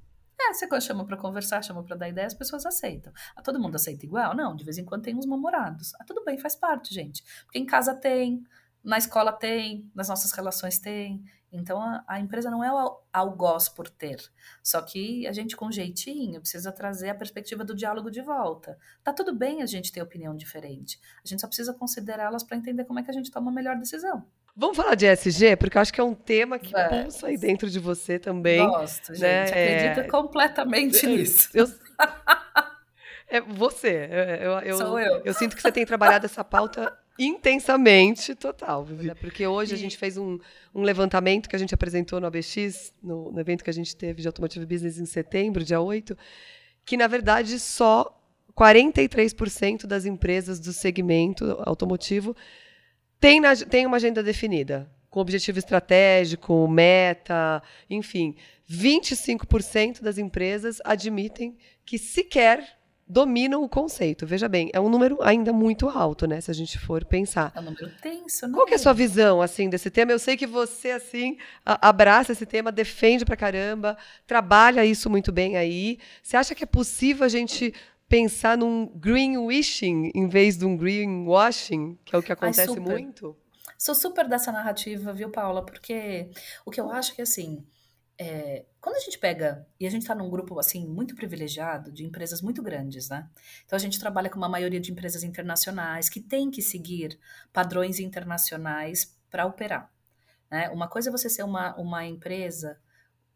É, 0.40 0.55
você 0.55 0.81
chama 0.81 1.05
para 1.05 1.18
conversar, 1.18 1.62
chama 1.62 1.83
para 1.83 1.96
dar 1.96 2.09
ideia, 2.09 2.26
as 2.26 2.33
pessoas 2.35 2.64
aceitam. 2.64 3.12
Ah, 3.37 3.42
todo 3.42 3.61
mundo 3.61 3.76
aceita 3.76 4.07
igual? 4.07 4.35
Não, 4.35 4.57
de 4.57 4.64
vez 4.64 4.79
em 4.79 4.85
quando 4.85 5.03
tem 5.03 5.14
uns 5.14 5.26
namorados. 5.26 5.92
Ah, 6.00 6.05
tudo 6.05 6.24
bem, 6.24 6.38
faz 6.38 6.57
parte, 6.57 6.94
gente. 6.94 7.22
Porque 7.44 7.59
em 7.59 7.66
casa 7.66 7.94
tem, 7.94 8.42
na 8.83 8.96
escola 8.96 9.33
tem, 9.33 9.90
nas 9.94 10.09
nossas 10.09 10.33
relações 10.33 10.79
tem. 10.79 11.22
Então 11.52 11.80
a, 11.80 12.04
a 12.06 12.20
empresa 12.20 12.50
não 12.50 12.62
é 12.62 12.72
o 12.72 12.98
algoz 13.12 13.68
por 13.68 13.88
ter. 13.88 14.20
Só 14.62 14.80
que 14.82 15.26
a 15.26 15.32
gente, 15.32 15.56
com 15.56 15.70
jeitinho, 15.70 16.40
precisa 16.40 16.70
trazer 16.70 17.10
a 17.10 17.14
perspectiva 17.14 17.64
do 17.64 17.74
diálogo 17.74 18.10
de 18.10 18.22
volta. 18.22 18.78
Tá 19.02 19.12
tudo 19.12 19.34
bem 19.34 19.62
a 19.62 19.66
gente 19.66 19.92
ter 19.92 20.02
opinião 20.02 20.36
diferente. 20.36 21.00
A 21.24 21.28
gente 21.28 21.40
só 21.40 21.46
precisa 21.46 21.74
considerá-las 21.74 22.42
para 22.42 22.56
entender 22.56 22.84
como 22.84 23.00
é 23.00 23.02
que 23.02 23.10
a 23.10 23.14
gente 23.14 23.30
toma 23.30 23.50
a 23.50 23.54
melhor 23.54 23.76
decisão. 23.76 24.24
Vamos 24.56 24.76
falar 24.76 24.94
de 24.94 25.06
ESG, 25.06 25.56
porque 25.56 25.78
eu 25.78 25.82
acho 25.82 25.92
que 25.92 26.00
é 26.00 26.04
um 26.04 26.14
tema 26.14 26.58
que 26.58 26.72
Vai. 26.72 27.02
pulsa 27.02 27.28
aí 27.28 27.38
dentro 27.38 27.70
de 27.70 27.78
você 27.78 28.18
também. 28.18 28.66
Gosto, 28.66 29.14
gente. 29.14 29.22
Né? 29.22 29.42
Acredito 29.44 30.00
é... 30.00 30.08
completamente 30.08 31.06
nisso. 31.06 31.48
Eu... 31.54 31.66
É 33.32 33.40
você. 33.40 34.08
Eu, 34.42 34.52
eu, 34.58 34.76
Sou 34.76 34.98
eu. 34.98 35.22
Eu 35.24 35.32
sinto 35.32 35.54
que 35.54 35.62
você 35.62 35.70
tem 35.70 35.86
trabalhado 35.86 36.26
essa 36.26 36.42
pauta 36.42 36.92
intensamente, 37.20 38.35
total, 38.35 38.83
Vivi. 38.83 39.14
Porque 39.14 39.46
hoje 39.46 39.74
a 39.74 39.76
gente 39.76 39.98
fez 39.98 40.16
um, 40.16 40.38
um 40.74 40.80
levantamento 40.80 41.48
que 41.48 41.54
a 41.54 41.59
gente 41.59 41.74
apresentou 41.74 42.18
no 42.18 42.26
ABX, 42.26 42.94
no, 43.02 43.30
no, 43.30 43.38
evento 43.38 43.62
que 43.62 43.68
a 43.68 43.72
gente 43.72 43.94
teve 43.94 44.22
de 44.22 44.28
Automotive 44.28 44.64
Business 44.64 44.98
em 44.98 45.04
setembro, 45.04 45.62
dia 45.62 45.80
8, 45.80 46.16
que 46.85 46.96
na 46.96 47.06
verdade 47.06 47.59
só 47.59 48.18
43% 48.56 49.87
das 49.87 50.06
empresas 50.06 50.59
do 50.59 50.72
segmento 50.72 51.56
automotivo 51.66 52.35
tem, 53.20 53.38
na, 53.38 53.54
tem 53.54 53.85
uma 53.85 53.98
agenda 53.98 54.22
definida, 54.22 54.90
com 55.11 55.20
objetivo 55.20 55.59
estratégico, 55.59 56.66
meta, 56.66 57.62
enfim. 57.88 58.35
25% 58.68 60.00
das 60.00 60.16
empresas 60.16 60.80
admitem 60.85 61.59
que 61.85 61.98
sequer 61.98 62.79
dominam 63.11 63.64
o 63.64 63.68
conceito. 63.68 64.25
Veja 64.25 64.49
bem, 64.49 64.70
é 64.73 64.81
um 64.81 64.88
número 64.88 65.18
ainda 65.20 65.53
muito 65.53 65.88
alto, 65.88 66.29
né? 66.29 66.40
Se 66.40 66.51
a 66.51 66.55
gente 66.55 66.79
for 66.79 67.05
pensar. 67.05 67.53
É 67.57 67.61
um 67.61 67.64
número 67.64 67.90
tenso, 68.01 68.46
né? 68.46 68.55
Qual 68.55 68.68
é 68.68 68.75
a 68.75 68.79
sua 68.79 68.92
visão, 68.92 69.42
assim, 69.42 69.68
desse 69.68 69.90
tema? 69.90 70.12
Eu 70.12 70.18
sei 70.18 70.37
que 70.37 70.46
você, 70.46 70.92
assim, 70.92 71.37
abraça 71.64 72.31
esse 72.31 72.46
tema, 72.46 72.70
defende 72.70 73.25
pra 73.25 73.37
caramba, 73.37 73.99
trabalha 74.27 74.87
isso 74.87 75.11
muito 75.11 75.33
bem 75.33 75.57
aí. 75.57 75.99
Você 76.23 76.37
acha 76.37 76.55
que 76.55 76.62
é 76.62 76.66
possível 76.66 77.27
a 77.27 77.29
gente 77.29 77.75
pensar 78.09 78.57
num 78.57 78.87
greenwashing 78.87 80.12
em 80.14 80.29
vez 80.29 80.57
de 80.57 80.64
um 80.64 80.77
greenwashing, 80.77 81.99
que 82.05 82.14
é 82.14 82.18
o 82.18 82.23
que 82.23 82.33
acontece 82.33 82.70
Ai, 82.70 82.79
muito? 82.79 83.37
Sou 83.77 83.94
super 83.94 84.29
dessa 84.29 84.53
narrativa, 84.53 85.12
viu, 85.12 85.31
Paula? 85.31 85.64
Porque 85.64 86.29
o 86.64 86.70
que 86.70 86.81
eu 86.81 86.90
acho 86.90 87.14
que, 87.14 87.23
assim, 87.23 87.64
é, 88.22 88.66
quando 88.83 88.96
a 88.96 89.00
gente 89.00 89.18
pega, 89.18 89.66
e 89.80 89.87
a 89.87 89.90
gente 89.90 90.02
está 90.02 90.14
num 90.14 90.28
grupo 90.28 90.61
assim 90.61 90.87
muito 90.87 91.14
privilegiado 91.14 91.90
de 91.90 92.04
empresas 92.04 92.42
muito 92.42 92.62
grandes, 92.62 93.09
né? 93.09 93.26
Então 93.64 93.74
a 93.74 93.80
gente 93.80 93.98
trabalha 93.98 94.28
com 94.28 94.37
uma 94.37 94.48
maioria 94.48 94.78
de 94.78 94.92
empresas 94.92 95.24
internacionais 95.24 96.11
que 96.11 96.20
tem 96.20 96.50
que 96.50 96.61
seguir 96.61 97.18
padrões 97.50 97.98
internacionais 97.98 99.18
para 99.30 99.46
operar. 99.46 99.90
Né? 100.50 100.68
Uma 100.68 100.87
coisa 100.87 101.09
é 101.09 101.12
você 101.12 101.30
ser 101.30 101.44
uma, 101.44 101.74
uma 101.76 102.04
empresa 102.04 102.78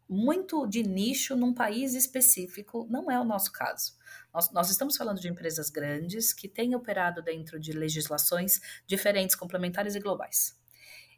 muito 0.07 0.67
de 0.67 0.83
nicho 0.83 1.35
num 1.35 1.51
país 1.51 1.95
específico, 1.95 2.85
não 2.87 3.09
é 3.09 3.19
o 3.19 3.25
nosso 3.25 3.51
caso. 3.51 3.93
Nós, 4.31 4.51
nós, 4.51 4.69
estamos 4.69 4.95
falando 4.95 5.19
de 5.19 5.27
empresas 5.27 5.71
grandes 5.71 6.31
que 6.31 6.47
têm 6.47 6.75
operado 6.75 7.23
dentro 7.23 7.59
de 7.59 7.71
legislações 7.71 8.61
diferentes, 8.85 9.35
complementares 9.35 9.95
e 9.95 9.99
globais. 9.99 10.55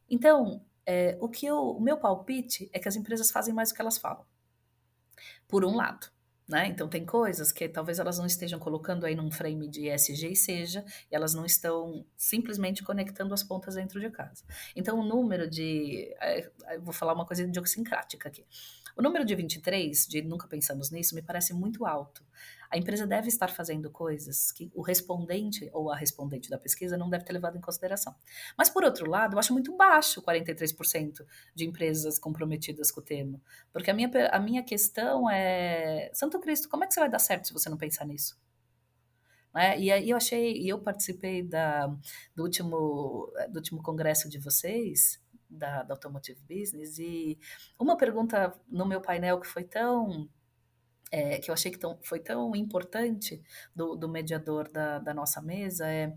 Então, 0.10 0.63
é, 0.88 1.17
o 1.19 1.28
que 1.28 1.45
eu, 1.45 1.58
o 1.71 1.82
meu 1.82 1.97
palpite 1.97 2.69
é 2.71 2.80
que 2.80 2.88
as 2.88 2.95
empresas 2.95 3.30
fazem 3.30 3.54
mais 3.54 3.69
do 3.69 3.76
que 3.76 3.82
elas 3.82 3.97
falam. 3.97 4.26
Por 5.45 5.65
um 5.65 5.76
lado. 5.76 6.08
Né? 6.47 6.67
Então, 6.67 6.88
tem 6.88 7.06
coisas 7.06 7.52
que 7.52 7.67
talvez 7.67 8.00
elas 8.00 8.17
não 8.17 8.26
estejam 8.26 8.58
colocando 8.58 9.06
aí 9.06 9.13
num 9.13 9.30
frame 9.30 9.67
de 9.67 9.89
ESG 9.89 10.32
e 10.32 10.36
seja, 10.36 10.86
e 11.12 11.15
elas 11.15 11.34
não 11.34 11.45
estão 11.45 12.06
simplesmente 12.15 12.84
conectando 12.84 13.34
as 13.34 13.43
pontas 13.43 13.76
dentro 13.76 14.00
de 14.00 14.10
casa. 14.10 14.45
Então, 14.73 14.97
o 14.97 15.04
número 15.04 15.50
de. 15.50 16.15
É, 16.21 16.50
vou 16.80 16.93
falar 16.93 17.13
uma 17.13 17.26
coisa 17.26 17.43
idiosincrática 17.43 18.30
aqui. 18.30 18.45
O 18.95 19.02
número 19.02 19.26
de 19.26 19.36
23, 19.36 20.08
de 20.08 20.21
nunca 20.21 20.47
pensamos 20.47 20.89
nisso, 20.89 21.15
me 21.15 21.21
parece 21.21 21.54
muito 21.54 21.86
alto. 21.86 22.23
A 22.69 22.77
empresa 22.77 23.08
deve 23.08 23.27
estar 23.27 23.49
fazendo 23.49 23.89
coisas 23.89 24.51
que 24.51 24.71
o 24.73 24.82
respondente 24.82 25.69
ou 25.73 25.91
a 25.91 25.95
respondente 25.95 26.49
da 26.49 26.58
pesquisa 26.58 26.97
não 26.97 27.10
deve 27.10 27.23
ter 27.23 27.34
levado 27.34 27.58
em 27.58 27.62
consideração. 27.62 28.15
Mas, 28.58 28.69
por 28.69 28.84
outro 28.84 29.10
lado, 29.10 29.36
eu 29.36 29.39
acho 29.39 29.53
muito 29.53 29.75
baixo 29.75 30.21
43% 30.21 31.25
de 31.56 31.65
empresas 31.65 32.19
comprometidas 32.19 32.91
com 32.91 32.99
o 32.99 33.03
tema. 33.03 33.41
Porque 33.71 33.91
a 33.91 33.93
minha, 33.93 34.10
a 34.32 34.39
minha 34.39 34.63
questão 34.63 35.30
é: 35.30 36.10
Santo 36.13 36.39
Cristo, 36.39 36.69
como 36.69 36.84
é 36.84 36.88
que 36.88 36.93
você 36.93 36.99
vai 36.99 37.10
dar 37.10 37.19
certo 37.19 37.47
se 37.47 37.53
você 37.53 37.69
não 37.69 37.77
pensar 37.77 38.06
nisso? 38.06 38.38
Né? 39.53 39.80
E 39.80 39.91
aí 39.91 40.10
eu 40.10 40.17
achei, 40.17 40.53
e 40.53 40.69
eu 40.69 40.80
participei 40.80 41.41
da, 41.41 41.88
do, 42.36 42.43
último, 42.43 43.32
do 43.49 43.58
último 43.58 43.82
congresso 43.82 44.30
de 44.30 44.38
vocês, 44.38 45.19
da, 45.49 45.84
da 45.84 45.93
Automotive 45.93 46.39
Business 46.41 46.99
e 46.99 47.39
uma 47.80 47.97
pergunta 47.97 48.53
no 48.67 48.86
meu 48.86 49.01
painel 49.01 49.39
que 49.39 49.47
foi 49.47 49.63
tão 49.63 50.30
é, 51.12 51.39
que 51.39 51.50
eu 51.50 51.54
achei 51.54 51.72
que 51.72 51.80
tão, 51.80 51.98
foi 52.02 52.20
tão 52.20 52.56
importante 52.56 53.41
do, 53.76 53.96
do 53.96 54.10
mediador 54.10 54.70
da, 54.70 55.00
da 55.00 55.13
nossa 55.13 55.41
mesa 55.41 55.88
é 55.88 56.13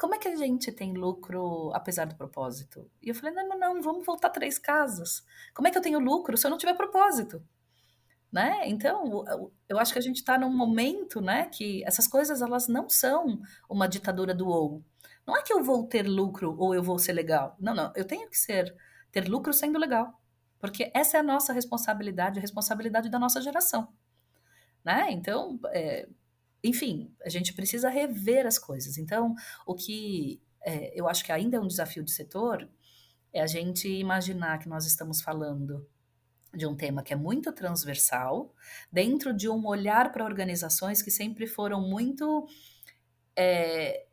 como 0.00 0.14
é 0.14 0.18
que 0.18 0.28
a 0.28 0.34
gente 0.34 0.72
tem 0.72 0.94
lucro 0.94 1.70
apesar 1.74 2.06
do 2.06 2.14
propósito? 2.14 2.90
E 3.02 3.10
eu 3.10 3.14
falei, 3.14 3.34
não, 3.34 3.48
não, 3.50 3.58
não, 3.58 3.82
vamos 3.82 4.06
voltar 4.06 4.30
três 4.30 4.58
casas. 4.58 5.22
Como 5.52 5.68
é 5.68 5.70
que 5.70 5.76
eu 5.76 5.82
tenho 5.82 5.98
lucro 5.98 6.38
se 6.38 6.46
eu 6.46 6.50
não 6.50 6.56
tiver 6.56 6.72
propósito? 6.72 7.44
Né? 8.32 8.62
Então, 8.64 9.24
eu 9.68 9.78
acho 9.78 9.92
que 9.92 9.98
a 9.98 10.02
gente 10.02 10.16
está 10.16 10.38
num 10.38 10.56
momento, 10.56 11.20
né, 11.20 11.50
que 11.52 11.84
essas 11.84 12.06
coisas 12.06 12.40
elas 12.40 12.66
não 12.66 12.88
são 12.88 13.42
uma 13.68 13.86
ditadura 13.86 14.34
do 14.34 14.48
ou. 14.48 14.82
Não 15.26 15.36
é 15.36 15.42
que 15.42 15.52
eu 15.52 15.62
vou 15.62 15.86
ter 15.86 16.08
lucro 16.08 16.56
ou 16.58 16.74
eu 16.74 16.82
vou 16.82 16.98
ser 16.98 17.12
legal. 17.12 17.54
Não, 17.60 17.74
não. 17.74 17.92
Eu 17.94 18.06
tenho 18.06 18.26
que 18.30 18.38
ser 18.38 18.74
ter 19.12 19.28
lucro 19.28 19.52
sendo 19.52 19.78
legal. 19.78 20.18
Porque 20.58 20.90
essa 20.94 21.18
é 21.18 21.20
a 21.20 21.22
nossa 21.22 21.52
responsabilidade, 21.52 22.38
a 22.38 22.42
responsabilidade 22.42 23.10
da 23.10 23.18
nossa 23.18 23.40
geração. 23.42 23.92
Né? 24.84 25.10
Então, 25.10 25.58
é, 25.66 26.08
enfim, 26.62 27.14
a 27.24 27.28
gente 27.28 27.52
precisa 27.52 27.88
rever 27.88 28.46
as 28.46 28.58
coisas. 28.58 28.98
Então, 28.98 29.34
o 29.66 29.74
que 29.74 30.40
é, 30.62 30.92
eu 30.98 31.08
acho 31.08 31.24
que 31.24 31.32
ainda 31.32 31.56
é 31.56 31.60
um 31.60 31.66
desafio 31.66 32.02
de 32.02 32.10
setor 32.10 32.68
é 33.32 33.40
a 33.40 33.46
gente 33.46 33.88
imaginar 33.88 34.58
que 34.58 34.68
nós 34.68 34.86
estamos 34.86 35.22
falando 35.22 35.86
de 36.52 36.66
um 36.66 36.76
tema 36.76 37.02
que 37.02 37.12
é 37.12 37.16
muito 37.16 37.52
transversal, 37.52 38.52
dentro 38.90 39.32
de 39.32 39.48
um 39.48 39.64
olhar 39.66 40.10
para 40.10 40.24
organizações 40.24 41.00
que 41.00 41.10
sempre 41.10 41.46
foram 41.46 41.80
muito 41.80 42.48
é, 43.36 44.04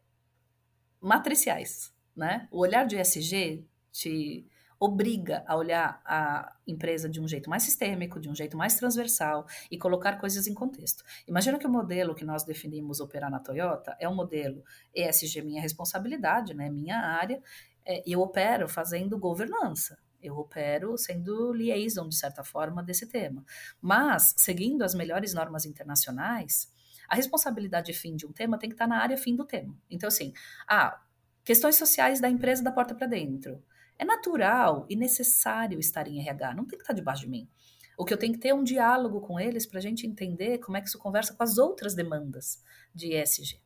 matriciais, 1.01 1.91
né? 2.15 2.47
O 2.51 2.59
olhar 2.59 2.85
de 2.85 2.95
ESG 2.95 3.65
te 3.91 4.47
obriga 4.79 5.43
a 5.47 5.55
olhar 5.55 6.01
a 6.05 6.53
empresa 6.67 7.09
de 7.09 7.19
um 7.19 7.27
jeito 7.27 7.49
mais 7.49 7.63
sistêmico, 7.63 8.19
de 8.19 8.29
um 8.29 8.35
jeito 8.35 8.55
mais 8.55 8.75
transversal 8.75 9.45
e 9.71 9.77
colocar 9.77 10.17
coisas 10.17 10.47
em 10.47 10.53
contexto. 10.53 11.03
Imagina 11.27 11.57
que 11.57 11.65
o 11.65 11.69
modelo 11.69 12.13
que 12.13 12.25
nós 12.25 12.43
definimos 12.43 12.99
operar 12.99 13.31
na 13.31 13.39
Toyota 13.39 13.95
é 13.99 14.07
um 14.07 14.15
modelo 14.15 14.63
ESG 14.93 15.41
minha 15.41 15.61
responsabilidade, 15.61 16.53
né, 16.53 16.69
minha 16.69 16.99
área, 16.99 17.41
é, 17.85 18.03
eu 18.05 18.19
opero 18.21 18.67
fazendo 18.67 19.17
governança. 19.17 19.97
Eu 20.21 20.37
opero 20.37 20.97
sendo 20.97 21.53
liaison, 21.53 22.07
de 22.09 22.15
certa 22.15 22.43
forma, 22.43 22.83
desse 22.83 23.07
tema. 23.07 23.45
Mas, 23.79 24.33
seguindo 24.35 24.83
as 24.83 24.93
melhores 24.93 25.33
normas 25.33 25.65
internacionais, 25.65 26.71
a 27.07 27.15
responsabilidade 27.15 27.93
fim 27.93 28.15
de 28.15 28.25
um 28.25 28.33
tema 28.33 28.57
tem 28.57 28.69
que 28.69 28.73
estar 28.73 28.87
na 28.87 28.97
área 28.97 29.17
fim 29.17 29.35
do 29.35 29.45
tema. 29.45 29.77
Então, 29.89 30.07
assim, 30.07 30.33
ah, 30.67 30.99
questões 31.45 31.77
sociais 31.77 32.19
da 32.19 32.29
empresa 32.29 32.63
da 32.63 32.71
porta 32.71 32.93
para 32.93 33.07
dentro. 33.07 33.63
É 33.99 34.05
natural 34.05 34.85
e 34.89 34.95
necessário 34.95 35.79
estar 35.79 36.07
em 36.07 36.19
RH, 36.19 36.53
não 36.53 36.65
tem 36.65 36.77
que 36.77 36.83
estar 36.83 36.93
debaixo 36.93 37.21
de 37.21 37.29
mim. 37.29 37.49
O 37.97 38.05
que 38.05 38.13
eu 38.13 38.17
tenho 38.17 38.33
que 38.33 38.39
ter 38.39 38.49
é 38.49 38.53
um 38.53 38.63
diálogo 38.63 39.19
com 39.21 39.39
eles 39.39 39.65
para 39.65 39.79
a 39.79 39.81
gente 39.81 40.05
entender 40.05 40.59
como 40.59 40.77
é 40.77 40.81
que 40.81 40.87
isso 40.87 40.99
conversa 40.99 41.33
com 41.33 41.43
as 41.43 41.57
outras 41.57 41.95
demandas 41.95 42.63
de 42.93 43.15
ESG. 43.15 43.59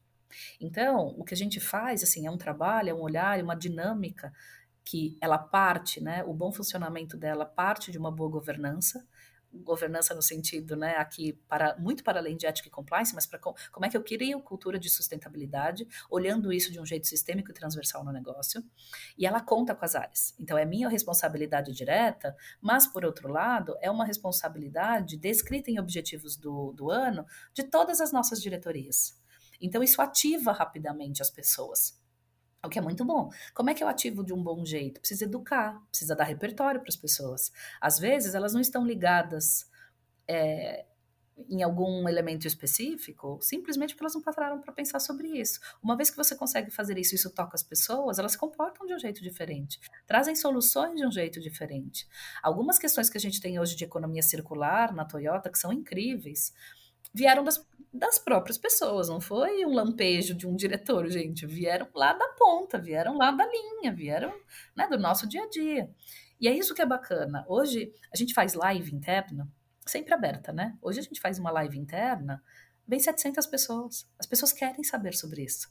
Então, 0.59 1.07
o 1.17 1.25
que 1.25 1.33
a 1.33 1.37
gente 1.37 1.59
faz, 1.59 2.01
assim, 2.01 2.25
é 2.25 2.31
um 2.31 2.37
trabalho, 2.37 2.89
é 2.89 2.93
um 2.93 3.01
olhar, 3.01 3.37
é 3.37 3.43
uma 3.43 3.55
dinâmica 3.55 4.31
que 4.85 5.17
ela 5.21 5.37
parte, 5.37 6.01
né, 6.01 6.23
o 6.23 6.33
bom 6.33 6.51
funcionamento 6.51 7.17
dela 7.17 7.45
parte 7.45 7.91
de 7.91 7.97
uma 7.97 8.11
boa 8.11 8.29
governança, 8.29 9.05
governança 9.53 10.13
no 10.13 10.21
sentido, 10.21 10.75
né, 10.75 10.95
aqui 10.97 11.33
para 11.47 11.77
muito 11.77 12.03
para 12.03 12.19
além 12.19 12.37
de 12.37 12.45
ética 12.45 12.67
e 12.67 12.71
compliance, 12.71 13.13
mas 13.13 13.25
para 13.25 13.39
como 13.39 13.85
é 13.85 13.89
que 13.89 13.97
eu 13.97 14.03
crio 14.03 14.41
cultura 14.41 14.79
de 14.79 14.89
sustentabilidade, 14.89 15.87
olhando 16.09 16.51
isso 16.51 16.71
de 16.71 16.79
um 16.79 16.85
jeito 16.85 17.07
sistêmico 17.07 17.51
e 17.51 17.53
transversal 17.53 18.03
no 18.03 18.11
negócio, 18.11 18.63
e 19.17 19.25
ela 19.25 19.41
conta 19.41 19.75
com 19.75 19.85
as 19.85 19.95
áreas. 19.95 20.33
Então 20.39 20.57
é 20.57 20.65
minha 20.65 20.89
responsabilidade 20.89 21.71
direta, 21.73 22.35
mas 22.61 22.87
por 22.87 23.05
outro 23.05 23.29
lado 23.29 23.75
é 23.81 23.89
uma 23.89 24.05
responsabilidade 24.05 25.17
descrita 25.17 25.69
em 25.69 25.79
objetivos 25.79 26.35
do, 26.37 26.73
do 26.73 26.89
ano 26.89 27.25
de 27.53 27.63
todas 27.63 28.01
as 28.01 28.11
nossas 28.11 28.41
diretorias. 28.41 29.19
Então 29.59 29.83
isso 29.83 30.01
ativa 30.01 30.51
rapidamente 30.51 31.21
as 31.21 31.29
pessoas. 31.29 32.00
O 32.63 32.69
que 32.69 32.77
é 32.77 32.81
muito 32.81 33.03
bom. 33.03 33.29
Como 33.55 33.69
é 33.69 33.73
que 33.73 33.83
eu 33.83 33.87
ativo 33.87 34.23
de 34.23 34.33
um 34.33 34.41
bom 34.41 34.63
jeito? 34.63 34.99
Precisa 34.99 35.25
educar, 35.25 35.81
precisa 35.89 36.15
dar 36.15 36.25
repertório 36.25 36.79
para 36.79 36.89
as 36.89 36.95
pessoas. 36.95 37.51
Às 37.79 37.97
vezes, 37.97 38.35
elas 38.35 38.53
não 38.53 38.61
estão 38.61 38.85
ligadas 38.85 39.67
é, 40.27 40.85
em 41.49 41.63
algum 41.63 42.07
elemento 42.07 42.45
específico, 42.45 43.39
simplesmente 43.41 43.93
porque 43.93 44.03
elas 44.03 44.13
não 44.13 44.21
pararam 44.21 44.61
para 44.61 44.71
pensar 44.71 44.99
sobre 44.99 45.27
isso. 45.27 45.59
Uma 45.81 45.95
vez 45.95 46.09
que 46.09 46.17
você 46.17 46.35
consegue 46.35 46.69
fazer 46.69 46.97
isso, 46.97 47.15
isso 47.15 47.29
toca 47.31 47.55
as 47.55 47.63
pessoas, 47.63 48.19
elas 48.19 48.33
se 48.33 48.37
comportam 48.37 48.85
de 48.85 48.93
um 48.93 48.99
jeito 48.99 49.21
diferente, 49.21 49.79
trazem 50.05 50.35
soluções 50.35 50.95
de 50.95 51.05
um 51.05 51.11
jeito 51.11 51.39
diferente. 51.39 52.07
Algumas 52.43 52.77
questões 52.77 53.09
que 53.09 53.17
a 53.17 53.21
gente 53.21 53.41
tem 53.41 53.59
hoje 53.59 53.75
de 53.75 53.85
economia 53.85 54.21
circular 54.21 54.93
na 54.93 55.05
Toyota, 55.05 55.49
que 55.49 55.57
são 55.57 55.71
incríveis, 55.71 56.53
vieram 57.13 57.43
das, 57.43 57.65
das 57.93 58.17
próprias 58.17 58.57
pessoas, 58.57 59.09
não 59.09 59.19
foi 59.19 59.65
um 59.65 59.73
lampejo 59.73 60.33
de 60.33 60.47
um 60.47 60.55
diretor, 60.55 61.09
gente. 61.09 61.45
Vieram 61.45 61.87
lá 61.93 62.13
da 62.13 62.27
ponta, 62.37 62.77
vieram 62.77 63.17
lá 63.17 63.31
da 63.31 63.45
linha, 63.45 63.93
vieram 63.93 64.33
né, 64.75 64.87
do 64.87 64.97
nosso 64.97 65.27
dia 65.27 65.43
a 65.43 65.49
dia. 65.49 65.89
E 66.39 66.47
é 66.47 66.55
isso 66.55 66.73
que 66.73 66.81
é 66.81 66.85
bacana. 66.85 67.45
Hoje 67.47 67.93
a 68.13 68.17
gente 68.17 68.33
faz 68.33 68.53
live 68.53 68.95
interna, 68.95 69.47
sempre 69.85 70.13
aberta, 70.13 70.51
né? 70.51 70.77
Hoje 70.81 70.99
a 70.99 71.03
gente 71.03 71.21
faz 71.21 71.37
uma 71.37 71.51
live 71.51 71.77
interna, 71.77 72.41
vem 72.87 72.99
700 72.99 73.45
pessoas. 73.45 74.09
As 74.17 74.25
pessoas 74.25 74.51
querem 74.51 74.83
saber 74.83 75.13
sobre 75.13 75.43
isso. 75.43 75.69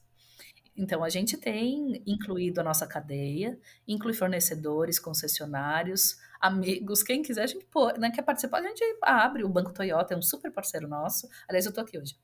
Então, 0.76 1.02
a 1.04 1.08
gente 1.08 1.36
tem 1.36 2.02
incluído 2.06 2.60
a 2.60 2.64
nossa 2.64 2.86
cadeia, 2.86 3.58
inclui 3.86 4.14
fornecedores, 4.14 4.98
concessionários, 4.98 6.16
amigos, 6.40 7.02
quem 7.02 7.22
quiser, 7.22 7.42
a 7.42 7.46
gente 7.46 7.66
pô, 7.66 7.88
né, 7.92 8.10
quer 8.10 8.22
participar, 8.22 8.58
a 8.58 8.62
gente 8.62 8.82
abre. 9.02 9.44
O 9.44 9.48
Banco 9.48 9.72
Toyota 9.72 10.14
é 10.14 10.16
um 10.16 10.22
super 10.22 10.50
parceiro 10.50 10.88
nosso. 10.88 11.28
Aliás, 11.48 11.66
eu 11.66 11.70
estou 11.70 11.84
aqui 11.84 11.98
hoje 11.98 12.16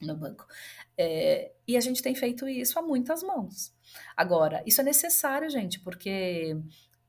no 0.00 0.16
banco. 0.16 0.46
É, 0.96 1.52
e 1.66 1.76
a 1.76 1.80
gente 1.80 2.02
tem 2.02 2.14
feito 2.14 2.48
isso 2.48 2.78
a 2.78 2.82
muitas 2.82 3.22
mãos. 3.22 3.74
Agora, 4.16 4.62
isso 4.66 4.80
é 4.80 4.84
necessário, 4.84 5.48
gente, 5.48 5.80
porque 5.80 6.56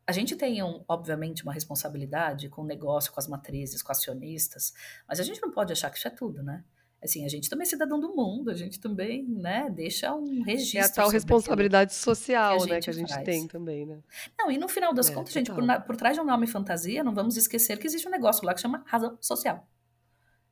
a 0.05 0.11
gente 0.11 0.35
tem, 0.35 0.61
um, 0.61 0.83
obviamente, 0.87 1.43
uma 1.43 1.53
responsabilidade 1.53 2.49
com 2.49 2.61
o 2.61 2.65
negócio, 2.65 3.11
com 3.11 3.19
as 3.19 3.27
matrizes, 3.27 3.81
com 3.81 3.91
acionistas, 3.91 4.73
mas 5.07 5.19
a 5.19 5.23
gente 5.23 5.41
não 5.41 5.51
pode 5.51 5.71
achar 5.71 5.89
que 5.89 5.97
isso 5.97 6.07
é 6.07 6.11
tudo, 6.11 6.43
né? 6.43 6.63
Assim, 7.03 7.25
a 7.25 7.27
gente 7.27 7.49
também 7.49 7.63
é 7.63 7.69
cidadão 7.69 7.99
do 7.99 8.15
mundo, 8.15 8.49
a 8.49 8.53
gente 8.53 8.79
também, 8.79 9.25
né, 9.27 9.69
deixa 9.69 10.13
um 10.15 10.41
registro. 10.41 10.79
É 10.79 10.85
a 10.85 10.89
tal 10.89 11.09
responsabilidade 11.09 11.93
social, 11.93 12.59
que 12.59 12.69
né, 12.69 12.79
que 12.79 12.89
a 12.89 12.93
gente 12.93 13.13
faz. 13.13 13.25
tem 13.25 13.45
também, 13.45 13.85
né? 13.85 13.99
Não, 14.39 14.49
e 14.49 14.57
no 14.57 14.69
final 14.69 14.93
das 14.93 15.09
é, 15.09 15.13
contas, 15.13 15.33
gente, 15.33 15.51
por, 15.51 15.63
por 15.81 15.97
trás 15.97 16.15
de 16.15 16.21
um 16.21 16.25
nome 16.25 16.47
fantasia, 16.47 17.03
não 17.03 17.13
vamos 17.13 17.35
esquecer 17.35 17.77
que 17.77 17.85
existe 17.85 18.07
um 18.07 18.11
negócio 18.11 18.45
lá 18.45 18.53
que 18.53 18.61
chama 18.61 18.83
razão 18.85 19.17
social. 19.19 19.67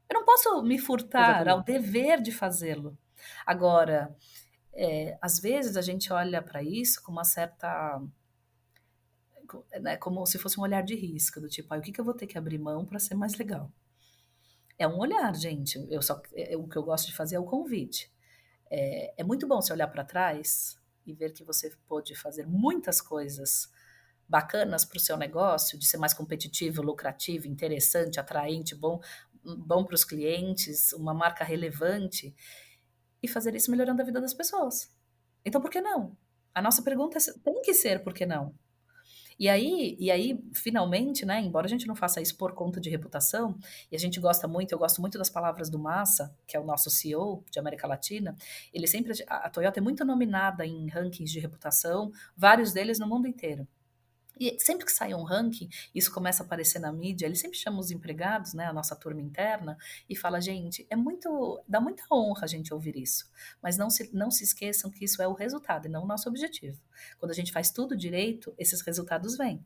Eu 0.09 0.15
não 0.19 0.25
posso 0.25 0.61
me 0.61 0.77
furtar 0.77 1.41
Exatamente. 1.41 1.49
ao 1.49 1.63
dever 1.63 2.21
de 2.21 2.33
fazê-lo. 2.33 2.97
Agora, 3.45 4.13
é, 4.73 5.17
às 5.21 5.39
vezes 5.39 5.77
a 5.77 5.81
gente 5.81 6.11
olha 6.11 6.41
para 6.41 6.61
isso 6.61 7.01
com 7.01 7.13
uma 7.13 7.23
certa 7.23 8.01
né, 9.79 9.95
como 9.97 10.25
se 10.25 10.37
fosse 10.37 10.59
um 10.59 10.63
olhar 10.63 10.81
de 10.81 10.95
risco, 10.95 11.39
do 11.39 11.47
tipo, 11.47 11.73
ah, 11.73 11.77
o 11.77 11.81
que, 11.81 11.91
que 11.91 11.99
eu 11.99 12.05
vou 12.05 12.13
ter 12.13 12.27
que 12.27 12.37
abrir 12.37 12.57
mão 12.57 12.85
para 12.85 12.99
ser 12.99 13.15
mais 13.15 13.35
legal? 13.35 13.71
É 14.81 14.87
um 14.87 14.97
olhar, 14.97 15.35
gente. 15.35 15.77
Eu 15.91 16.01
só, 16.01 16.19
é, 16.33 16.57
o 16.57 16.67
que 16.67 16.75
eu 16.75 16.81
gosto 16.81 17.05
de 17.05 17.13
fazer 17.13 17.35
é 17.35 17.39
o 17.39 17.45
convite. 17.45 18.11
É, 18.67 19.13
é 19.15 19.23
muito 19.23 19.47
bom 19.47 19.61
você 19.61 19.71
olhar 19.71 19.87
para 19.87 20.03
trás 20.03 20.75
e 21.05 21.13
ver 21.13 21.33
que 21.33 21.43
você 21.43 21.71
pode 21.87 22.15
fazer 22.15 22.47
muitas 22.47 22.99
coisas 22.99 23.71
bacanas 24.27 24.83
para 24.83 24.97
o 24.97 24.99
seu 24.99 25.15
negócio, 25.17 25.77
de 25.77 25.85
ser 25.85 25.97
mais 25.97 26.15
competitivo, 26.15 26.81
lucrativo, 26.81 27.47
interessante, 27.47 28.19
atraente, 28.19 28.73
bom, 28.73 28.99
bom 29.43 29.85
para 29.85 29.93
os 29.93 30.03
clientes, 30.03 30.93
uma 30.93 31.13
marca 31.13 31.43
relevante, 31.43 32.33
e 33.21 33.27
fazer 33.27 33.53
isso 33.53 33.69
melhorando 33.69 34.01
a 34.01 34.05
vida 34.05 34.19
das 34.19 34.33
pessoas. 34.33 34.91
Então, 35.45 35.61
por 35.61 35.69
que 35.69 35.79
não? 35.79 36.17
A 36.55 36.61
nossa 36.61 36.81
pergunta 36.81 37.19
é, 37.19 37.21
tem 37.43 37.61
que 37.61 37.75
ser 37.75 38.01
por 38.03 38.15
que 38.15 38.25
não? 38.25 38.55
E 39.41 39.49
aí, 39.49 39.97
e 39.99 40.11
aí, 40.11 40.39
finalmente, 40.53 41.25
né, 41.25 41.41
embora 41.41 41.65
a 41.65 41.69
gente 41.69 41.87
não 41.87 41.95
faça 41.95 42.21
isso 42.21 42.37
por 42.37 42.53
conta 42.53 42.79
de 42.79 42.91
reputação, 42.91 43.57
e 43.91 43.95
a 43.95 43.99
gente 43.99 44.19
gosta 44.19 44.47
muito, 44.47 44.71
eu 44.71 44.77
gosto 44.77 45.01
muito 45.01 45.17
das 45.17 45.31
palavras 45.31 45.67
do 45.67 45.79
Massa, 45.79 46.31
que 46.45 46.55
é 46.55 46.59
o 46.59 46.63
nosso 46.63 46.91
CEO 46.91 47.43
de 47.49 47.57
América 47.57 47.87
Latina, 47.87 48.35
ele 48.71 48.85
sempre, 48.85 49.13
a 49.25 49.49
Toyota 49.49 49.79
é 49.79 49.81
muito 49.81 50.05
nominada 50.05 50.63
em 50.63 50.87
rankings 50.89 51.33
de 51.33 51.39
reputação, 51.39 52.11
vários 52.37 52.71
deles 52.71 52.99
no 52.99 53.07
mundo 53.07 53.27
inteiro. 53.27 53.67
E 54.41 54.59
sempre 54.59 54.87
que 54.87 54.91
sai 54.91 55.13
um 55.13 55.21
ranking, 55.21 55.69
isso 55.93 56.11
começa 56.11 56.41
a 56.41 56.45
aparecer 56.47 56.79
na 56.79 56.91
mídia, 56.91 57.27
ele 57.27 57.35
sempre 57.35 57.59
chama 57.59 57.79
os 57.79 57.91
empregados, 57.91 58.55
né, 58.55 58.65
a 58.65 58.73
nossa 58.73 58.95
turma 58.95 59.21
interna, 59.21 59.77
e 60.09 60.15
fala, 60.15 60.41
gente, 60.41 60.83
é 60.89 60.95
muito, 60.95 61.63
dá 61.67 61.79
muita 61.79 62.03
honra 62.11 62.45
a 62.45 62.47
gente 62.47 62.73
ouvir 62.73 62.97
isso, 62.97 63.29
mas 63.61 63.77
não 63.77 63.87
se, 63.87 64.09
não 64.11 64.31
se 64.31 64.43
esqueçam 64.43 64.89
que 64.89 65.05
isso 65.05 65.21
é 65.21 65.27
o 65.27 65.33
resultado 65.33 65.85
e 65.85 65.89
não 65.89 66.05
o 66.05 66.07
nosso 66.07 66.27
objetivo. 66.27 66.81
Quando 67.19 67.29
a 67.29 67.35
gente 67.35 67.51
faz 67.51 67.69
tudo 67.69 67.95
direito, 67.95 68.51
esses 68.57 68.81
resultados 68.81 69.37
vêm. 69.37 69.63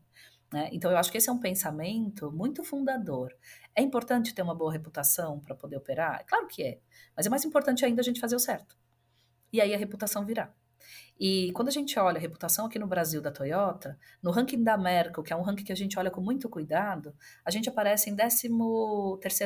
Né? 0.52 0.68
Então, 0.74 0.92
eu 0.92 0.98
acho 0.98 1.10
que 1.10 1.20
esse 1.20 1.30
é 1.30 1.32
um 1.32 1.40
pensamento 1.40 2.30
muito 2.30 2.62
fundador. 2.62 3.34
É 3.74 3.82
importante 3.82 4.36
ter 4.36 4.42
uma 4.42 4.54
boa 4.54 4.74
reputação 4.74 5.40
para 5.40 5.56
poder 5.56 5.78
operar? 5.78 6.26
Claro 6.28 6.48
que 6.48 6.62
é, 6.62 6.80
mas 7.16 7.26
é 7.26 7.30
mais 7.30 7.46
importante 7.46 7.86
ainda 7.86 8.02
a 8.02 8.04
gente 8.04 8.20
fazer 8.20 8.36
o 8.36 8.40
certo. 8.40 8.78
E 9.54 9.62
aí 9.62 9.74
a 9.74 9.78
reputação 9.78 10.26
virá. 10.26 10.54
E 11.18 11.52
quando 11.54 11.70
a 11.70 11.72
gente 11.72 11.98
olha 11.98 12.18
a 12.18 12.20
reputação 12.20 12.66
aqui 12.66 12.78
no 12.78 12.88
Brasil 12.88 13.22
da 13.22 13.32
Toyota, 13.32 13.98
no 14.22 14.32
ranking 14.32 14.62
da 14.62 14.78
Merco, 14.78 15.24
que 15.24 15.32
é 15.32 15.36
um 15.36 15.42
ranking 15.42 15.64
que 15.64 15.72
a 15.72 15.76
gente 15.76 15.98
olha 15.98 16.12
com 16.12 16.20
muito 16.20 16.50
cuidado, 16.50 17.16
a 17.46 17.50
gente 17.50 17.70
aparece 17.70 18.10
em 18.10 18.16
13 18.16 18.50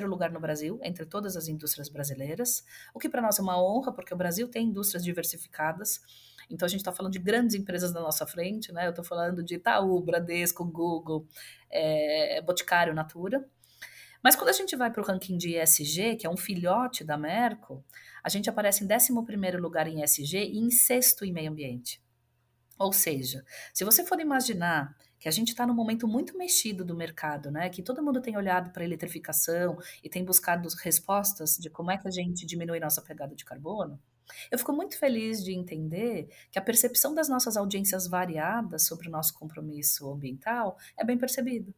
lugar 0.06 0.32
no 0.32 0.40
Brasil, 0.40 0.80
entre 0.84 1.06
todas 1.06 1.38
as 1.38 1.48
indústrias 1.48 1.88
brasileiras, 1.88 2.64
o 2.94 3.00
que 3.00 3.08
para 3.08 3.22
nós 3.22 3.38
é 3.38 3.42
uma 3.42 3.62
honra, 3.62 3.92
porque 3.94 4.14
o 4.14 4.18
Brasil 4.18 4.48
tem 4.48 4.68
indústrias 4.68 5.04
diversificadas. 5.04 6.02
Então 6.50 6.66
a 6.66 6.70
gente 6.70 6.80
está 6.80 6.92
falando 6.92 7.14
de 7.14 7.20
grandes 7.20 7.56
empresas 7.56 7.94
na 7.94 8.02
nossa 8.02 8.26
frente, 8.26 8.72
né? 8.72 8.88
Eu 8.88 8.90
estou 8.90 9.06
falando 9.06 9.44
de 9.44 9.56
Itaú, 9.56 10.02
Bradesco, 10.02 10.66
Google, 10.66 11.28
é, 11.70 12.42
Boticário, 12.42 12.96
Natura. 12.96 13.48
Mas 14.22 14.36
quando 14.36 14.50
a 14.50 14.54
gente 14.54 14.76
vai 14.76 14.92
para 14.92 15.02
o 15.02 15.06
ranking 15.06 15.38
de 15.38 15.58
ESG, 15.58 16.18
que 16.18 16.28
é 16.28 16.30
um 16.30 16.36
filhote 16.36 17.04
da 17.04 17.18
Merco, 17.18 17.84
a 18.24 18.30
gente 18.30 18.50
aparece 18.50 18.84
em 18.84 18.88
11 18.88 19.58
lugar 19.58 19.88
em 19.88 20.04
ESG 20.04 20.38
e 20.38 20.60
em 20.60 20.70
sexto 20.70 21.24
em 21.24 21.32
meio 21.32 21.50
ambiente. 21.52 22.02
Ou 22.78 22.94
seja, 22.94 23.44
se 23.74 23.84
você 23.84 24.06
for 24.06 24.20
imaginar 24.20 24.96
que 25.20 25.28
a 25.28 25.32
gente 25.32 25.50
está 25.50 25.68
num 25.68 25.74
momento 25.74 26.08
muito 26.08 26.38
mexido 26.38 26.86
do 26.86 26.96
mercado, 26.96 27.52
né? 27.52 27.70
Que 27.70 27.84
todo 27.84 28.02
mundo 28.02 28.22
tem 28.22 28.38
olhado 28.38 28.72
para 28.72 28.84
a 28.84 28.86
eletrificação 28.86 29.78
e 30.02 30.10
tem 30.10 30.24
buscado 30.24 30.68
respostas 30.82 31.58
de 31.58 31.70
como 31.70 31.92
é 31.92 31.98
que 31.98 32.08
a 32.08 32.12
gente 32.12 32.46
diminui 32.46 32.80
nossa 32.80 33.02
pegada 33.02 33.36
de 33.36 33.44
carbono. 33.44 34.00
Eu 34.50 34.58
fico 34.58 34.72
muito 34.72 34.98
feliz 34.98 35.44
de 35.44 35.54
entender 35.54 36.30
que 36.52 36.58
a 36.58 36.62
percepção 36.62 37.14
das 37.14 37.28
nossas 37.28 37.58
audiências 37.58 38.08
variadas 38.08 38.84
sobre 38.84 39.10
o 39.10 39.12
nosso 39.12 39.34
compromisso 39.34 40.10
ambiental 40.10 40.78
é 40.98 41.04
bem 41.04 41.18
percebida 41.18 41.74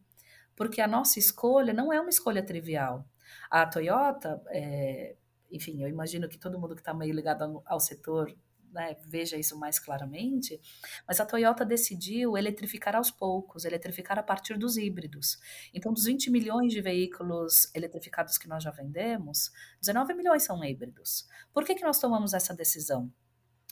porque 0.61 0.79
a 0.79 0.87
nossa 0.87 1.17
escolha 1.17 1.73
não 1.73 1.91
é 1.91 1.99
uma 1.99 2.11
escolha 2.11 2.45
trivial. 2.45 3.03
A 3.49 3.65
Toyota, 3.65 4.39
é, 4.49 5.15
enfim, 5.51 5.81
eu 5.81 5.89
imagino 5.89 6.29
que 6.29 6.37
todo 6.37 6.59
mundo 6.59 6.75
que 6.75 6.81
está 6.81 6.93
meio 6.93 7.15
ligado 7.15 7.41
ao, 7.41 7.63
ao 7.65 7.79
setor 7.79 8.31
né, 8.71 8.95
veja 9.07 9.37
isso 9.37 9.57
mais 9.57 9.79
claramente, 9.79 10.61
mas 11.07 11.19
a 11.19 11.25
Toyota 11.25 11.65
decidiu 11.65 12.37
eletrificar 12.37 12.95
aos 12.95 13.09
poucos, 13.09 13.65
eletrificar 13.65 14.19
a 14.19 14.21
partir 14.21 14.55
dos 14.55 14.77
híbridos. 14.77 15.39
Então, 15.73 15.91
dos 15.91 16.03
20 16.03 16.29
milhões 16.29 16.71
de 16.71 16.79
veículos 16.79 17.73
eletrificados 17.73 18.37
que 18.37 18.47
nós 18.47 18.63
já 18.63 18.69
vendemos, 18.69 19.49
19 19.79 20.13
milhões 20.13 20.43
são 20.43 20.63
híbridos. 20.63 21.27
Por 21.51 21.65
que, 21.65 21.73
que 21.73 21.83
nós 21.83 21.99
tomamos 21.99 22.35
essa 22.35 22.53
decisão? 22.53 23.11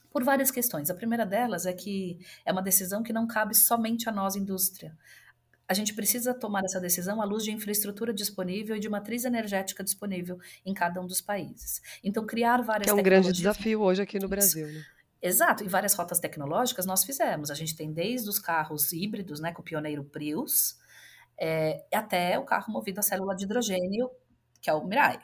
Por 0.09 0.23
várias 0.23 0.49
questões. 0.49 0.89
A 0.89 0.95
primeira 0.95 1.23
delas 1.23 1.67
é 1.67 1.73
que 1.73 2.17
é 2.43 2.51
uma 2.51 2.63
decisão 2.63 3.03
que 3.03 3.13
não 3.13 3.27
cabe 3.27 3.53
somente 3.53 4.09
a 4.09 4.11
nós, 4.11 4.35
indústria 4.35 4.97
a 5.70 5.74
gente 5.76 5.93
precisa 5.93 6.34
tomar 6.34 6.63
essa 6.65 6.80
decisão 6.80 7.22
à 7.22 7.26
luz 7.26 7.43
de 7.43 7.51
infraestrutura 7.51 8.11
disponível 8.11 8.76
e 8.76 8.80
de 8.80 8.89
matriz 8.89 9.24
energética 9.24 9.84
disponível 9.84 10.39
em 10.65 10.74
cada 10.74 10.99
um 10.99 11.05
dos 11.05 11.22
países. 11.22 11.80
Então, 12.03 12.26
criar 12.26 12.63
várias 12.63 12.86
Que 12.86 12.89
é 12.89 12.93
um 12.99 13.03
grande 13.03 13.32
desafio 13.32 13.82
hoje 13.82 14.01
aqui 14.01 14.17
no 14.17 14.28
Brasil, 14.28 14.65
né? 14.67 14.84
Exato, 15.22 15.63
e 15.63 15.67
várias 15.67 15.93
rotas 15.93 16.20
tecnológicas 16.20 16.88
nós 16.88 17.03
fizemos. 17.03 17.51
A 17.51 17.53
gente 17.53 17.76
tem 17.76 17.93
desde 17.93 18.28
os 18.28 18.39
carros 18.39 18.91
híbridos, 18.91 19.39
né, 19.39 19.51
com 19.51 19.61
o 19.61 19.65
pioneiro 19.65 20.03
Prius, 20.03 20.78
é, 21.39 21.86
até 21.93 22.39
o 22.39 22.45
carro 22.45 22.74
movido 22.74 22.99
a 22.99 23.03
célula 23.03 23.36
de 23.36 23.43
hidrogênio, 23.43 24.09
que 24.61 24.72
é 24.72 24.74
o 24.74 24.84
Mirai 24.88 25.20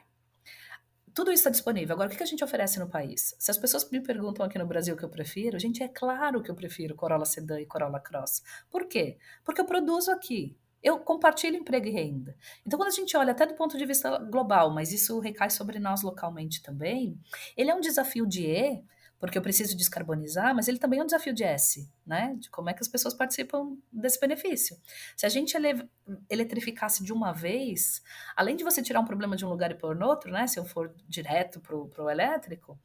tudo 1.16 1.32
isso 1.32 1.40
está 1.40 1.50
disponível. 1.50 1.94
Agora, 1.94 2.12
o 2.12 2.16
que 2.16 2.22
a 2.22 2.26
gente 2.26 2.44
oferece 2.44 2.78
no 2.78 2.90
país? 2.90 3.34
Se 3.40 3.50
as 3.50 3.58
pessoas 3.58 3.90
me 3.90 4.02
perguntam 4.02 4.46
aqui 4.46 4.60
no 4.60 4.68
Brasil 4.68 4.94
o 4.94 4.98
que 4.98 5.06
eu 5.06 5.10
prefiro, 5.10 5.58
gente, 5.58 5.82
é 5.82 5.88
claro 5.88 6.44
que 6.44 6.52
eu 6.52 6.56
prefiro 6.56 6.94
Corolla 6.94 7.26
Sedan 7.26 7.62
e 7.62 7.66
Corolla 7.66 8.02
Cross. 8.02 8.44
Por 8.70 8.86
quê? 8.86 9.18
Porque 9.46 9.62
eu 9.62 9.66
produzo 9.66 10.12
aqui. 10.12 10.58
Eu 10.84 11.00
compartilho 11.00 11.56
emprego 11.56 11.88
e 11.88 11.92
renda. 11.92 12.36
Então, 12.68 12.78
quando 12.78 12.90
a 12.90 12.92
gente 12.92 13.16
olha 13.16 13.32
até 13.32 13.46
do 13.46 13.56
ponto 13.56 13.78
de 13.78 13.86
vista 13.86 14.18
global, 14.20 14.72
mas 14.72 14.92
isso 14.92 15.18
recai 15.20 15.50
sobre 15.50 15.80
nós 15.80 16.04
localmente 16.04 16.62
também, 16.62 17.18
ele 17.56 17.72
é 17.72 17.74
um 17.74 17.80
desafio 17.80 18.28
de 18.28 18.46
E, 18.46 18.84
porque 19.20 19.38
eu 19.38 19.42
preciso 19.42 19.76
descarbonizar, 19.76 20.54
mas 20.54 20.68
ele 20.68 20.78
também 20.78 21.00
é 21.00 21.04
um 21.04 21.06
desafio 21.06 21.34
de 21.34 21.44
S, 21.44 21.90
né? 22.06 22.36
De 22.40 22.50
como 22.50 22.70
é 22.70 22.74
que 22.74 22.82
as 22.82 22.88
pessoas 22.88 23.14
participam 23.14 23.78
desse 23.92 24.20
benefício. 24.20 24.78
Se 25.16 25.26
a 25.26 25.30
gente 25.30 25.56
ele 25.56 25.90
eletrificasse 26.30 27.04
de 27.04 27.14
uma 27.14 27.32
vez, 27.32 28.04
além 28.36 28.56
de 28.56 28.64
você 28.64 28.82
tirar 28.82 29.00
um 29.00 29.06
problema 29.06 29.36
de 29.36 29.46
um 29.46 29.50
lugar 29.50 29.72
e 29.72 29.76
pôr 29.76 29.96
no 29.96 30.06
outro, 30.06 30.32
né? 30.32 30.48
Se 30.48 30.60
eu 30.60 30.66
for 30.66 30.94
direto 31.08 31.60
para 31.60 31.76
o 31.76 32.10
elétrico, 32.10 32.78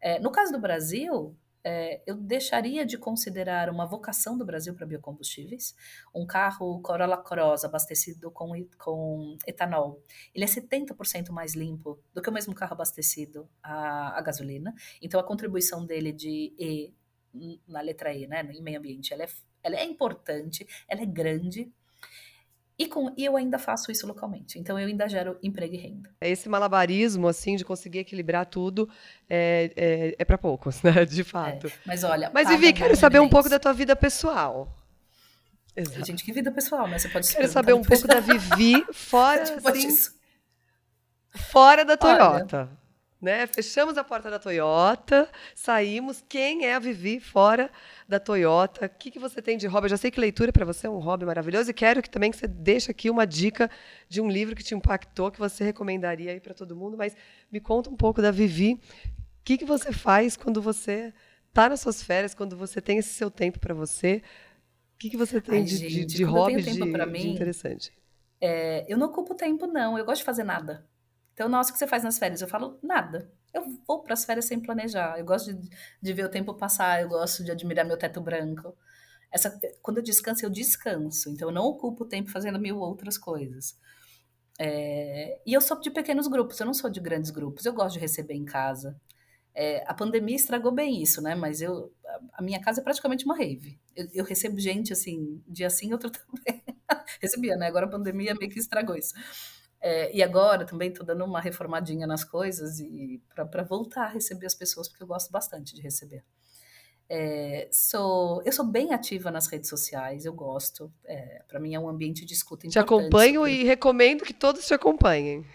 é, 0.00 0.18
no 0.18 0.30
caso 0.30 0.52
do 0.52 0.58
Brasil, 0.58 1.36
é, 1.64 2.02
eu 2.06 2.16
deixaria 2.16 2.86
de 2.86 2.96
considerar 2.96 3.68
uma 3.68 3.86
vocação 3.86 4.36
do 4.38 4.44
Brasil 4.44 4.74
para 4.74 4.86
biocombustíveis. 4.86 5.74
Um 6.14 6.26
carro 6.26 6.80
Corolla 6.80 7.16
Cross 7.16 7.64
abastecido 7.64 8.30
com, 8.30 8.52
com 8.78 9.36
etanol, 9.46 10.02
ele 10.34 10.44
é 10.44 10.48
70% 10.48 11.30
mais 11.30 11.54
limpo 11.54 11.98
do 12.14 12.22
que 12.22 12.30
o 12.30 12.32
mesmo 12.32 12.54
carro 12.54 12.74
abastecido 12.74 13.48
a, 13.62 14.18
a 14.18 14.20
gasolina. 14.22 14.74
Então, 15.02 15.18
a 15.20 15.24
contribuição 15.24 15.84
dele 15.84 16.12
de 16.12 16.54
E, 16.58 16.94
na 17.66 17.80
letra 17.80 18.12
E, 18.14 18.26
né, 18.26 18.42
em 18.52 18.62
meio 18.62 18.78
ambiente, 18.78 19.12
ela 19.12 19.24
é, 19.24 19.28
ela 19.62 19.76
é 19.76 19.84
importante, 19.84 20.66
ela 20.88 21.02
é 21.02 21.06
grande. 21.06 21.72
E, 22.78 22.86
com, 22.86 23.12
e 23.16 23.24
eu 23.24 23.36
ainda 23.36 23.58
faço 23.58 23.90
isso 23.90 24.06
localmente. 24.06 24.56
Então, 24.56 24.78
eu 24.78 24.86
ainda 24.86 25.08
gero 25.08 25.36
emprego 25.42 25.74
e 25.74 25.78
renda. 25.78 26.10
Esse 26.20 26.48
malabarismo, 26.48 27.26
assim, 27.26 27.56
de 27.56 27.64
conseguir 27.64 27.98
equilibrar 27.98 28.46
tudo, 28.46 28.88
é, 29.28 29.72
é, 29.74 30.16
é 30.16 30.24
para 30.24 30.38
poucos, 30.38 30.80
né? 30.84 31.04
De 31.04 31.24
fato. 31.24 31.66
É, 31.66 31.72
mas 31.84 32.04
olha. 32.04 32.30
Mas, 32.32 32.48
Vivi, 32.48 32.72
quero 32.72 32.94
saber 32.94 33.20
um 33.20 33.28
pouco 33.28 33.48
da 33.48 33.58
tua 33.58 33.72
vida 33.72 33.96
pessoal. 33.96 34.72
Exato. 35.74 36.06
Gente, 36.06 36.24
que 36.24 36.32
vida 36.32 36.52
pessoal, 36.52 36.86
né? 36.86 36.98
Você 36.98 37.08
pode 37.08 37.32
Quero 37.32 37.48
saber 37.48 37.72
um 37.72 37.82
pouco 37.82 38.06
da 38.06 38.20
Vivi 38.20 38.84
fora, 38.92 39.42
assim, 39.64 39.96
fora 41.50 41.84
da 41.84 41.96
Toyota. 41.96 42.58
Olha, 42.58 42.78
né? 43.20 43.46
Fechamos 43.46 43.98
a 43.98 44.04
porta 44.04 44.30
da 44.30 44.38
Toyota, 44.38 45.28
saímos. 45.54 46.22
Quem 46.28 46.66
é 46.66 46.74
a 46.74 46.78
Vivi 46.78 47.18
fora 47.18 47.70
da 48.08 48.20
Toyota? 48.20 48.86
O 48.86 48.88
que, 48.88 49.10
que 49.10 49.18
você 49.18 49.42
tem 49.42 49.56
de 49.56 49.66
hobby? 49.66 49.86
Eu 49.86 49.90
já 49.90 49.96
sei 49.96 50.10
que 50.10 50.20
leitura 50.20 50.52
para 50.52 50.64
você 50.64 50.86
é 50.86 50.90
um 50.90 50.98
hobby 50.98 51.24
maravilhoso 51.24 51.70
e 51.70 51.74
quero 51.74 52.00
que 52.02 52.08
também 52.08 52.30
que 52.30 52.36
você 52.36 52.46
deixe 52.46 52.90
aqui 52.90 53.10
uma 53.10 53.26
dica 53.26 53.70
de 54.08 54.20
um 54.20 54.28
livro 54.28 54.54
que 54.54 54.62
te 54.62 54.74
impactou, 54.74 55.30
que 55.30 55.38
você 55.38 55.64
recomendaria 55.64 56.30
aí 56.30 56.40
para 56.40 56.54
todo 56.54 56.76
mundo. 56.76 56.96
Mas 56.96 57.16
me 57.50 57.60
conta 57.60 57.90
um 57.90 57.96
pouco 57.96 58.22
da 58.22 58.30
Vivi. 58.30 58.74
O 58.74 58.80
que, 59.44 59.58
que 59.58 59.64
você 59.64 59.92
faz 59.92 60.36
quando 60.36 60.62
você 60.62 61.12
está 61.48 61.68
nas 61.68 61.80
suas 61.80 62.02
férias, 62.02 62.34
quando 62.34 62.56
você 62.56 62.80
tem 62.80 62.98
esse 62.98 63.10
seu 63.10 63.30
tempo 63.30 63.58
para 63.58 63.74
você? 63.74 64.22
O 64.94 64.98
que, 64.98 65.10
que 65.10 65.16
você 65.16 65.40
tem 65.40 65.60
Ai, 65.60 65.64
de, 65.64 65.76
gente, 65.76 66.04
de, 66.04 66.16
de 66.16 66.24
hobby 66.24 66.62
de, 66.62 66.72
mim, 66.72 67.20
de 67.20 67.28
interessante? 67.28 67.92
É, 68.40 68.84
eu 68.92 68.96
não 68.96 69.08
ocupo 69.08 69.34
tempo, 69.34 69.66
não. 69.66 69.98
Eu 69.98 70.04
gosto 70.04 70.20
de 70.20 70.24
fazer 70.24 70.44
nada. 70.44 70.86
Então, 71.38 71.48
nossa, 71.48 71.70
o 71.70 71.72
que 71.72 71.78
você 71.78 71.86
faz 71.86 72.02
nas 72.02 72.18
férias? 72.18 72.42
Eu 72.42 72.48
falo, 72.48 72.80
nada. 72.82 73.30
Eu 73.54 73.62
vou 73.86 74.02
para 74.02 74.14
as 74.14 74.24
férias 74.24 74.46
sem 74.46 74.58
planejar. 74.58 75.20
Eu 75.20 75.24
gosto 75.24 75.54
de, 75.54 75.70
de, 76.02 76.12
ver 76.12 76.24
o 76.24 76.28
tempo 76.28 76.52
passar, 76.52 77.00
eu 77.00 77.08
gosto 77.08 77.44
de 77.44 77.52
admirar 77.52 77.86
meu 77.86 77.96
teto 77.96 78.20
branco. 78.20 78.76
Essa, 79.30 79.56
quando 79.80 79.98
eu 79.98 80.02
descanso, 80.02 80.44
eu 80.44 80.50
descanso. 80.50 81.30
Então, 81.30 81.48
eu 81.48 81.54
não 81.54 81.62
ocupo 81.62 82.04
tempo 82.04 82.28
fazendo 82.28 82.58
mil 82.58 82.78
outras 82.78 83.16
coisas. 83.16 83.78
É, 84.58 85.40
e 85.46 85.52
eu 85.52 85.60
sou 85.60 85.78
de 85.80 85.92
pequenos 85.92 86.26
grupos, 86.26 86.58
eu 86.58 86.66
não 86.66 86.74
sou 86.74 86.90
de 86.90 86.98
grandes 86.98 87.30
grupos. 87.30 87.64
Eu 87.64 87.72
gosto 87.72 87.94
de 87.94 88.00
receber 88.00 88.34
em 88.34 88.44
casa. 88.44 89.00
É, 89.54 89.84
a 89.86 89.94
pandemia 89.94 90.34
estragou 90.34 90.72
bem 90.72 91.00
isso, 91.00 91.22
né? 91.22 91.36
Mas 91.36 91.62
eu, 91.62 91.92
a 92.32 92.42
minha 92.42 92.60
casa 92.60 92.80
é 92.80 92.84
praticamente 92.84 93.24
uma 93.24 93.36
rave. 93.36 93.78
Eu, 93.94 94.08
eu 94.12 94.24
recebo 94.24 94.58
gente 94.58 94.92
assim, 94.92 95.40
dia 95.46 95.70
sim, 95.70 95.92
outro 95.92 96.10
também. 96.10 96.64
Recebia, 97.22 97.56
né? 97.56 97.68
Agora 97.68 97.86
a 97.86 97.90
pandemia 97.90 98.34
meio 98.34 98.50
que 98.50 98.58
estragou 98.58 98.96
isso. 98.96 99.14
É, 99.80 100.14
e 100.14 100.22
agora 100.22 100.64
também 100.64 100.90
estou 100.90 101.06
dando 101.06 101.24
uma 101.24 101.40
reformadinha 101.40 102.06
nas 102.06 102.24
coisas 102.24 102.80
e 102.80 103.22
para 103.34 103.62
voltar 103.62 104.04
a 104.04 104.08
receber 104.08 104.46
as 104.46 104.54
pessoas, 104.54 104.88
porque 104.88 105.02
eu 105.02 105.06
gosto 105.06 105.30
bastante 105.30 105.74
de 105.74 105.80
receber. 105.80 106.24
É, 107.10 107.68
sou, 107.72 108.42
eu 108.44 108.52
sou 108.52 108.66
bem 108.66 108.92
ativa 108.92 109.30
nas 109.30 109.46
redes 109.46 109.70
sociais, 109.70 110.26
eu 110.26 110.32
gosto. 110.32 110.92
É, 111.06 111.42
para 111.48 111.58
mim 111.58 111.74
é 111.74 111.80
um 111.80 111.88
ambiente 111.88 112.24
de 112.24 112.34
escuta 112.34 112.66
importante. 112.66 112.86
Te 112.86 112.94
acompanho 112.94 113.48
e 113.48 113.64
recomendo 113.64 114.24
que 114.24 114.34
todos 114.34 114.66
te 114.66 114.74
acompanhem. 114.74 115.46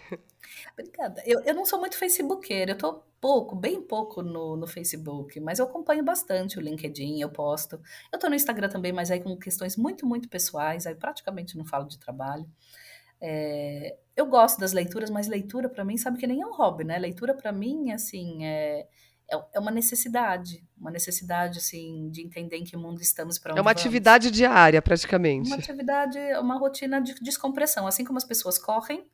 Obrigada. 0.72 1.22
Eu, 1.24 1.40
eu 1.44 1.54
não 1.54 1.64
sou 1.64 1.78
muito 1.78 1.96
facebookeira, 1.96 2.72
eu 2.72 2.78
tô 2.78 3.02
pouco, 3.20 3.54
bem 3.54 3.80
pouco 3.80 4.20
no, 4.20 4.56
no 4.56 4.66
Facebook, 4.66 5.38
mas 5.40 5.58
eu 5.58 5.66
acompanho 5.66 6.04
bastante 6.04 6.58
o 6.58 6.60
LinkedIn, 6.60 7.20
eu 7.20 7.30
posto. 7.30 7.80
Eu 8.12 8.18
tô 8.18 8.28
no 8.28 8.34
Instagram 8.34 8.68
também, 8.68 8.92
mas 8.92 9.10
aí 9.10 9.20
com 9.20 9.36
questões 9.36 9.76
muito, 9.76 10.04
muito 10.04 10.28
pessoais, 10.28 10.86
aí 10.86 10.94
praticamente 10.94 11.56
não 11.56 11.64
falo 11.64 11.86
de 11.86 11.98
trabalho. 11.98 12.46
É, 13.20 13.96
eu 14.16 14.26
gosto 14.26 14.60
das 14.60 14.72
leituras, 14.72 15.10
mas 15.10 15.26
leitura 15.26 15.68
para 15.68 15.84
mim, 15.84 15.96
sabe 15.96 16.18
que 16.18 16.26
nem 16.26 16.40
é 16.40 16.46
um 16.46 16.54
hobby, 16.54 16.84
né? 16.84 16.98
Leitura 16.98 17.34
para 17.34 17.50
mim, 17.50 17.90
assim, 17.90 18.44
é, 18.44 18.86
é, 19.30 19.44
é, 19.54 19.58
uma 19.58 19.70
necessidade, 19.70 20.64
uma 20.76 20.90
necessidade, 20.90 21.58
assim, 21.58 22.10
de 22.10 22.22
entender 22.22 22.56
em 22.56 22.64
que 22.64 22.76
mundo 22.76 23.00
estamos 23.00 23.38
para 23.38 23.52
onde 23.52 23.58
É 23.58 23.62
uma 23.62 23.70
vamos. 23.70 23.80
atividade 23.80 24.30
diária, 24.30 24.80
praticamente. 24.82 25.48
Uma 25.48 25.56
atividade, 25.56 26.18
uma 26.40 26.58
rotina 26.58 27.00
de 27.00 27.14
descompressão. 27.14 27.86
Assim 27.86 28.04
como 28.04 28.18
as 28.18 28.24
pessoas 28.24 28.58
correm, 28.58 29.04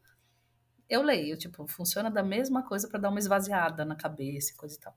eu 0.88 1.02
leio, 1.02 1.36
tipo, 1.36 1.66
funciona 1.68 2.10
da 2.10 2.22
mesma 2.22 2.62
coisa 2.62 2.88
para 2.88 3.00
dar 3.00 3.10
uma 3.10 3.20
esvaziada 3.20 3.84
na 3.84 3.94
cabeça 3.94 4.52
e 4.52 4.56
coisa 4.56 4.76
e 4.76 4.80
tal. 4.80 4.94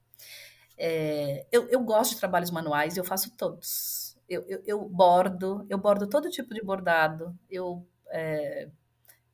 É, 0.76 1.46
eu, 1.52 1.70
eu 1.70 1.80
gosto 1.82 2.16
de 2.16 2.20
trabalhos 2.20 2.50
manuais, 2.50 2.98
eu 2.98 3.04
faço 3.04 3.32
todos. 3.38 4.18
Eu, 4.28 4.44
eu, 4.48 4.64
eu 4.66 4.90
bordo, 4.90 5.66
eu 5.70 5.78
bordo 5.78 6.08
todo 6.08 6.30
tipo 6.30 6.54
de 6.54 6.62
bordado, 6.62 7.38
eu... 7.50 7.88
É, 8.10 8.70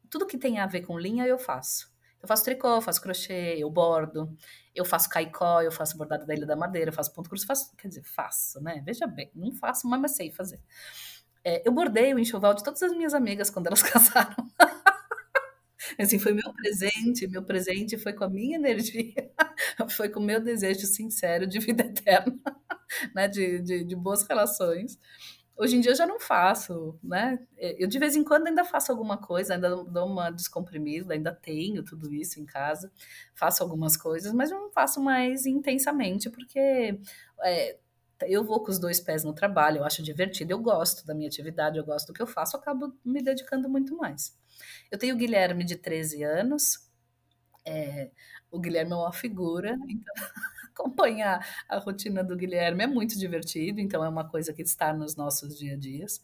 tudo 0.09 0.25
que 0.27 0.37
tem 0.37 0.59
a 0.59 0.65
ver 0.67 0.81
com 0.81 0.97
linha 0.97 1.25
eu 1.27 1.37
faço. 1.37 1.91
Eu 2.21 2.27
faço 2.27 2.43
tricô, 2.43 2.67
eu 2.75 2.81
faço 2.81 3.01
crochê, 3.01 3.55
eu 3.57 3.69
bordo, 3.69 4.29
eu 4.75 4.83
faço 4.83 5.09
caicó, 5.09 5.61
eu 5.61 5.71
faço 5.71 5.97
bordado 5.97 6.25
da 6.25 6.33
Ilha 6.33 6.45
da 6.45 6.55
Madeira, 6.55 6.89
eu 6.89 6.93
faço 6.93 7.13
ponto 7.13 7.29
cruz, 7.29 7.45
faço, 7.45 7.73
quer 7.77 7.87
dizer, 7.87 8.03
faço, 8.03 8.61
né? 8.61 8.81
Veja 8.85 9.07
bem, 9.07 9.31
não 9.33 9.53
faço, 9.53 9.87
mas 9.87 10.15
sei 10.15 10.29
fazer. 10.31 10.59
É, 11.43 11.67
eu 11.67 11.71
bordei 11.71 12.13
o 12.13 12.19
enxoval 12.19 12.53
de 12.53 12.63
todas 12.63 12.83
as 12.83 12.91
minhas 12.91 13.13
amigas 13.13 13.49
quando 13.49 13.67
elas 13.67 13.81
casaram. 13.83 14.35
assim, 15.97 16.19
foi 16.19 16.33
meu 16.33 16.53
presente, 16.53 17.27
meu 17.27 17.43
presente 17.43 17.97
foi 17.97 18.13
com 18.13 18.23
a 18.23 18.29
minha 18.29 18.57
energia, 18.57 19.31
foi 19.91 20.09
com 20.09 20.19
o 20.19 20.23
meu 20.23 20.39
desejo 20.41 20.85
sincero 20.85 21.47
de 21.47 21.59
vida 21.59 21.83
eterna, 21.83 22.37
né? 23.15 23.27
De, 23.27 23.59
de, 23.61 23.83
de 23.83 23.95
boas 23.95 24.23
relações. 24.27 24.97
Hoje 25.59 25.75
em 25.75 25.81
dia 25.81 25.91
eu 25.91 25.95
já 25.95 26.07
não 26.07 26.21
faço, 26.21 26.97
né? 27.03 27.37
Eu 27.57 27.85
de 27.85 27.99
vez 27.99 28.15
em 28.15 28.23
quando 28.23 28.47
ainda 28.47 28.63
faço 28.63 28.93
alguma 28.93 29.17
coisa, 29.17 29.55
ainda 29.55 29.83
dou 29.83 30.05
uma 30.07 30.29
descomprimida, 30.31 31.13
ainda 31.13 31.33
tenho 31.33 31.83
tudo 31.83 32.13
isso 32.13 32.39
em 32.39 32.45
casa, 32.45 32.89
faço 33.35 33.61
algumas 33.61 33.97
coisas, 33.97 34.31
mas 34.31 34.49
não 34.51 34.71
faço 34.71 35.01
mais 35.01 35.45
intensamente, 35.45 36.29
porque 36.29 36.97
é, 37.43 37.77
eu 38.21 38.41
vou 38.45 38.63
com 38.63 38.71
os 38.71 38.79
dois 38.79 39.01
pés 39.01 39.25
no 39.25 39.33
trabalho, 39.33 39.79
eu 39.79 39.83
acho 39.83 40.01
divertido, 40.01 40.53
eu 40.53 40.59
gosto 40.59 41.05
da 41.05 41.13
minha 41.13 41.27
atividade, 41.27 41.77
eu 41.77 41.83
gosto 41.83 42.07
do 42.07 42.13
que 42.13 42.21
eu 42.21 42.27
faço, 42.27 42.55
eu 42.55 42.61
acabo 42.61 42.93
me 43.03 43.21
dedicando 43.21 43.67
muito 43.67 43.97
mais. 43.97 44.33
Eu 44.89 44.97
tenho 44.97 45.13
o 45.15 45.17
Guilherme 45.17 45.65
de 45.65 45.75
13 45.75 46.23
anos, 46.23 46.87
é, 47.65 48.11
o 48.51 48.59
Guilherme 48.59 48.93
é 48.93 48.95
uma 48.95 49.13
figura, 49.13 49.75
então 49.89 50.15
acompanhar 50.79 51.45
a 51.67 51.77
rotina 51.77 52.23
do 52.23 52.35
Guilherme 52.35 52.83
é 52.83 52.87
muito 52.87 53.17
divertido, 53.19 53.81
então 53.81 54.03
é 54.03 54.09
uma 54.09 54.27
coisa 54.27 54.53
que 54.53 54.61
está 54.61 54.93
nos 54.93 55.15
nossos 55.15 55.57
dia 55.57 55.73
a 55.73 55.77
dias. 55.77 56.21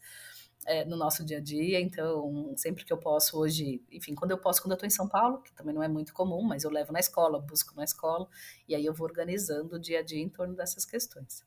É, 0.68 0.84
no 0.84 0.96
nosso 0.96 1.24
dia 1.24 1.38
a 1.38 1.40
dia, 1.40 1.80
então 1.80 2.52
sempre 2.56 2.84
que 2.84 2.92
eu 2.92 2.98
posso 2.98 3.38
hoje, 3.38 3.80
enfim, 3.88 4.16
quando 4.16 4.32
eu 4.32 4.38
posso, 4.38 4.60
quando 4.60 4.72
eu 4.72 4.74
estou 4.74 4.86
em 4.88 4.90
São 4.90 5.08
Paulo, 5.08 5.40
que 5.40 5.52
também 5.52 5.72
não 5.72 5.80
é 5.80 5.86
muito 5.86 6.12
comum, 6.12 6.42
mas 6.42 6.64
eu 6.64 6.70
levo 6.70 6.92
na 6.92 6.98
escola, 6.98 7.38
busco 7.38 7.72
na 7.76 7.84
escola, 7.84 8.26
e 8.68 8.74
aí 8.74 8.84
eu 8.84 8.92
vou 8.92 9.06
organizando 9.06 9.76
o 9.76 9.78
dia 9.78 10.00
a 10.00 10.02
dia 10.02 10.20
em 10.20 10.28
torno 10.28 10.56
dessas 10.56 10.84
questões. 10.84 11.44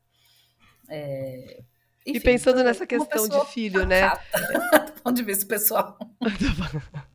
É, 0.88 1.62
enfim, 2.06 2.18
e 2.18 2.22
pensando 2.22 2.64
nessa 2.64 2.88
questão 2.88 3.28
de 3.28 3.46
filho, 3.48 3.86
né? 3.86 4.10
do 4.96 5.02
ponto 5.02 5.16
de 5.18 5.24
vista 5.24 5.46
pessoal. 5.46 5.98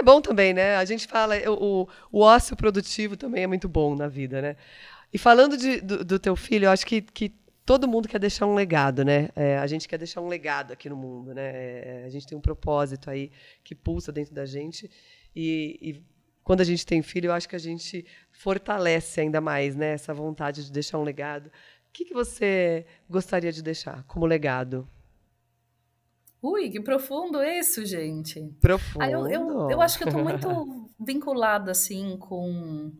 É 0.00 0.02
bom 0.02 0.18
também, 0.22 0.54
né? 0.54 0.76
A 0.76 0.84
gente 0.86 1.06
fala, 1.06 1.34
o, 1.46 1.86
o 2.10 2.20
ócio 2.22 2.56
produtivo 2.56 3.18
também 3.18 3.42
é 3.42 3.46
muito 3.46 3.68
bom 3.68 3.94
na 3.94 4.08
vida, 4.08 4.40
né? 4.40 4.56
E 5.12 5.18
falando 5.18 5.58
de, 5.58 5.78
do, 5.82 6.02
do, 6.02 6.18
teu 6.18 6.34
filho, 6.34 6.64
eu 6.64 6.70
acho 6.70 6.86
que, 6.86 7.02
que 7.02 7.34
todo 7.66 7.86
mundo 7.86 8.08
quer 8.08 8.18
deixar 8.18 8.46
um 8.46 8.54
legado, 8.54 9.04
né? 9.04 9.28
É, 9.36 9.58
a 9.58 9.66
gente 9.66 9.86
quer 9.86 9.98
deixar 9.98 10.22
um 10.22 10.26
legado 10.26 10.72
aqui 10.72 10.88
no 10.88 10.96
mundo, 10.96 11.34
né? 11.34 11.50
É, 11.50 12.04
a 12.06 12.08
gente 12.08 12.26
tem 12.26 12.38
um 12.38 12.40
propósito 12.40 13.10
aí 13.10 13.30
que 13.62 13.74
pulsa 13.74 14.10
dentro 14.10 14.34
da 14.34 14.46
gente. 14.46 14.90
E, 15.36 15.78
e, 15.82 16.02
quando 16.42 16.62
a 16.62 16.64
gente 16.64 16.86
tem 16.86 17.02
filho, 17.02 17.26
eu 17.26 17.34
acho 17.34 17.46
que 17.46 17.56
a 17.56 17.60
gente 17.60 18.06
fortalece 18.32 19.20
ainda 19.20 19.38
mais, 19.38 19.76
né? 19.76 19.92
Essa 19.92 20.14
vontade 20.14 20.64
de 20.64 20.72
deixar 20.72 20.98
um 20.98 21.04
legado. 21.04 21.48
O 21.48 21.50
que, 21.92 22.06
que 22.06 22.14
você 22.14 22.86
gostaria 23.06 23.52
de 23.52 23.62
deixar 23.62 24.02
como 24.04 24.24
legado? 24.24 24.88
Ui, 26.42 26.70
que 26.70 26.80
profundo 26.80 27.42
isso, 27.42 27.84
gente. 27.84 28.40
Profundo. 28.60 29.02
Ah, 29.02 29.10
eu, 29.10 29.28
eu, 29.28 29.70
eu, 29.70 29.80
acho 29.80 29.98
que 29.98 30.04
eu 30.04 30.10
tô 30.10 30.18
muito 30.18 30.90
vinculada, 30.98 31.70
assim, 31.70 32.16
com... 32.16 32.92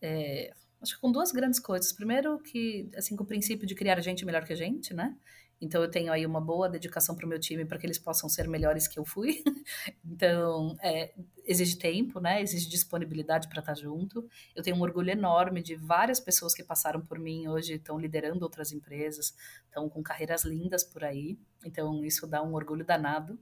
É, 0.00 0.52
acho 0.80 0.94
que 0.94 1.00
com 1.00 1.12
duas 1.12 1.30
grandes 1.30 1.60
coisas. 1.60 1.92
Primeiro 1.92 2.38
que, 2.38 2.88
assim, 2.96 3.14
com 3.16 3.24
o 3.24 3.26
princípio 3.26 3.66
de 3.66 3.74
criar 3.74 4.00
gente 4.00 4.24
melhor 4.24 4.44
que 4.44 4.52
a 4.52 4.56
gente, 4.56 4.94
né? 4.94 5.14
Então 5.60 5.82
eu 5.82 5.90
tenho 5.90 6.12
aí 6.12 6.26
uma 6.26 6.40
boa 6.40 6.68
dedicação 6.68 7.14
para 7.14 7.24
o 7.24 7.28
meu 7.28 7.38
time 7.38 7.64
para 7.64 7.78
que 7.78 7.86
eles 7.86 7.98
possam 7.98 8.28
ser 8.28 8.46
melhores 8.46 8.86
que 8.86 8.98
eu 8.98 9.04
fui. 9.04 9.42
então 10.04 10.76
é, 10.82 11.14
exige 11.44 11.78
tempo, 11.78 12.20
né? 12.20 12.42
Exige 12.42 12.68
disponibilidade 12.68 13.48
para 13.48 13.60
estar 13.60 13.74
tá 13.74 13.80
junto. 13.80 14.28
Eu 14.54 14.62
tenho 14.62 14.76
um 14.76 14.82
orgulho 14.82 15.10
enorme 15.10 15.62
de 15.62 15.74
várias 15.74 16.20
pessoas 16.20 16.54
que 16.54 16.62
passaram 16.62 17.00
por 17.00 17.18
mim 17.18 17.48
hoje 17.48 17.74
estão 17.74 17.98
liderando 17.98 18.44
outras 18.44 18.70
empresas, 18.70 19.34
estão 19.64 19.88
com 19.88 20.02
carreiras 20.02 20.44
lindas 20.44 20.84
por 20.84 21.02
aí. 21.02 21.38
Então 21.64 22.04
isso 22.04 22.26
dá 22.26 22.42
um 22.42 22.54
orgulho 22.54 22.84
danado. 22.84 23.38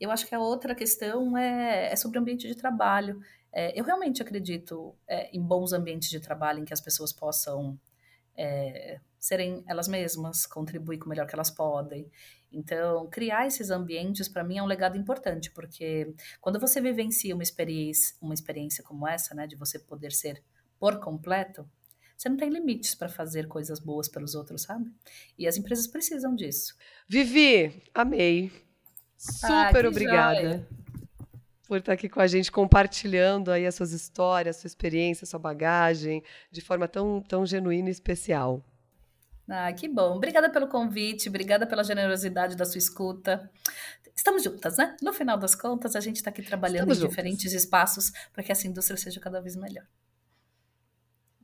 Eu 0.00 0.10
acho 0.10 0.26
que 0.26 0.34
a 0.34 0.40
outra 0.40 0.74
questão 0.74 1.36
é, 1.36 1.92
é 1.92 1.96
sobre 1.96 2.18
o 2.18 2.20
ambiente 2.20 2.46
de 2.46 2.54
trabalho. 2.54 3.20
É, 3.52 3.78
eu 3.78 3.84
realmente 3.84 4.22
acredito 4.22 4.94
é, 5.06 5.30
em 5.36 5.40
bons 5.40 5.72
ambientes 5.72 6.10
de 6.10 6.20
trabalho 6.20 6.60
em 6.60 6.64
que 6.64 6.72
as 6.74 6.80
pessoas 6.80 7.12
possam 7.12 7.78
é, 8.36 9.00
serem 9.24 9.64
elas 9.66 9.88
mesmas, 9.88 10.44
contribuir 10.44 10.98
com 10.98 11.06
o 11.06 11.08
melhor 11.08 11.26
que 11.26 11.34
elas 11.34 11.50
podem. 11.50 12.10
Então, 12.52 13.08
criar 13.08 13.46
esses 13.46 13.70
ambientes 13.70 14.28
para 14.28 14.44
mim 14.44 14.58
é 14.58 14.62
um 14.62 14.66
legado 14.66 14.98
importante, 14.98 15.50
porque 15.50 16.14
quando 16.42 16.60
você 16.60 16.78
vivencia 16.78 17.34
uma 17.34 17.42
experiência, 17.42 18.14
uma 18.20 18.34
experiência 18.34 18.84
como 18.84 19.08
essa, 19.08 19.34
né, 19.34 19.46
de 19.46 19.56
você 19.56 19.78
poder 19.78 20.12
ser 20.12 20.42
por 20.78 21.00
completo, 21.00 21.66
você 22.14 22.28
não 22.28 22.36
tem 22.36 22.50
limites 22.50 22.94
para 22.94 23.08
fazer 23.08 23.48
coisas 23.48 23.80
boas 23.80 24.08
pelos 24.08 24.34
outros, 24.34 24.62
sabe? 24.62 24.92
E 25.38 25.48
as 25.48 25.56
empresas 25.56 25.86
precisam 25.86 26.34
disso. 26.36 26.76
Vivi, 27.08 27.82
amei. 27.94 28.52
Super 29.16 29.86
ah, 29.86 29.88
obrigada. 29.88 30.40
Joia. 30.40 30.68
Por 31.66 31.78
estar 31.78 31.94
aqui 31.94 32.10
com 32.10 32.20
a 32.20 32.26
gente, 32.26 32.52
compartilhando 32.52 33.50
aí 33.50 33.66
as 33.66 33.74
suas 33.74 33.92
histórias, 33.92 34.56
sua 34.56 34.68
experiência, 34.68 35.26
sua 35.26 35.40
bagagem, 35.40 36.22
de 36.52 36.60
forma 36.60 36.86
tão, 36.86 37.22
tão 37.26 37.46
genuína 37.46 37.88
e 37.88 37.92
especial. 37.92 38.62
Ah, 39.48 39.72
que 39.72 39.88
bom. 39.88 40.16
Obrigada 40.16 40.50
pelo 40.50 40.68
convite, 40.68 41.28
obrigada 41.28 41.66
pela 41.66 41.84
generosidade 41.84 42.56
da 42.56 42.64
sua 42.64 42.78
escuta. 42.78 43.50
Estamos 44.14 44.42
juntas, 44.42 44.76
né? 44.76 44.96
No 45.02 45.12
final 45.12 45.36
das 45.36 45.54
contas, 45.54 45.94
a 45.94 46.00
gente 46.00 46.16
está 46.16 46.30
aqui 46.30 46.42
trabalhando 46.42 46.90
Estamos 46.92 46.98
em 46.98 47.00
juntas. 47.02 47.16
diferentes 47.16 47.52
espaços 47.52 48.12
para 48.32 48.42
que 48.42 48.52
essa 48.52 48.66
indústria 48.66 48.96
seja 48.96 49.20
cada 49.20 49.40
vez 49.40 49.56
melhor. 49.56 49.84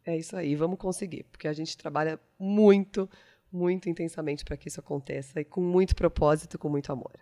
É 0.04 0.16
isso 0.16 0.34
aí, 0.36 0.56
vamos 0.56 0.78
conseguir, 0.78 1.24
porque 1.24 1.46
a 1.46 1.52
gente 1.52 1.76
trabalha 1.76 2.18
muito, 2.38 3.08
muito 3.52 3.88
intensamente 3.88 4.44
para 4.44 4.56
que 4.56 4.68
isso 4.68 4.80
aconteça 4.80 5.40
e 5.40 5.44
com 5.44 5.60
muito 5.60 5.94
propósito, 5.94 6.58
com 6.58 6.70
muito 6.70 6.90
amor. 6.90 7.12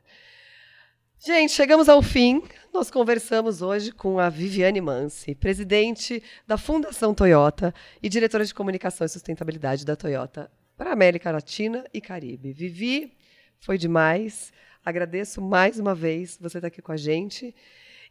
Gente, 1.18 1.53
chegamos 1.53 1.89
ao 1.89 2.01
fim. 2.01 2.41
Nós 2.72 2.93
conversamos 2.93 3.61
hoje 3.61 3.91
com 3.91 4.20
a 4.20 4.29
Viviane 4.29 4.81
Mansi, 4.81 5.35
presidente 5.35 6.22
da 6.47 6.57
Fundação 6.57 7.12
Toyota 7.12 7.74
e 8.01 8.09
diretora 8.09 8.45
de 8.45 8.55
comunicação 8.55 9.05
e 9.05 9.09
sustentabilidade 9.09 9.85
da 9.85 9.97
Toyota 9.97 10.49
para 10.79 10.91
a 10.91 10.93
América 10.93 11.33
Latina 11.33 11.85
e 11.93 12.01
Caribe. 12.01 12.53
Vivi, 12.53 13.12
foi 13.59 13.76
demais. 13.76 14.53
Agradeço 14.85 15.43
mais 15.43 15.79
uma 15.79 15.95
vez 15.95 16.39
você 16.41 16.59
estar 16.59 16.68
aqui 16.68 16.81
com 16.81 16.93
a 16.93 16.97
gente. 16.97 17.53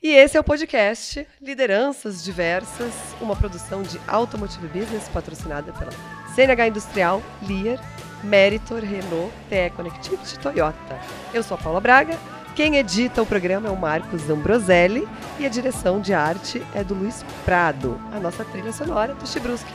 E 0.04 0.10
esse 0.10 0.36
é 0.36 0.40
o 0.40 0.44
podcast 0.44 1.26
Lideranças 1.42 2.24
Diversas, 2.24 2.94
uma 3.20 3.36
produção 3.36 3.82
de 3.82 4.00
Automotive 4.06 4.68
Business 4.68 5.08
patrocinada 5.08 5.72
pela 5.72 5.92
CNH 6.36 6.68
Industrial, 6.68 7.24
Lear, 7.48 7.80
Meritor, 8.24 8.82
Renault, 8.82 9.34
TE 9.50 9.74
Connectivity 9.76 10.38
Toyota. 10.38 11.00
Eu 11.34 11.42
sou 11.42 11.56
a 11.56 11.60
Paula 11.60 11.80
Braga 11.80 12.20
quem 12.58 12.76
edita 12.76 13.22
o 13.22 13.26
programa 13.26 13.70
é 13.70 13.72
o 13.72 13.78
Marcos 13.78 14.32
Ambroselli 14.32 15.08
e 15.40 15.46
a 15.46 15.50
direção 15.50 16.02
de 16.02 16.12
arte 16.12 16.60
é 16.74 16.84
do 16.84 16.96
Luiz 16.96 17.24
Prado. 17.46 18.02
A 18.12 18.20
nossa 18.20 18.44
trilha 18.44 18.74
sonora 18.74 19.12
é 19.12 19.16
do 19.16 19.28
Chibruski 19.28 19.72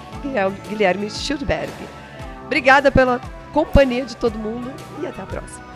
Guilherme 0.68 1.08
Schildberg. 1.08 1.72
Obrigada 2.52 2.92
pela 2.92 3.18
companhia 3.50 4.04
de 4.04 4.14
todo 4.14 4.38
mundo 4.38 4.70
e 5.00 5.06
até 5.06 5.22
a 5.22 5.24
próxima. 5.24 5.71